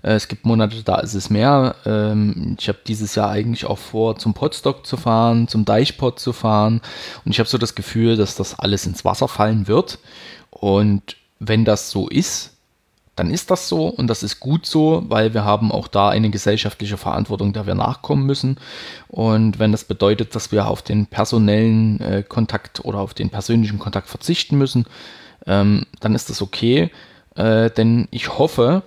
Äh, 0.05 0.13
es 0.13 0.27
gibt 0.27 0.45
Monate, 0.45 0.83
da 0.83 0.99
ist 0.99 1.15
es 1.15 1.29
mehr. 1.29 1.75
Ähm, 1.85 2.55
ich 2.59 2.67
habe 2.67 2.79
dieses 2.87 3.15
Jahr 3.15 3.29
eigentlich 3.29 3.65
auch 3.65 3.79
vor, 3.79 4.17
zum 4.17 4.33
Potstock 4.33 4.85
zu 4.85 4.97
fahren, 4.97 5.47
zum 5.47 5.65
Deichpot 5.65 6.19
zu 6.19 6.31
fahren. 6.31 6.81
Und 7.25 7.31
ich 7.31 7.39
habe 7.39 7.49
so 7.49 7.57
das 7.57 7.75
Gefühl, 7.75 8.15
dass 8.15 8.35
das 8.35 8.57
alles 8.59 8.85
ins 8.85 9.03
Wasser 9.03 9.27
fallen 9.27 9.67
wird. 9.67 9.97
Und 10.65 11.15
wenn 11.37 11.63
das 11.63 11.91
so 11.91 12.09
ist, 12.09 12.57
dann 13.15 13.29
ist 13.29 13.51
das 13.51 13.69
so 13.69 13.85
und 13.85 14.07
das 14.07 14.23
ist 14.23 14.39
gut 14.39 14.65
so, 14.65 15.03
weil 15.09 15.35
wir 15.35 15.45
haben 15.45 15.71
auch 15.71 15.87
da 15.87 16.09
eine 16.09 16.31
gesellschaftliche 16.31 16.97
Verantwortung, 16.97 17.53
der 17.53 17.67
wir 17.67 17.75
nachkommen 17.75 18.25
müssen. 18.25 18.57
Und 19.07 19.59
wenn 19.59 19.71
das 19.71 19.83
bedeutet, 19.83 20.33
dass 20.33 20.51
wir 20.51 20.65
auf 20.65 20.81
den 20.81 21.05
personellen 21.05 22.01
äh, 22.01 22.23
Kontakt 22.27 22.83
oder 22.83 22.97
auf 22.97 23.13
den 23.13 23.29
persönlichen 23.29 23.77
Kontakt 23.77 24.09
verzichten 24.09 24.57
müssen, 24.57 24.87
ähm, 25.45 25.85
dann 25.99 26.15
ist 26.15 26.31
das 26.31 26.41
okay. 26.41 26.89
Äh, 27.35 27.69
denn 27.69 28.07
ich 28.09 28.39
hoffe, 28.39 28.81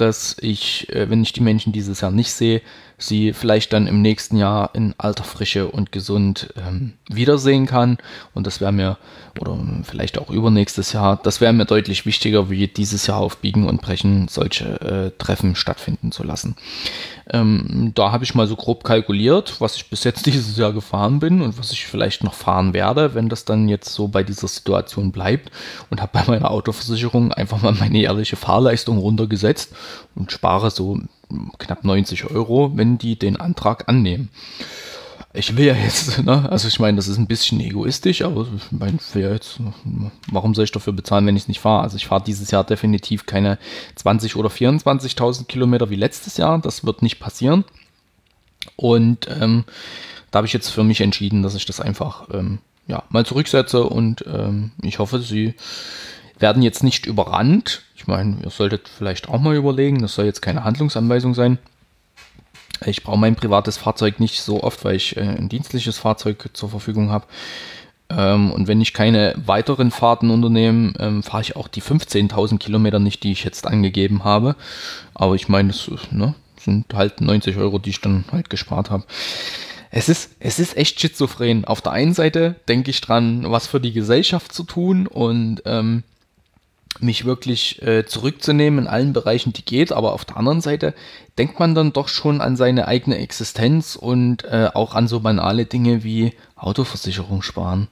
dass 0.00 0.36
ich, 0.40 0.88
äh, 0.92 1.10
wenn 1.10 1.22
ich 1.22 1.32
die 1.32 1.40
Menschen 1.40 1.72
dieses 1.72 2.00
Jahr 2.00 2.10
nicht 2.10 2.32
sehe, 2.32 2.62
sie 2.98 3.32
vielleicht 3.32 3.72
dann 3.72 3.86
im 3.86 4.02
nächsten 4.02 4.36
Jahr 4.36 4.70
in 4.74 4.94
alter 4.98 5.22
Frische 5.22 5.68
und 5.68 5.92
gesund 5.92 6.52
ähm, 6.56 6.94
wiedersehen 7.08 7.66
kann. 7.66 7.98
Und 8.34 8.46
das 8.46 8.60
wäre 8.60 8.72
mir, 8.72 8.98
oder 9.40 9.56
vielleicht 9.84 10.18
auch 10.18 10.30
übernächstes 10.30 10.92
Jahr, 10.92 11.18
das 11.22 11.40
wäre 11.40 11.52
mir 11.52 11.64
deutlich 11.64 12.06
wichtiger, 12.06 12.50
wie 12.50 12.66
dieses 12.66 13.06
Jahr 13.06 13.18
aufbiegen 13.18 13.68
und 13.68 13.80
brechen, 13.80 14.26
solche 14.26 14.80
äh, 14.80 15.10
Treffen 15.16 15.54
stattfinden 15.54 16.10
zu 16.10 16.24
lassen. 16.24 16.56
Ähm, 17.30 17.92
da 17.94 18.10
habe 18.10 18.24
ich 18.24 18.34
mal 18.34 18.48
so 18.48 18.56
grob 18.56 18.82
kalkuliert, 18.82 19.60
was 19.60 19.76
ich 19.76 19.88
bis 19.88 20.02
jetzt 20.02 20.26
dieses 20.26 20.56
Jahr 20.56 20.72
gefahren 20.72 21.20
bin 21.20 21.40
und 21.40 21.56
was 21.56 21.70
ich 21.70 21.86
vielleicht 21.86 22.24
noch 22.24 22.34
fahren 22.34 22.74
werde, 22.74 23.14
wenn 23.14 23.28
das 23.28 23.44
dann 23.44 23.68
jetzt 23.68 23.94
so 23.94 24.08
bei 24.08 24.24
dieser 24.24 24.48
Situation 24.48 25.12
bleibt. 25.12 25.52
Und 25.88 26.02
habe 26.02 26.12
bei 26.12 26.24
meiner 26.26 26.50
Autoversicherung 26.50 27.32
einfach 27.32 27.62
mal 27.62 27.74
meine 27.74 28.02
ehrliche 28.02 28.36
Fahrleistung 28.36 28.98
runtergesetzt 28.98 29.72
und 30.14 30.32
spare 30.32 30.70
so 30.70 31.00
knapp 31.58 31.84
90 31.84 32.30
Euro, 32.30 32.72
wenn 32.76 32.98
die 32.98 33.18
den 33.18 33.36
Antrag 33.36 33.88
annehmen. 33.88 34.30
Ich 35.34 35.56
will 35.56 35.66
ja 35.66 35.74
jetzt, 35.74 36.22
ne? 36.24 36.50
also 36.50 36.68
ich 36.68 36.80
meine, 36.80 36.96
das 36.96 37.08
ist 37.08 37.18
ein 37.18 37.26
bisschen 37.26 37.60
egoistisch, 37.60 38.22
aber 38.22 38.46
ich 38.56 38.72
meine, 38.72 38.98
jetzt, 39.14 39.60
warum 40.30 40.54
soll 40.54 40.64
ich 40.64 40.72
dafür 40.72 40.92
bezahlen, 40.92 41.26
wenn 41.26 41.36
ich 41.36 41.42
es 41.42 41.48
nicht 41.48 41.60
fahre? 41.60 41.82
Also 41.82 41.96
ich 41.96 42.06
fahre 42.06 42.24
dieses 42.24 42.50
Jahr 42.50 42.64
definitiv 42.64 43.26
keine 43.26 43.58
20 43.96 44.36
oder 44.36 44.48
24.000 44.48 45.44
Kilometer 45.44 45.90
wie 45.90 45.96
letztes 45.96 46.38
Jahr, 46.38 46.58
das 46.58 46.84
wird 46.84 47.02
nicht 47.02 47.20
passieren. 47.20 47.64
Und 48.76 49.28
ähm, 49.28 49.64
da 50.30 50.38
habe 50.38 50.46
ich 50.46 50.52
jetzt 50.52 50.70
für 50.70 50.84
mich 50.84 51.00
entschieden, 51.00 51.42
dass 51.42 51.54
ich 51.54 51.66
das 51.66 51.80
einfach 51.80 52.28
ähm, 52.32 52.58
ja, 52.86 53.04
mal 53.10 53.24
zurücksetze 53.24 53.84
und 53.84 54.24
ähm, 54.26 54.72
ich 54.82 54.98
hoffe, 54.98 55.20
sie 55.20 55.54
werden 56.38 56.62
jetzt 56.62 56.82
nicht 56.82 57.06
überrannt. 57.06 57.82
Ich 58.08 58.10
meine, 58.10 58.38
ihr 58.42 58.48
solltet 58.48 58.88
vielleicht 58.88 59.28
auch 59.28 59.38
mal 59.38 59.54
überlegen, 59.54 60.00
das 60.00 60.14
soll 60.14 60.24
jetzt 60.24 60.40
keine 60.40 60.64
Handlungsanweisung 60.64 61.34
sein. 61.34 61.58
Ich 62.86 63.02
brauche 63.02 63.18
mein 63.18 63.36
privates 63.36 63.76
Fahrzeug 63.76 64.18
nicht 64.18 64.40
so 64.40 64.62
oft, 64.62 64.82
weil 64.86 64.96
ich 64.96 65.18
äh, 65.18 65.20
ein 65.20 65.50
dienstliches 65.50 65.98
Fahrzeug 65.98 66.48
zur 66.54 66.70
Verfügung 66.70 67.10
habe. 67.10 67.26
Ähm, 68.08 68.50
und 68.50 68.66
wenn 68.66 68.80
ich 68.80 68.94
keine 68.94 69.34
weiteren 69.44 69.90
Fahrten 69.90 70.30
unternehme, 70.30 70.94
ähm, 70.98 71.22
fahre 71.22 71.42
ich 71.42 71.54
auch 71.54 71.68
die 71.68 71.82
15.000 71.82 72.56
Kilometer 72.56 72.98
nicht, 72.98 73.24
die 73.24 73.32
ich 73.32 73.44
jetzt 73.44 73.66
angegeben 73.66 74.24
habe. 74.24 74.56
Aber 75.12 75.34
ich 75.34 75.50
meine, 75.50 75.68
das 75.68 75.90
ne, 76.10 76.34
sind 76.58 76.94
halt 76.94 77.20
90 77.20 77.58
Euro, 77.58 77.78
die 77.78 77.90
ich 77.90 78.00
dann 78.00 78.24
halt 78.32 78.48
gespart 78.48 78.88
habe. 78.88 79.04
Es 79.90 80.08
ist, 80.08 80.30
es 80.40 80.58
ist 80.58 80.78
echt 80.78 80.98
schizophren. 80.98 81.66
Auf 81.66 81.82
der 81.82 81.92
einen 81.92 82.14
Seite 82.14 82.56
denke 82.68 82.88
ich 82.88 83.02
dran, 83.02 83.44
was 83.50 83.66
für 83.66 83.80
die 83.80 83.92
Gesellschaft 83.92 84.54
zu 84.54 84.64
tun 84.64 85.06
und 85.06 85.60
ähm, 85.66 86.04
mich 87.00 87.24
wirklich 87.24 87.82
äh, 87.82 88.06
zurückzunehmen 88.06 88.80
in 88.80 88.86
allen 88.86 89.12
Bereichen, 89.12 89.52
die 89.52 89.64
geht. 89.64 89.92
Aber 89.92 90.12
auf 90.12 90.24
der 90.24 90.36
anderen 90.36 90.60
Seite 90.60 90.94
denkt 91.38 91.58
man 91.58 91.74
dann 91.74 91.92
doch 91.92 92.08
schon 92.08 92.40
an 92.40 92.56
seine 92.56 92.88
eigene 92.88 93.18
Existenz 93.18 93.96
und 93.96 94.44
äh, 94.44 94.70
auch 94.74 94.94
an 94.94 95.08
so 95.08 95.20
banale 95.20 95.66
Dinge 95.66 96.04
wie 96.04 96.32
Autoversicherung 96.56 97.42
sparen. 97.42 97.88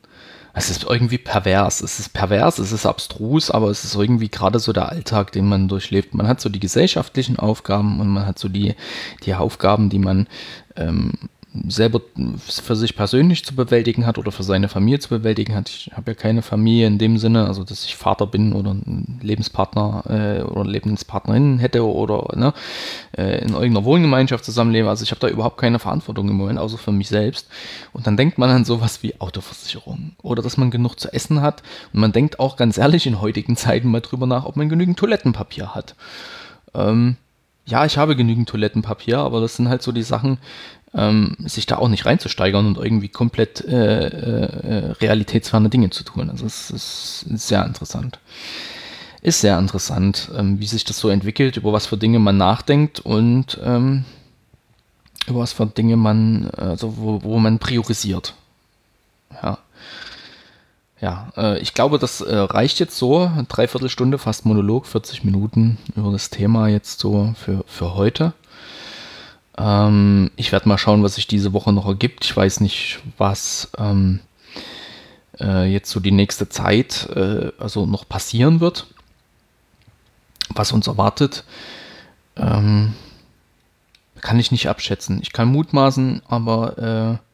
Es 0.58 0.70
ist 0.70 0.84
irgendwie 0.84 1.18
pervers. 1.18 1.82
Es 1.82 2.00
ist 2.00 2.14
pervers, 2.14 2.58
es 2.58 2.72
ist 2.72 2.86
abstrus, 2.86 3.50
aber 3.50 3.68
es 3.68 3.84
ist 3.84 3.94
irgendwie 3.94 4.30
gerade 4.30 4.58
so 4.58 4.72
der 4.72 4.88
Alltag, 4.88 5.30
den 5.32 5.46
man 5.46 5.68
durchlebt. 5.68 6.14
Man 6.14 6.26
hat 6.26 6.40
so 6.40 6.48
die 6.48 6.60
gesellschaftlichen 6.60 7.38
Aufgaben 7.38 8.00
und 8.00 8.08
man 8.08 8.24
hat 8.24 8.38
so 8.38 8.48
die, 8.48 8.74
die 9.24 9.34
Aufgaben, 9.34 9.90
die 9.90 9.98
man 9.98 10.28
ähm, 10.76 11.12
selber 11.68 12.00
für 12.38 12.76
sich 12.76 12.96
persönlich 12.96 13.44
zu 13.44 13.54
bewältigen 13.54 14.06
hat 14.06 14.18
oder 14.18 14.32
für 14.32 14.42
seine 14.42 14.68
Familie 14.68 14.98
zu 14.98 15.08
bewältigen 15.08 15.54
hat. 15.54 15.68
Ich 15.68 15.90
habe 15.94 16.12
ja 16.12 16.14
keine 16.14 16.42
Familie 16.42 16.86
in 16.86 16.98
dem 16.98 17.18
Sinne, 17.18 17.46
also 17.46 17.64
dass 17.64 17.84
ich 17.84 17.96
Vater 17.96 18.26
bin 18.26 18.52
oder 18.52 18.72
ein 18.72 19.18
Lebenspartner 19.22 20.04
äh, 20.08 20.42
oder 20.42 20.68
Lebenspartnerin 20.68 21.58
hätte 21.58 21.84
oder 21.84 22.36
ne, 22.36 22.52
äh, 23.16 23.42
in 23.42 23.54
irgendeiner 23.54 23.84
Wohngemeinschaft 23.84 24.44
zusammenlebe. 24.44 24.88
Also 24.88 25.02
ich 25.02 25.10
habe 25.10 25.20
da 25.20 25.28
überhaupt 25.28 25.58
keine 25.58 25.78
Verantwortung 25.78 26.28
im 26.28 26.36
Moment, 26.36 26.58
außer 26.58 26.78
für 26.78 26.92
mich 26.92 27.08
selbst. 27.08 27.48
Und 27.92 28.06
dann 28.06 28.16
denkt 28.16 28.38
man 28.38 28.50
an 28.50 28.64
sowas 28.64 29.02
wie 29.02 29.20
Autoversicherung 29.20 30.12
oder 30.22 30.42
dass 30.42 30.56
man 30.56 30.70
genug 30.70 30.98
zu 30.98 31.12
essen 31.12 31.42
hat. 31.42 31.62
Und 31.92 32.00
man 32.00 32.12
denkt 32.12 32.40
auch 32.40 32.56
ganz 32.56 32.78
ehrlich 32.78 33.06
in 33.06 33.20
heutigen 33.20 33.56
Zeiten 33.56 33.88
mal 33.88 34.00
drüber 34.00 34.26
nach, 34.26 34.44
ob 34.44 34.56
man 34.56 34.68
genügend 34.68 34.98
Toilettenpapier 34.98 35.74
hat. 35.74 35.94
Ähm, 36.74 37.16
ja, 37.68 37.84
ich 37.84 37.98
habe 37.98 38.14
genügend 38.14 38.48
Toilettenpapier, 38.48 39.18
aber 39.18 39.40
das 39.40 39.56
sind 39.56 39.68
halt 39.68 39.82
so 39.82 39.90
die 39.90 40.04
Sachen, 40.04 40.38
ähm, 40.96 41.36
sich 41.44 41.66
da 41.66 41.76
auch 41.76 41.88
nicht 41.88 42.06
reinzusteigern 42.06 42.66
und 42.66 42.78
irgendwie 42.78 43.08
komplett 43.08 43.60
äh, 43.64 44.06
äh, 44.06 44.92
realitätsferne 44.92 45.68
Dinge 45.68 45.90
zu 45.90 46.02
tun. 46.04 46.30
Also 46.30 46.46
es 46.46 46.70
ist, 46.70 47.20
sehr 47.20 47.64
interessant. 47.64 48.18
Ist 49.20 49.40
sehr 49.40 49.58
interessant, 49.58 50.30
ähm, 50.36 50.58
wie 50.58 50.66
sich 50.66 50.84
das 50.84 50.98
so 50.98 51.10
entwickelt, 51.10 51.58
über 51.58 51.72
was 51.72 51.86
für 51.86 51.98
Dinge 51.98 52.18
man 52.18 52.38
nachdenkt 52.38 53.00
und 53.00 53.58
ähm, 53.62 54.04
über 55.26 55.40
was 55.40 55.52
für 55.52 55.66
Dinge 55.66 55.96
man, 55.96 56.48
also 56.50 56.96
wo, 56.96 57.22
wo 57.22 57.38
man 57.38 57.58
priorisiert. 57.58 58.34
Ja. 59.42 59.58
Ja, 60.98 61.30
äh, 61.36 61.58
ich 61.58 61.74
glaube, 61.74 61.98
das 61.98 62.22
äh, 62.22 62.34
reicht 62.34 62.80
jetzt 62.80 62.96
so. 62.96 63.30
Dreiviertel 63.48 63.90
Stunde, 63.90 64.16
fast 64.16 64.46
Monolog, 64.46 64.86
40 64.86 65.24
Minuten 65.24 65.76
über 65.94 66.10
das 66.10 66.30
Thema 66.30 66.68
jetzt 66.68 67.00
so 67.00 67.34
für, 67.36 67.64
für 67.66 67.94
heute. 67.94 68.32
Ähm, 69.58 70.30
ich 70.36 70.52
werde 70.52 70.68
mal 70.68 70.78
schauen, 70.78 71.02
was 71.02 71.14
sich 71.14 71.26
diese 71.26 71.52
Woche 71.52 71.72
noch 71.72 71.86
ergibt. 71.86 72.24
Ich 72.24 72.36
weiß 72.36 72.60
nicht, 72.60 73.00
was 73.18 73.70
ähm, 73.78 74.20
äh, 75.40 75.64
jetzt 75.64 75.90
so 75.90 76.00
die 76.00 76.12
nächste 76.12 76.48
Zeit 76.48 77.08
äh, 77.14 77.52
also 77.58 77.86
noch 77.86 78.08
passieren 78.08 78.60
wird, 78.60 78.86
was 80.50 80.72
uns 80.72 80.86
erwartet. 80.86 81.44
Ähm, 82.36 82.94
kann 84.20 84.38
ich 84.38 84.50
nicht 84.50 84.68
abschätzen. 84.68 85.20
Ich 85.22 85.32
kann 85.32 85.48
mutmaßen, 85.48 86.22
aber 86.26 87.20
äh, 87.22 87.25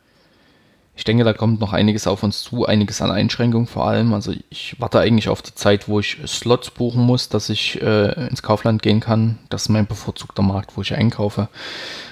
ich 0.94 1.04
denke, 1.04 1.24
da 1.24 1.32
kommt 1.32 1.60
noch 1.60 1.72
einiges 1.72 2.06
auf 2.06 2.22
uns 2.22 2.42
zu, 2.42 2.66
einiges 2.66 3.00
an 3.00 3.10
Einschränkungen 3.10 3.66
vor 3.66 3.86
allem. 3.86 4.12
Also 4.12 4.32
ich 4.50 4.76
warte 4.78 5.00
eigentlich 5.00 5.28
auf 5.30 5.40
die 5.42 5.54
Zeit, 5.54 5.88
wo 5.88 6.00
ich 6.00 6.18
Slots 6.26 6.70
buchen 6.70 7.02
muss, 7.02 7.28
dass 7.28 7.48
ich 7.48 7.80
äh, 7.80 8.28
ins 8.28 8.42
Kaufland 8.42 8.82
gehen 8.82 9.00
kann. 9.00 9.38
Das 9.48 9.62
ist 9.62 9.68
mein 9.70 9.86
bevorzugter 9.86 10.42
Markt, 10.42 10.76
wo 10.76 10.82
ich 10.82 10.94
einkaufe, 10.94 11.48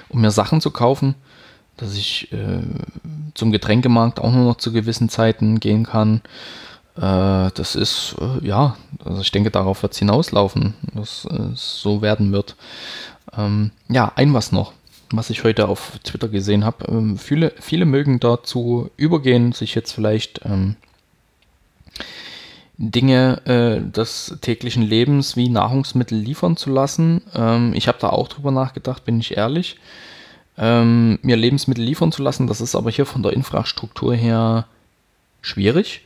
um 0.09 0.21
mir 0.21 0.31
Sachen 0.31 0.61
zu 0.61 0.71
kaufen. 0.71 1.15
dass 1.77 1.95
ich 1.95 2.31
äh, 2.31 2.61
zum 3.33 3.51
Getränkemarkt 3.51 4.19
auch 4.19 4.31
nur 4.31 4.45
noch 4.45 4.57
zu 4.57 4.71
gewissen 4.71 5.09
Zeiten 5.09 5.59
gehen 5.59 5.85
kann. 5.85 6.21
Äh, 6.95 7.49
das 7.53 7.75
ist, 7.75 8.15
äh, 8.19 8.45
ja, 8.45 8.77
also 9.03 9.21
ich 9.21 9.31
denke, 9.31 9.51
darauf 9.51 9.81
wird 9.81 9.93
es 9.93 9.99
hinauslaufen, 9.99 10.75
dass 10.93 11.25
es 11.25 11.81
so 11.81 12.01
werden 12.01 12.31
wird. 12.31 12.55
Ähm, 13.35 13.71
ja, 13.89 14.11
ein 14.15 14.33
was 14.33 14.51
noch, 14.51 14.73
was 15.17 15.29
ich 15.29 15.43
heute 15.43 15.67
auf 15.67 15.99
Twitter 16.03 16.27
gesehen 16.29 16.65
habe. 16.65 16.85
Ähm, 16.87 17.17
viele, 17.17 17.53
viele 17.59 17.85
mögen 17.85 18.19
dazu 18.19 18.89
übergehen, 18.97 19.51
sich 19.51 19.75
jetzt 19.75 19.91
vielleicht 19.91 20.41
ähm, 20.45 20.75
Dinge 22.77 23.41
äh, 23.45 23.91
des 23.91 24.37
täglichen 24.41 24.83
Lebens 24.83 25.35
wie 25.35 25.49
Nahrungsmittel 25.49 26.17
liefern 26.17 26.57
zu 26.57 26.71
lassen. 26.71 27.21
Ähm, 27.33 27.73
ich 27.73 27.87
habe 27.87 27.99
da 27.99 28.09
auch 28.09 28.27
drüber 28.27 28.51
nachgedacht, 28.51 29.05
bin 29.05 29.19
ich 29.19 29.37
ehrlich 29.37 29.77
ähm, 30.57 31.19
mir 31.21 31.35
Lebensmittel 31.35 31.83
liefern 31.83 32.11
zu 32.11 32.21
lassen. 32.23 32.47
Das 32.47 32.61
ist 32.61 32.75
aber 32.75 32.91
hier 32.91 33.05
von 33.05 33.23
der 33.23 33.33
Infrastruktur 33.33 34.13
her 34.13 34.65
schwierig. 35.41 36.05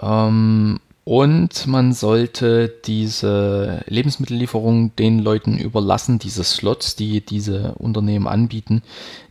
Ähm, 0.00 0.80
und 1.08 1.66
man 1.66 1.94
sollte 1.94 2.68
diese 2.84 3.82
Lebensmittellieferung 3.86 4.94
den 4.96 5.20
Leuten 5.20 5.56
überlassen, 5.56 6.18
diese 6.18 6.44
Slots, 6.44 6.96
die 6.96 7.22
diese 7.22 7.72
Unternehmen 7.78 8.28
anbieten, 8.28 8.82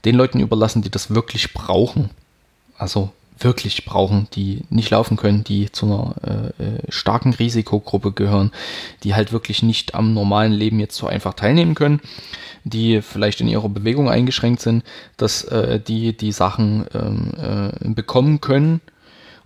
den 0.03 0.15
Leuten 0.15 0.39
überlassen, 0.39 0.81
die 0.81 0.89
das 0.89 1.13
wirklich 1.13 1.53
brauchen. 1.53 2.09
Also 2.79 3.11
wirklich 3.37 3.85
brauchen, 3.85 4.27
die 4.33 4.63
nicht 4.71 4.89
laufen 4.89 5.17
können, 5.17 5.43
die 5.43 5.71
zu 5.71 5.85
einer 5.85 6.51
äh 6.57 6.91
starken 6.91 7.35
Risikogruppe 7.35 8.11
gehören, 8.11 8.49
die 9.03 9.13
halt 9.13 9.31
wirklich 9.31 9.61
nicht 9.61 9.93
am 9.93 10.15
normalen 10.15 10.53
Leben 10.53 10.79
jetzt 10.79 10.95
so 10.95 11.05
einfach 11.05 11.35
teilnehmen 11.35 11.75
können 11.75 12.01
die 12.63 13.01
vielleicht 13.01 13.39
in 13.39 13.47
ihrer 13.47 13.69
Bewegung 13.69 14.09
eingeschränkt 14.09 14.61
sind, 14.61 14.83
dass 15.15 15.45
äh, 15.45 15.79
die 15.79 16.17
die 16.17 16.33
Sachen 16.33 16.85
ähm, 16.93 17.31
äh, 17.39 17.89
bekommen 17.93 18.41
können. 18.41 18.81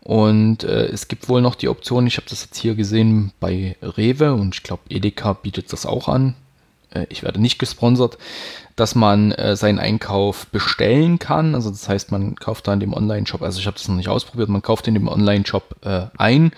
Und 0.03 0.63
äh, 0.63 0.87
es 0.87 1.07
gibt 1.07 1.29
wohl 1.29 1.41
noch 1.41 1.55
die 1.55 1.69
Option, 1.69 2.07
ich 2.07 2.17
habe 2.17 2.27
das 2.29 2.43
jetzt 2.43 2.57
hier 2.57 2.75
gesehen 2.75 3.33
bei 3.39 3.77
Rewe 3.81 4.33
und 4.33 4.55
ich 4.55 4.63
glaube 4.63 4.83
Edeka 4.89 5.33
bietet 5.33 5.71
das 5.71 5.85
auch 5.85 6.07
an. 6.07 6.35
Äh, 6.89 7.05
ich 7.09 7.23
werde 7.23 7.39
nicht 7.39 7.59
gesponsert, 7.59 8.17
dass 8.75 8.95
man 8.95 9.31
äh, 9.31 9.55
seinen 9.55 9.77
Einkauf 9.77 10.47
bestellen 10.47 11.19
kann. 11.19 11.53
Also 11.53 11.69
das 11.69 11.87
heißt, 11.87 12.11
man 12.11 12.35
kauft 12.35 12.67
da 12.67 12.73
in 12.73 12.79
dem 12.79 12.93
Online-Shop, 12.93 13.43
also 13.43 13.59
ich 13.59 13.67
habe 13.67 13.77
das 13.77 13.87
noch 13.87 13.95
nicht 13.95 14.09
ausprobiert, 14.09 14.49
man 14.49 14.63
kauft 14.63 14.87
in 14.87 14.95
dem 14.95 15.07
Online-Shop 15.07 15.75
äh, 15.83 16.07
ein 16.17 16.51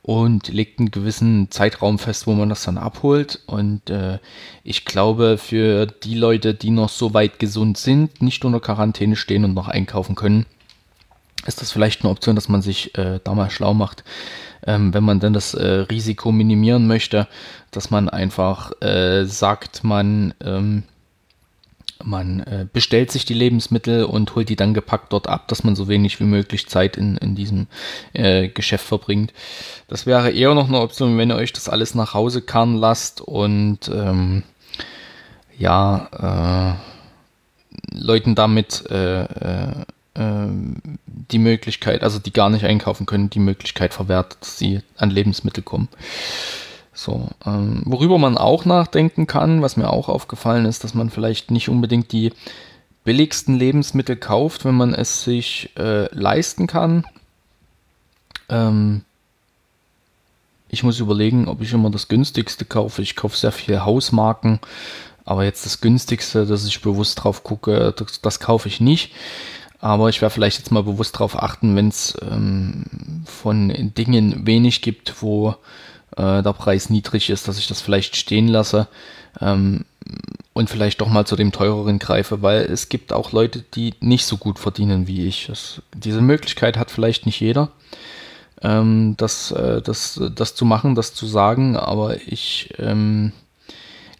und 0.00 0.48
legt 0.48 0.78
einen 0.78 0.90
gewissen 0.90 1.50
Zeitraum 1.50 1.98
fest, 1.98 2.26
wo 2.26 2.32
man 2.32 2.48
das 2.48 2.62
dann 2.62 2.78
abholt. 2.78 3.40
Und 3.44 3.90
äh, 3.90 4.18
ich 4.64 4.86
glaube, 4.86 5.36
für 5.36 5.84
die 5.84 6.14
Leute, 6.14 6.54
die 6.54 6.70
noch 6.70 6.88
so 6.88 7.12
weit 7.12 7.38
gesund 7.38 7.76
sind, 7.76 8.22
nicht 8.22 8.42
unter 8.46 8.60
Quarantäne 8.60 9.16
stehen 9.16 9.44
und 9.44 9.52
noch 9.52 9.68
einkaufen 9.68 10.14
können, 10.14 10.46
ist 11.46 11.60
das 11.60 11.72
vielleicht 11.72 12.02
eine 12.02 12.10
Option, 12.10 12.34
dass 12.34 12.48
man 12.48 12.62
sich 12.62 12.96
äh, 12.98 13.20
da 13.22 13.34
mal 13.34 13.50
schlau 13.50 13.74
macht. 13.74 14.04
Ähm, 14.66 14.92
wenn 14.92 15.04
man 15.04 15.20
dann 15.20 15.32
das 15.32 15.54
äh, 15.54 15.66
Risiko 15.66 16.32
minimieren 16.32 16.86
möchte, 16.86 17.28
dass 17.70 17.90
man 17.90 18.08
einfach 18.08 18.72
äh, 18.82 19.24
sagt, 19.24 19.84
man 19.84 20.34
ähm, 20.42 20.82
man 22.04 22.40
äh, 22.40 22.66
bestellt 22.72 23.10
sich 23.10 23.24
die 23.24 23.34
Lebensmittel 23.34 24.04
und 24.04 24.34
holt 24.34 24.48
die 24.48 24.56
dann 24.56 24.74
gepackt 24.74 25.12
dort 25.12 25.28
ab, 25.28 25.48
dass 25.48 25.64
man 25.64 25.74
so 25.74 25.88
wenig 25.88 26.20
wie 26.20 26.24
möglich 26.24 26.68
Zeit 26.68 26.96
in, 26.96 27.16
in 27.16 27.34
diesem 27.34 27.66
äh, 28.12 28.48
Geschäft 28.48 28.86
verbringt. 28.86 29.32
Das 29.88 30.06
wäre 30.06 30.30
eher 30.30 30.54
noch 30.54 30.68
eine 30.68 30.80
Option, 30.80 31.18
wenn 31.18 31.30
ihr 31.30 31.36
euch 31.36 31.52
das 31.52 31.68
alles 31.68 31.94
nach 31.94 32.14
Hause 32.14 32.42
karren 32.42 32.76
lasst 32.76 33.20
und 33.20 33.90
ähm, 33.92 34.44
ja, 35.58 36.76
äh, 36.76 37.96
Leuten 37.96 38.34
damit 38.34 38.84
die 40.18 41.38
Möglichkeit, 41.38 42.02
also 42.02 42.18
die 42.18 42.32
gar 42.32 42.50
nicht 42.50 42.64
einkaufen 42.64 43.06
können, 43.06 43.30
die 43.30 43.38
Möglichkeit 43.38 43.94
verwehrt, 43.94 44.36
dass 44.40 44.58
sie 44.58 44.80
an 44.96 45.10
Lebensmittel 45.10 45.62
kommen. 45.62 45.88
So, 46.92 47.28
ähm, 47.46 47.82
worüber 47.84 48.18
man 48.18 48.36
auch 48.36 48.64
nachdenken 48.64 49.28
kann, 49.28 49.62
was 49.62 49.76
mir 49.76 49.88
auch 49.90 50.08
aufgefallen 50.08 50.64
ist, 50.64 50.82
dass 50.82 50.94
man 50.94 51.10
vielleicht 51.10 51.52
nicht 51.52 51.68
unbedingt 51.68 52.10
die 52.10 52.32
billigsten 53.04 53.54
Lebensmittel 53.54 54.16
kauft, 54.16 54.64
wenn 54.64 54.74
man 54.74 54.92
es 54.92 55.22
sich 55.22 55.70
äh, 55.78 56.12
leisten 56.12 56.66
kann. 56.66 57.04
Ähm, 58.48 59.04
ich 60.68 60.82
muss 60.82 60.98
überlegen, 60.98 61.46
ob 61.46 61.62
ich 61.62 61.72
immer 61.72 61.90
das 61.90 62.08
günstigste 62.08 62.64
kaufe. 62.64 63.00
Ich 63.02 63.14
kaufe 63.14 63.36
sehr 63.36 63.52
viele 63.52 63.84
Hausmarken, 63.84 64.58
aber 65.24 65.44
jetzt 65.44 65.64
das 65.64 65.80
günstigste, 65.80 66.46
dass 66.46 66.66
ich 66.66 66.82
bewusst 66.82 67.22
drauf 67.22 67.44
gucke, 67.44 67.94
das, 67.96 68.20
das 68.20 68.40
kaufe 68.40 68.66
ich 68.66 68.80
nicht. 68.80 69.14
Aber 69.80 70.08
ich 70.08 70.20
werde 70.20 70.34
vielleicht 70.34 70.58
jetzt 70.58 70.72
mal 70.72 70.82
bewusst 70.82 71.14
darauf 71.14 71.40
achten, 71.40 71.76
wenn 71.76 71.88
es 71.88 72.16
ähm, 72.28 72.84
von 73.24 73.92
Dingen 73.96 74.46
wenig 74.46 74.82
gibt, 74.82 75.22
wo 75.22 75.54
äh, 76.16 76.42
der 76.42 76.52
Preis 76.52 76.90
niedrig 76.90 77.30
ist, 77.30 77.46
dass 77.46 77.58
ich 77.58 77.68
das 77.68 77.80
vielleicht 77.80 78.16
stehen 78.16 78.48
lasse 78.48 78.88
ähm, 79.40 79.84
und 80.52 80.68
vielleicht 80.68 81.00
doch 81.00 81.08
mal 81.08 81.26
zu 81.26 81.36
dem 81.36 81.52
teureren 81.52 82.00
greife, 82.00 82.42
weil 82.42 82.62
es 82.62 82.88
gibt 82.88 83.12
auch 83.12 83.30
Leute, 83.30 83.64
die 83.74 83.94
nicht 84.00 84.26
so 84.26 84.36
gut 84.36 84.58
verdienen 84.58 85.06
wie 85.06 85.26
ich. 85.26 85.46
Das, 85.46 85.80
diese 85.94 86.20
Möglichkeit 86.20 86.76
hat 86.76 86.90
vielleicht 86.90 87.24
nicht 87.24 87.40
jeder, 87.40 87.70
ähm, 88.62 89.14
das, 89.16 89.52
äh, 89.52 89.80
das, 89.80 90.20
das 90.34 90.56
zu 90.56 90.64
machen, 90.64 90.96
das 90.96 91.14
zu 91.14 91.26
sagen, 91.26 91.76
aber 91.76 92.16
ich 92.26 92.74
ähm, 92.78 93.32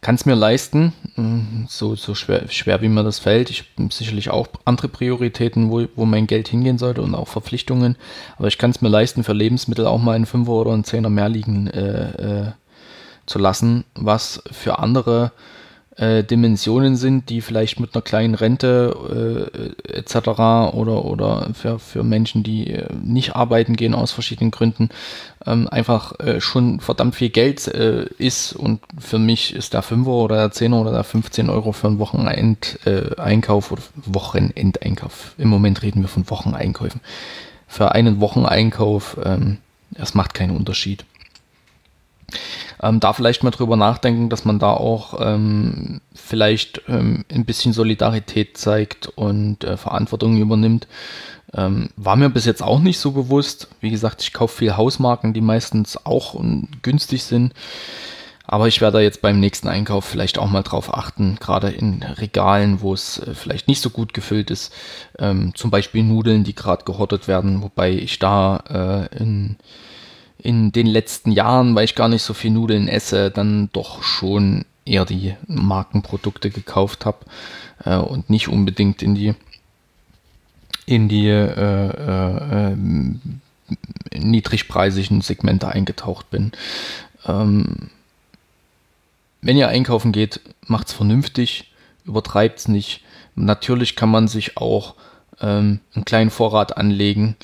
kann 0.01 0.15
es 0.15 0.27
mir 0.27 0.35
leisten, 0.35 0.93
mm, 1.17 1.67
so, 1.69 1.97
so 1.97 2.15
schwer, 2.15 2.49
schwer 2.49 2.81
wie 2.83 2.89
mir 2.89 3.05
das 3.05 3.19
fällt. 3.19 3.51
Ich 3.51 3.65
habe 3.77 3.93
sicherlich 3.93 4.31
auch 4.31 4.49
andere 4.65 4.89
Prioritäten, 4.89 5.71
wo, 5.71 5.87
wo 5.97 6.05
mein 6.05 6.27
Geld 6.27 6.49
hingehen 6.49 6.79
sollte 6.79 7.03
und 7.03 7.15
auch 7.15 7.29
Verpflichtungen. 7.29 7.97
Aber 8.37 8.49
ich 8.49 8.59
kann 8.59 8.71
es 8.71 8.81
mir 8.81 8.89
leisten, 8.89 9.25
für 9.25 9.33
Lebensmittel 9.33 9.87
auch 9.87 9.99
mal 9.99 10.15
einen 10.15 10.27
Fünfer 10.27 10.53
oder 10.53 10.73
einen 10.73 10.85
Zehner 10.85 11.11
mehr 11.11 11.29
liegen 11.29 11.67
äh, 11.69 12.47
äh, 12.47 12.53
zu 13.27 13.39
lassen, 13.39 13.85
was 13.95 14.43
für 14.51 14.79
andere 14.79 15.33
äh, 15.99 16.23
Dimensionen 16.23 16.97
sind, 16.97 17.29
die 17.29 17.41
vielleicht 17.41 17.81
mit 17.81 17.95
einer 17.95 18.03
kleinen 18.03 18.35
Rente 18.35 19.51
äh, 19.93 19.99
etc. 19.99 20.17
oder, 20.73 21.05
oder 21.05 21.51
für, 21.55 21.79
für 21.79 22.05
Menschen, 22.05 22.43
die 22.43 22.71
äh, 22.71 22.87
nicht 23.03 23.35
arbeiten 23.35 23.77
gehen 23.77 23.95
aus 23.95 24.13
verschiedenen 24.13 24.51
Gründen, 24.51 24.91
ähm, 25.45 25.69
einfach 25.69 26.19
äh, 26.21 26.41
schon 26.41 26.81
verdammt 26.81 27.17
viel 27.17 27.31
Geld 27.31 27.67
äh, 27.69 28.07
ist 28.19 28.53
und 28.53 28.81
für 28.99 29.19
mich 29.19 29.55
ist 29.55 29.75
der 29.75 29.83
5er 29.83 30.07
oder 30.07 30.37
der 30.37 30.53
10er 30.53 30.81
oder 30.81 30.93
der 30.93 31.05
15 31.05 31.51
Euro 31.51 31.73
für 31.73 31.89
einen 31.89 31.99
Wochenendeinkauf 31.99 33.73
oder 33.73 33.83
Wochenendeinkauf. 33.97 35.35
Im 35.37 35.49
Moment 35.49 35.83
reden 35.83 36.03
wir 36.03 36.09
von 36.09 36.31
Wocheneinkäufen. 36.31 37.01
Für 37.67 37.93
einen 37.93 38.21
Wocheneinkauf, 38.21 39.19
ähm, 39.25 39.59
das 39.91 40.15
macht 40.15 40.35
keinen 40.35 40.57
Unterschied 40.57 41.05
ähm, 42.83 43.01
da 43.01 43.13
vielleicht 43.13 43.43
mal 43.43 43.51
drüber 43.51 43.77
nachdenken, 43.77 44.29
dass 44.29 44.45
man 44.45 44.59
da 44.59 44.73
auch 44.73 45.19
ähm, 45.21 46.01
vielleicht 46.15 46.83
ähm, 46.89 47.25
ein 47.33 47.45
bisschen 47.45 47.73
Solidarität 47.73 48.57
zeigt 48.57 49.09
und 49.09 49.65
äh, 49.65 49.77
Verantwortung 49.77 50.37
übernimmt. 50.37 50.87
Ähm, 51.55 51.89
war 51.97 52.17
mir 52.17 52.29
bis 52.29 52.45
jetzt 52.45 52.63
auch 52.63 52.81
nicht 52.81 52.99
so 52.99 53.13
bewusst. 53.13 53.69
Wie 53.81 53.91
gesagt, 53.91 54.23
ich 54.23 54.33
kaufe 54.33 54.59
viel 54.59 54.77
Hausmarken, 54.77 55.33
die 55.33 55.41
meistens 55.41 56.05
auch 56.05 56.39
günstig 56.83 57.25
sind. 57.25 57.55
Aber 58.51 58.67
ich 58.67 58.81
werde 58.81 59.01
jetzt 59.01 59.21
beim 59.21 59.41
nächsten 59.41 59.69
Einkauf 59.69 60.07
vielleicht 60.07 60.39
auch 60.39 60.49
mal 60.49 60.63
drauf 60.63 60.95
achten, 60.95 61.37
gerade 61.39 61.69
in 61.69 62.03
Regalen, 62.03 62.81
wo 62.81 62.95
es 62.95 63.19
äh, 63.19 63.35
vielleicht 63.35 63.69
nicht 63.69 63.83
so 63.83 63.91
gut 63.91 64.15
gefüllt 64.15 64.51
ist. 64.51 64.73
Ähm, 65.19 65.53
zum 65.55 65.71
Beispiel 65.71 66.03
Nudeln, 66.03 66.45
die 66.45 66.55
gerade 66.55 66.85
gehottet 66.85 67.29
werden, 67.29 67.63
wobei 67.63 67.91
ich 67.93 68.19
da 68.19 69.09
äh, 69.13 69.17
in 69.19 69.57
in 70.39 70.73
den 70.73 70.87
letzten 70.87 71.33
Jahren, 71.33 71.75
weil 71.75 71.85
ich 71.85 71.95
gar 71.95 72.09
nicht 72.09 72.23
so 72.23 72.35
viel 72.35 72.51
Nudeln 72.51 72.89
esse, 72.89 73.31
dann 73.31 73.71
doch 73.73 74.03
schon 74.03 74.65
eher 74.85 75.05
die 75.05 75.35
Markenprodukte 75.47 76.51
gekauft 76.51 77.05
habe 77.05 77.19
äh, 77.85 77.97
und 77.97 78.31
nicht 78.31 78.49
unbedingt 78.49 79.03
in 79.03 79.15
die 79.15 79.35
in 80.87 81.09
die 81.09 81.29
äh, 81.29 82.71
äh, 82.71 82.77
niedrigpreisigen 84.17 85.21
Segmente 85.21 85.69
eingetaucht 85.69 86.31
bin. 86.31 86.53
Ähm, 87.27 87.91
wenn 89.43 89.59
ihr 89.59 89.69
einkaufen 89.69 90.13
geht, 90.13 90.41
macht's 90.67 90.95
vernünftig, 90.95 91.71
übertreibt's 92.07 92.69
nicht. 92.69 93.03
Natürlich 93.35 93.97
kann 93.97 94.11
man 94.11 94.29
sich 94.29 94.57
auch 94.57 94.95
ähm, 95.43 95.81
einen 95.95 96.07
kleinen 96.07 96.31
Vorrat 96.31 96.79
anlegen 96.79 97.37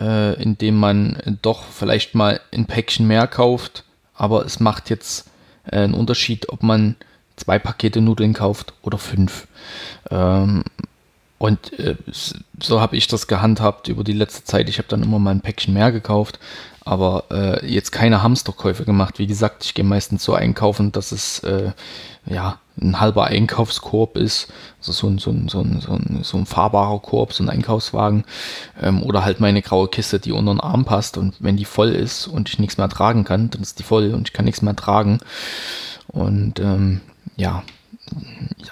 äh, 0.00 0.40
indem 0.42 0.76
man 0.76 1.38
doch 1.42 1.64
vielleicht 1.64 2.14
mal 2.14 2.40
ein 2.52 2.66
Päckchen 2.66 3.06
mehr 3.06 3.26
kauft. 3.26 3.84
Aber 4.14 4.44
es 4.44 4.60
macht 4.60 4.90
jetzt 4.90 5.28
äh, 5.66 5.78
einen 5.78 5.94
Unterschied, 5.94 6.48
ob 6.48 6.62
man 6.62 6.96
zwei 7.36 7.58
Pakete 7.58 8.00
Nudeln 8.00 8.32
kauft 8.32 8.72
oder 8.82 8.98
fünf. 8.98 9.46
Ähm, 10.10 10.64
und 11.38 11.78
äh, 11.78 11.96
so 12.60 12.80
habe 12.80 12.96
ich 12.96 13.08
das 13.08 13.26
gehandhabt 13.26 13.88
über 13.88 14.04
die 14.04 14.12
letzte 14.12 14.44
Zeit. 14.44 14.68
Ich 14.68 14.78
habe 14.78 14.88
dann 14.88 15.02
immer 15.02 15.18
mal 15.18 15.32
ein 15.32 15.42
Päckchen 15.42 15.74
mehr 15.74 15.92
gekauft, 15.92 16.38
aber 16.86 17.24
äh, 17.30 17.66
jetzt 17.66 17.90
keine 17.90 18.22
Hamsterkäufe 18.22 18.84
gemacht. 18.84 19.18
Wie 19.18 19.26
gesagt, 19.26 19.64
ich 19.64 19.74
gehe 19.74 19.84
meistens 19.84 20.22
so 20.22 20.34
einkaufen, 20.34 20.92
dass 20.92 21.10
es 21.10 21.40
äh, 21.40 21.72
ja 22.26 22.58
ein 22.80 23.00
halber 23.00 23.24
Einkaufskorb 23.24 24.16
ist, 24.16 24.52
also 24.78 24.92
so 24.92 25.08
ein, 25.08 25.18
so 25.18 25.30
ein, 25.30 25.48
so 25.48 25.60
ein, 25.60 25.80
so 25.80 25.92
ein, 25.92 26.20
so 26.22 26.36
ein 26.38 26.46
fahrbarer 26.46 27.00
Korb, 27.00 27.32
so 27.32 27.42
ein 27.42 27.50
Einkaufswagen. 27.50 28.24
Ähm, 28.80 29.02
oder 29.02 29.24
halt 29.24 29.40
meine 29.40 29.62
graue 29.62 29.88
Kiste, 29.88 30.20
die 30.20 30.30
unter 30.32 30.54
den 30.54 30.60
Arm 30.60 30.84
passt. 30.84 31.18
Und 31.18 31.34
wenn 31.40 31.56
die 31.56 31.64
voll 31.64 31.90
ist 31.90 32.28
und 32.28 32.48
ich 32.48 32.60
nichts 32.60 32.78
mehr 32.78 32.88
tragen 32.88 33.24
kann, 33.24 33.50
dann 33.50 33.62
ist 33.62 33.78
die 33.80 33.82
voll 33.82 34.14
und 34.14 34.28
ich 34.28 34.32
kann 34.32 34.44
nichts 34.44 34.62
mehr 34.62 34.76
tragen. 34.76 35.18
Und 36.08 36.60
ähm, 36.60 37.00
ja, 37.36 37.64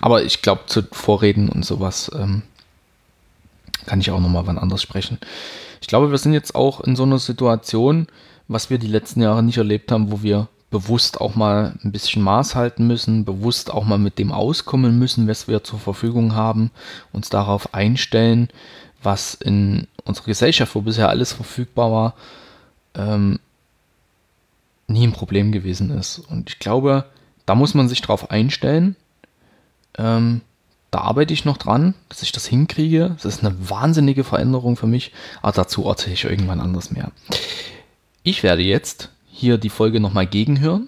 aber 0.00 0.22
ich 0.22 0.40
glaube 0.40 0.62
zu 0.66 0.84
Vorreden 0.92 1.48
und 1.48 1.64
sowas 1.64 2.10
ähm, 2.14 2.42
kann 3.86 4.00
ich 4.00 4.10
auch 4.12 4.20
nochmal 4.20 4.46
wann 4.46 4.58
anders 4.58 4.82
sprechen. 4.82 5.18
Ich 5.84 5.88
glaube, 5.88 6.10
wir 6.10 6.16
sind 6.16 6.32
jetzt 6.32 6.54
auch 6.54 6.80
in 6.80 6.96
so 6.96 7.02
einer 7.02 7.18
Situation, 7.18 8.06
was 8.48 8.70
wir 8.70 8.78
die 8.78 8.86
letzten 8.86 9.20
Jahre 9.20 9.42
nicht 9.42 9.58
erlebt 9.58 9.92
haben, 9.92 10.10
wo 10.10 10.22
wir 10.22 10.48
bewusst 10.70 11.20
auch 11.20 11.34
mal 11.34 11.74
ein 11.84 11.92
bisschen 11.92 12.22
Maß 12.22 12.54
halten 12.54 12.86
müssen, 12.86 13.26
bewusst 13.26 13.70
auch 13.70 13.84
mal 13.84 13.98
mit 13.98 14.18
dem 14.18 14.32
auskommen 14.32 14.98
müssen, 14.98 15.28
was 15.28 15.46
wir 15.46 15.62
zur 15.62 15.78
Verfügung 15.78 16.34
haben, 16.34 16.70
uns 17.12 17.28
darauf 17.28 17.74
einstellen, 17.74 18.48
was 19.02 19.34
in 19.34 19.86
unserer 20.06 20.24
Gesellschaft, 20.24 20.74
wo 20.74 20.80
bisher 20.80 21.10
alles 21.10 21.34
verfügbar 21.34 21.92
war, 21.92 22.14
ähm, 22.94 23.38
nie 24.86 25.06
ein 25.06 25.12
Problem 25.12 25.52
gewesen 25.52 25.90
ist. 25.90 26.18
Und 26.18 26.48
ich 26.48 26.60
glaube, 26.60 27.04
da 27.44 27.54
muss 27.54 27.74
man 27.74 27.90
sich 27.90 28.00
darauf 28.00 28.30
einstellen. 28.30 28.96
Ähm, 29.98 30.40
da 30.94 31.00
arbeite 31.00 31.34
ich 31.34 31.44
noch 31.44 31.56
dran, 31.56 31.94
dass 32.08 32.22
ich 32.22 32.30
das 32.30 32.46
hinkriege. 32.46 33.16
Das 33.20 33.24
ist 33.24 33.44
eine 33.44 33.68
wahnsinnige 33.68 34.22
Veränderung 34.22 34.76
für 34.76 34.86
mich, 34.86 35.10
aber 35.42 35.50
dazu 35.50 35.84
erzähle 35.88 36.14
ich 36.14 36.24
irgendwann 36.24 36.60
anders 36.60 36.92
mehr. 36.92 37.10
Ich 38.22 38.44
werde 38.44 38.62
jetzt 38.62 39.10
hier 39.26 39.58
die 39.58 39.70
Folge 39.70 39.98
nochmal 39.98 40.28
gegenhören. 40.28 40.86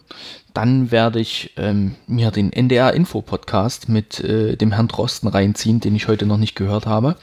Dann 0.55 0.93
werde 0.93 1.19
ich 1.19 1.55
ähm, 1.57 1.97
mir 2.07 2.31
den 2.31 2.53
NDR-Info-Podcast 2.53 3.89
mit 3.89 4.21
äh, 4.21 4.55
dem 4.55 4.71
Herrn 4.71 4.87
Drosten 4.87 5.29
reinziehen, 5.29 5.81
den 5.81 5.97
ich 5.97 6.07
heute 6.07 6.25
noch 6.25 6.39
nicht 6.39 6.55
gehört 6.55 6.87
habe. 6.87 7.17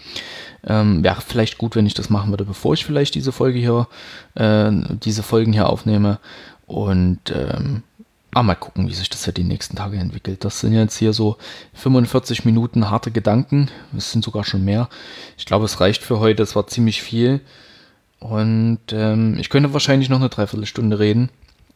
Ähm, 0.67 1.05
Wäre 1.05 1.21
vielleicht 1.21 1.57
gut, 1.57 1.77
wenn 1.77 1.85
ich 1.85 1.93
das 1.93 2.09
machen 2.09 2.31
würde, 2.31 2.43
bevor 2.43 2.73
ich 2.73 2.83
vielleicht 2.83 3.15
diese 3.15 3.31
Folge 3.31 3.59
hier, 3.59 3.87
äh, 4.35 4.69
diese 5.01 5.23
Folgen 5.23 5.53
hier 5.53 5.69
aufnehme. 5.69 6.19
Und 6.65 7.31
ähm, 7.33 7.83
Ah, 8.35 8.41
mal 8.41 8.55
gucken, 8.55 8.87
wie 8.87 8.93
sich 8.93 9.09
das 9.09 9.25
ja 9.27 9.31
die 9.31 9.43
nächsten 9.43 9.75
Tage 9.75 9.97
entwickelt. 9.97 10.43
Das 10.43 10.59
sind 10.59 10.73
jetzt 10.73 10.97
hier 10.97 11.13
so 11.13 11.37
45 11.75 12.45
Minuten 12.45 12.89
harte 12.89 13.11
Gedanken. 13.11 13.69
Es 13.95 14.11
sind 14.11 14.23
sogar 14.23 14.43
schon 14.43 14.65
mehr. 14.65 14.89
Ich 15.37 15.45
glaube, 15.45 15.65
es 15.65 15.79
reicht 15.79 16.01
für 16.01 16.19
heute. 16.19 16.41
Es 16.41 16.55
war 16.55 16.65
ziemlich 16.65 17.03
viel. 17.03 17.41
Und 18.19 18.79
ähm, 18.91 19.37
ich 19.37 19.49
könnte 19.49 19.73
wahrscheinlich 19.73 20.09
noch 20.09 20.19
eine 20.19 20.29
Dreiviertelstunde 20.29 20.97
reden. 20.97 21.29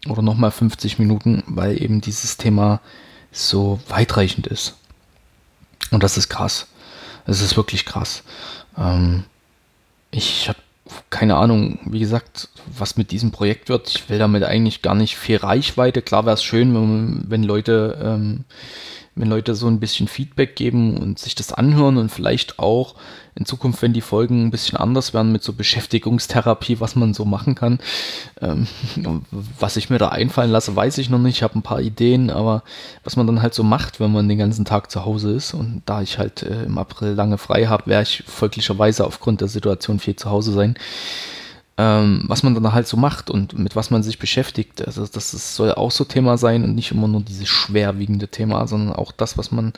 Oder 0.07 0.23
nochmal 0.23 0.51
50 0.51 0.97
Minuten, 0.97 1.43
weil 1.45 1.81
eben 1.81 2.01
dieses 2.01 2.37
Thema 2.37 2.81
so 3.31 3.79
weitreichend 3.87 4.47
ist. 4.47 4.77
Und 5.91 6.01
das 6.01 6.17
ist 6.17 6.29
krass. 6.29 6.67
Es 7.27 7.41
ist 7.41 7.55
wirklich 7.55 7.85
krass. 7.85 8.23
Ähm, 8.77 9.25
ich 10.09 10.49
habe 10.49 10.59
keine 11.09 11.35
Ahnung, 11.35 11.79
wie 11.85 11.99
gesagt, 11.99 12.49
was 12.77 12.97
mit 12.97 13.11
diesem 13.11 13.31
Projekt 13.31 13.69
wird. 13.69 13.89
Ich 13.89 14.09
will 14.09 14.19
damit 14.19 14.43
eigentlich 14.43 14.81
gar 14.81 14.95
nicht 14.95 15.17
viel 15.17 15.37
Reichweite. 15.37 16.01
Klar 16.01 16.25
wäre 16.25 16.35
es 16.35 16.43
schön, 16.43 16.73
wenn, 16.73 17.25
wenn 17.27 17.43
Leute, 17.43 17.97
ähm, 18.03 18.45
wenn 19.17 19.29
Leute 19.29 19.55
so 19.55 19.67
ein 19.67 19.79
bisschen 19.79 20.07
Feedback 20.07 20.55
geben 20.55 20.97
und 20.97 21.19
sich 21.19 21.35
das 21.35 21.51
anhören 21.51 21.97
und 21.97 22.09
vielleicht 22.09 22.59
auch 22.59 22.95
in 23.35 23.45
Zukunft, 23.45 23.81
wenn 23.81 23.93
die 23.93 24.01
Folgen 24.01 24.45
ein 24.45 24.51
bisschen 24.51 24.77
anders 24.77 25.13
werden 25.13 25.31
mit 25.31 25.43
so 25.43 25.53
Beschäftigungstherapie, 25.53 26.79
was 26.79 26.95
man 26.95 27.13
so 27.13 27.23
machen 27.23 27.55
kann. 27.55 27.79
Ähm, 28.41 28.67
was 29.59 29.77
ich 29.77 29.89
mir 29.89 29.99
da 29.99 30.09
einfallen 30.09 30.51
lasse, 30.51 30.75
weiß 30.75 30.97
ich 30.97 31.09
noch 31.09 31.19
nicht. 31.19 31.37
Ich 31.37 31.43
habe 31.43 31.57
ein 31.57 31.63
paar 31.63 31.81
Ideen, 31.81 32.29
aber 32.29 32.63
was 33.03 33.15
man 33.15 33.27
dann 33.27 33.41
halt 33.41 33.53
so 33.53 33.63
macht, 33.63 33.99
wenn 33.99 34.11
man 34.11 34.27
den 34.27 34.39
ganzen 34.39 34.65
Tag 34.65 34.89
zu 34.89 35.05
Hause 35.05 35.33
ist 35.33 35.53
und 35.53 35.83
da 35.85 36.01
ich 36.01 36.17
halt 36.17 36.43
äh, 36.43 36.63
im 36.63 36.77
April 36.77 37.13
lange 37.13 37.37
frei 37.37 37.65
habe, 37.65 37.87
werde 37.87 38.03
ich 38.03 38.23
folglicherweise 38.25 39.05
aufgrund 39.05 39.41
der 39.41 39.47
Situation 39.47 39.99
viel 39.99 40.15
zu 40.15 40.29
Hause 40.29 40.53
sein 40.53 40.75
ähm, 41.77 42.23
was 42.27 42.41
man 42.41 42.55
dann 42.55 42.73
halt 42.73 42.87
so 42.87 42.97
macht 42.97 43.29
und 43.29 43.57
mit 43.57 43.75
was 43.75 43.91
man 43.91 44.01
sich 44.01 44.17
beschäftigt. 44.17 44.85
Also 44.85 45.05
das 45.05 45.33
ist, 45.33 45.55
soll 45.55 45.73
auch 45.73 45.91
so 45.91 46.03
Thema 46.05 46.37
sein 46.37 46.63
und 46.63 46.73
nicht 46.73 46.91
immer 46.91 47.07
nur 47.07 47.21
dieses 47.21 47.47
schwerwiegende 47.47 48.27
Thema, 48.27 48.67
sondern 48.67 48.95
auch 48.95 49.11
das, 49.11 49.37
was 49.37 49.51
man 49.51 49.73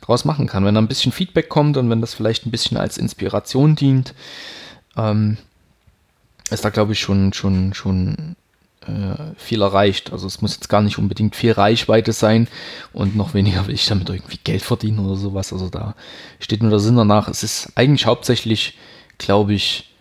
daraus 0.00 0.24
machen 0.24 0.48
kann. 0.48 0.64
Wenn 0.64 0.74
da 0.74 0.80
ein 0.80 0.88
bisschen 0.88 1.12
Feedback 1.12 1.48
kommt 1.48 1.76
und 1.76 1.88
wenn 1.90 2.00
das 2.00 2.12
vielleicht 2.12 2.44
ein 2.44 2.50
bisschen 2.50 2.76
als 2.76 2.98
Inspiration 2.98 3.76
dient, 3.76 4.14
ähm, 4.96 5.36
ist 6.50 6.64
da 6.64 6.70
glaube 6.70 6.92
ich 6.92 7.00
schon, 7.00 7.32
schon, 7.32 7.72
schon 7.72 8.34
äh, 8.86 9.34
viel 9.36 9.62
erreicht. 9.62 10.12
Also 10.12 10.26
es 10.26 10.42
muss 10.42 10.56
jetzt 10.56 10.68
gar 10.68 10.82
nicht 10.82 10.98
unbedingt 10.98 11.36
viel 11.36 11.52
Reichweite 11.52 12.12
sein 12.12 12.48
und 12.92 13.14
noch 13.14 13.32
weniger 13.32 13.68
will 13.68 13.74
ich 13.76 13.86
damit 13.86 14.08
irgendwie 14.08 14.40
Geld 14.42 14.62
verdienen 14.62 14.98
oder 14.98 15.14
sowas. 15.14 15.52
Also 15.52 15.68
da 15.68 15.94
steht 16.40 16.62
nur 16.62 16.70
der 16.70 16.80
Sinn 16.80 16.96
danach. 16.96 17.28
Es 17.28 17.44
ist 17.44 17.72
eigentlich 17.76 18.06
hauptsächlich, 18.06 18.76
glaube 19.18 19.54
ich, 19.54 19.93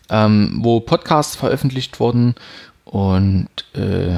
Ähm, 0.10 0.60
wo 0.62 0.80
Podcasts 0.80 1.36
veröffentlicht 1.36 2.00
wurden 2.00 2.36
und 2.86 3.50
äh, 3.74 4.18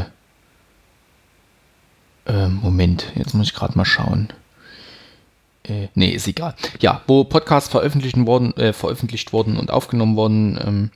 äh, 2.25 2.47
Moment, 2.49 3.11
jetzt 3.15 3.33
muss 3.33 3.47
ich 3.47 3.53
gerade 3.53 3.77
mal 3.77 3.85
schauen. 3.85 4.29
Äh, 5.63 5.87
nee, 5.95 6.09
ist 6.09 6.27
egal. 6.27 6.55
Ja, 6.79 7.01
wo 7.07 7.23
Podcasts 7.23 7.69
veröffentlicht 7.69 8.17
wurden, 8.17 8.55
äh, 8.57 8.73
veröffentlicht 8.73 9.31
wurden 9.31 9.57
und 9.57 9.71
aufgenommen 9.71 10.15
wurden, 10.15 10.59
ähm, 10.63 10.91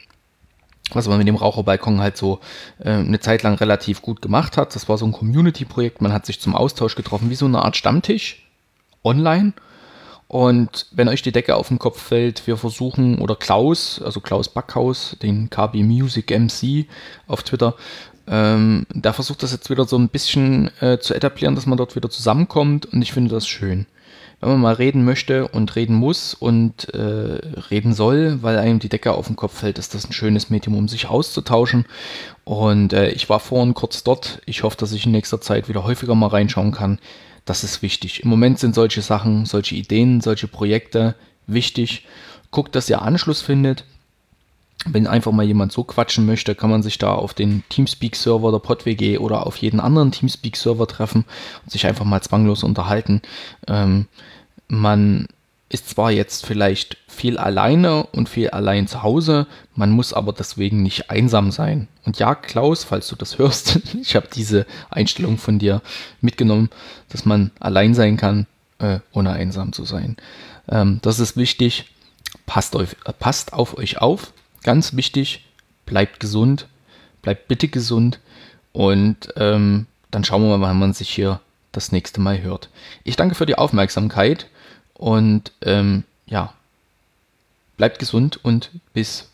was 0.91 1.07
man 1.07 1.19
mit 1.19 1.27
dem 1.27 1.35
Raucherbalkon 1.35 2.01
halt 2.01 2.17
so 2.17 2.39
äh, 2.79 2.91
eine 2.91 3.19
Zeit 3.19 3.43
lang 3.43 3.55
relativ 3.55 4.01
gut 4.01 4.21
gemacht 4.21 4.57
hat. 4.57 4.75
Das 4.75 4.89
war 4.89 4.97
so 4.97 5.05
ein 5.05 5.11
Community-Projekt. 5.11 6.01
Man 6.01 6.13
hat 6.13 6.25
sich 6.25 6.41
zum 6.41 6.55
Austausch 6.55 6.95
getroffen, 6.95 7.29
wie 7.29 7.35
so 7.35 7.45
eine 7.45 7.63
Art 7.63 7.77
Stammtisch 7.77 8.47
online 9.03 9.53
und 10.29 10.85
wenn 10.91 11.07
euch 11.07 11.23
die 11.23 11.31
Decke 11.31 11.55
auf 11.55 11.69
den 11.69 11.79
Kopf 11.79 11.99
fällt, 11.99 12.45
wir 12.45 12.55
versuchen, 12.55 13.17
oder 13.17 13.35
Klaus, 13.35 13.99
also 13.99 14.21
Klaus 14.21 14.47
Backhaus, 14.47 15.17
den 15.23 15.49
KB 15.49 15.81
Music 15.81 16.29
MC 16.29 16.85
auf 17.27 17.41
Twitter, 17.41 17.73
ähm, 18.27 18.85
der 18.93 19.13
versucht 19.13 19.41
das 19.41 19.51
jetzt 19.53 19.71
wieder 19.71 19.85
so 19.85 19.97
ein 19.97 20.09
bisschen 20.09 20.69
äh, 20.81 20.99
zu 20.99 21.15
etablieren, 21.15 21.55
dass 21.55 21.65
man 21.65 21.79
dort 21.79 21.95
wieder 21.95 22.11
zusammenkommt 22.11 22.85
und 22.85 23.01
ich 23.01 23.11
finde 23.11 23.31
das 23.31 23.47
schön. 23.47 23.87
Wenn 24.39 24.49
man 24.49 24.61
mal 24.61 24.75
reden 24.75 25.03
möchte 25.03 25.47
und 25.47 25.75
reden 25.75 25.95
muss 25.95 26.35
und 26.35 26.93
äh, 26.93 27.39
reden 27.71 27.95
soll, 27.95 28.43
weil 28.43 28.59
einem 28.59 28.77
die 28.77 28.87
Decke 28.87 29.13
auf 29.13 29.25
den 29.25 29.35
Kopf 29.35 29.57
fällt, 29.57 29.79
ist 29.79 29.95
das 29.95 30.07
ein 30.07 30.13
schönes 30.13 30.51
Medium, 30.51 30.77
um 30.77 30.87
sich 30.87 31.07
auszutauschen. 31.07 31.85
Und 32.43 32.93
äh, 32.93 33.09
ich 33.09 33.29
war 33.29 33.39
vorhin 33.39 33.73
kurz 33.73 34.03
dort. 34.03 34.41
Ich 34.45 34.61
hoffe, 34.61 34.77
dass 34.77 34.91
ich 34.91 35.07
in 35.07 35.11
nächster 35.11 35.41
Zeit 35.41 35.67
wieder 35.67 35.83
häufiger 35.83 36.13
mal 36.13 36.27
reinschauen 36.27 36.71
kann. 36.71 36.99
Das 37.49 37.63
ist 37.63 37.81
wichtig. 37.81 38.21
Im 38.21 38.29
Moment 38.29 38.59
sind 38.59 38.75
solche 38.75 39.01
Sachen, 39.01 39.47
solche 39.47 39.73
Ideen, 39.73 40.21
solche 40.21 40.47
Projekte 40.47 41.15
wichtig. 41.47 42.05
Guckt, 42.51 42.75
dass 42.75 42.87
ihr 42.91 43.01
Anschluss 43.01 43.41
findet. 43.41 43.85
Wenn 44.85 45.07
einfach 45.07 45.31
mal 45.31 45.47
jemand 45.47 45.71
so 45.71 45.83
quatschen 45.83 46.27
möchte, 46.27 46.53
kann 46.53 46.69
man 46.69 46.83
sich 46.83 46.99
da 46.99 47.11
auf 47.11 47.33
den 47.33 47.63
Teamspeak-Server 47.69 48.51
der 48.51 48.59
PodWG 48.59 49.17
oder 49.17 49.47
auf 49.47 49.57
jeden 49.57 49.79
anderen 49.79 50.11
Teamspeak-Server 50.11 50.85
treffen 50.85 51.25
und 51.63 51.71
sich 51.71 51.87
einfach 51.87 52.05
mal 52.05 52.21
zwanglos 52.21 52.61
unterhalten. 52.61 53.23
Ähm, 53.67 54.05
man 54.67 55.25
ist 55.69 55.87
zwar 55.87 56.11
jetzt 56.11 56.45
vielleicht 56.45 56.97
viel 57.07 57.37
alleine 57.37 58.03
und 58.07 58.27
viel 58.27 58.49
allein 58.49 58.87
zu 58.87 59.03
Hause, 59.03 59.45
man 59.75 59.91
muss 59.91 60.13
aber 60.13 60.33
deswegen 60.33 60.81
nicht 60.81 61.11
einsam 61.11 61.51
sein. 61.51 61.87
Und 62.05 62.17
ja, 62.17 62.33
Klaus, 62.33 62.83
falls 62.83 63.07
du 63.07 63.15
das 63.15 63.37
hörst, 63.37 63.79
ich 64.01 64.15
habe 64.15 64.27
diese 64.33 64.65
Einstellung 64.89 65.37
von 65.37 65.59
dir 65.59 65.81
mitgenommen, 66.21 66.69
dass 67.09 67.25
man 67.25 67.51
allein 67.59 67.93
sein 67.93 68.17
kann, 68.17 68.47
äh, 68.79 68.99
ohne 69.13 69.31
einsam 69.31 69.71
zu 69.71 69.85
sein. 69.85 70.17
Ähm, 70.67 70.99
das 71.03 71.19
ist 71.19 71.37
wichtig. 71.37 71.85
Passt, 72.47 72.75
auf, 72.75 72.95
äh, 73.05 73.13
passt 73.13 73.53
auf 73.53 73.77
euch 73.77 73.99
auf. 73.99 74.33
Ganz 74.63 74.95
wichtig. 74.95 75.45
Bleibt 75.85 76.19
gesund. 76.19 76.67
Bleibt 77.21 77.47
bitte 77.47 77.67
gesund. 77.67 78.19
Und 78.71 79.33
ähm, 79.35 79.85
dann 80.09 80.23
schauen 80.23 80.41
wir 80.41 80.57
mal, 80.57 80.67
wann 80.67 80.79
man 80.79 80.93
sich 80.93 81.09
hier 81.09 81.41
das 81.71 81.91
nächste 81.91 82.21
Mal 82.21 82.41
hört. 82.41 82.69
Ich 83.03 83.15
danke 83.15 83.35
für 83.35 83.45
die 83.45 83.57
Aufmerksamkeit 83.57 84.47
und 84.99 85.53
ähm, 85.61 86.03
ja, 86.27 86.53
bleibt 87.77 87.97
gesund 87.99 88.39
und 88.43 88.69
bis 88.93 89.31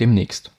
demnächst. 0.00 0.50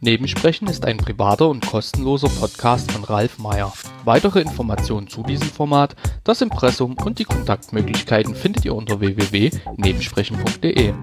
Nebensprechen 0.00 0.68
ist 0.68 0.84
ein 0.84 0.98
privater 0.98 1.48
und 1.48 1.66
kostenloser 1.66 2.28
Podcast 2.28 2.92
von 2.92 3.02
Ralf 3.04 3.38
Meyer. 3.38 3.72
Weitere 4.04 4.40
Informationen 4.42 5.08
zu 5.08 5.22
diesem 5.22 5.48
Format, 5.48 5.96
das 6.22 6.40
Impressum 6.40 6.94
und 7.04 7.18
die 7.18 7.24
Kontaktmöglichkeiten 7.24 8.34
findet 8.34 8.64
ihr 8.64 8.74
unter 8.76 9.00
www.nebensprechen.de. 9.00 10.94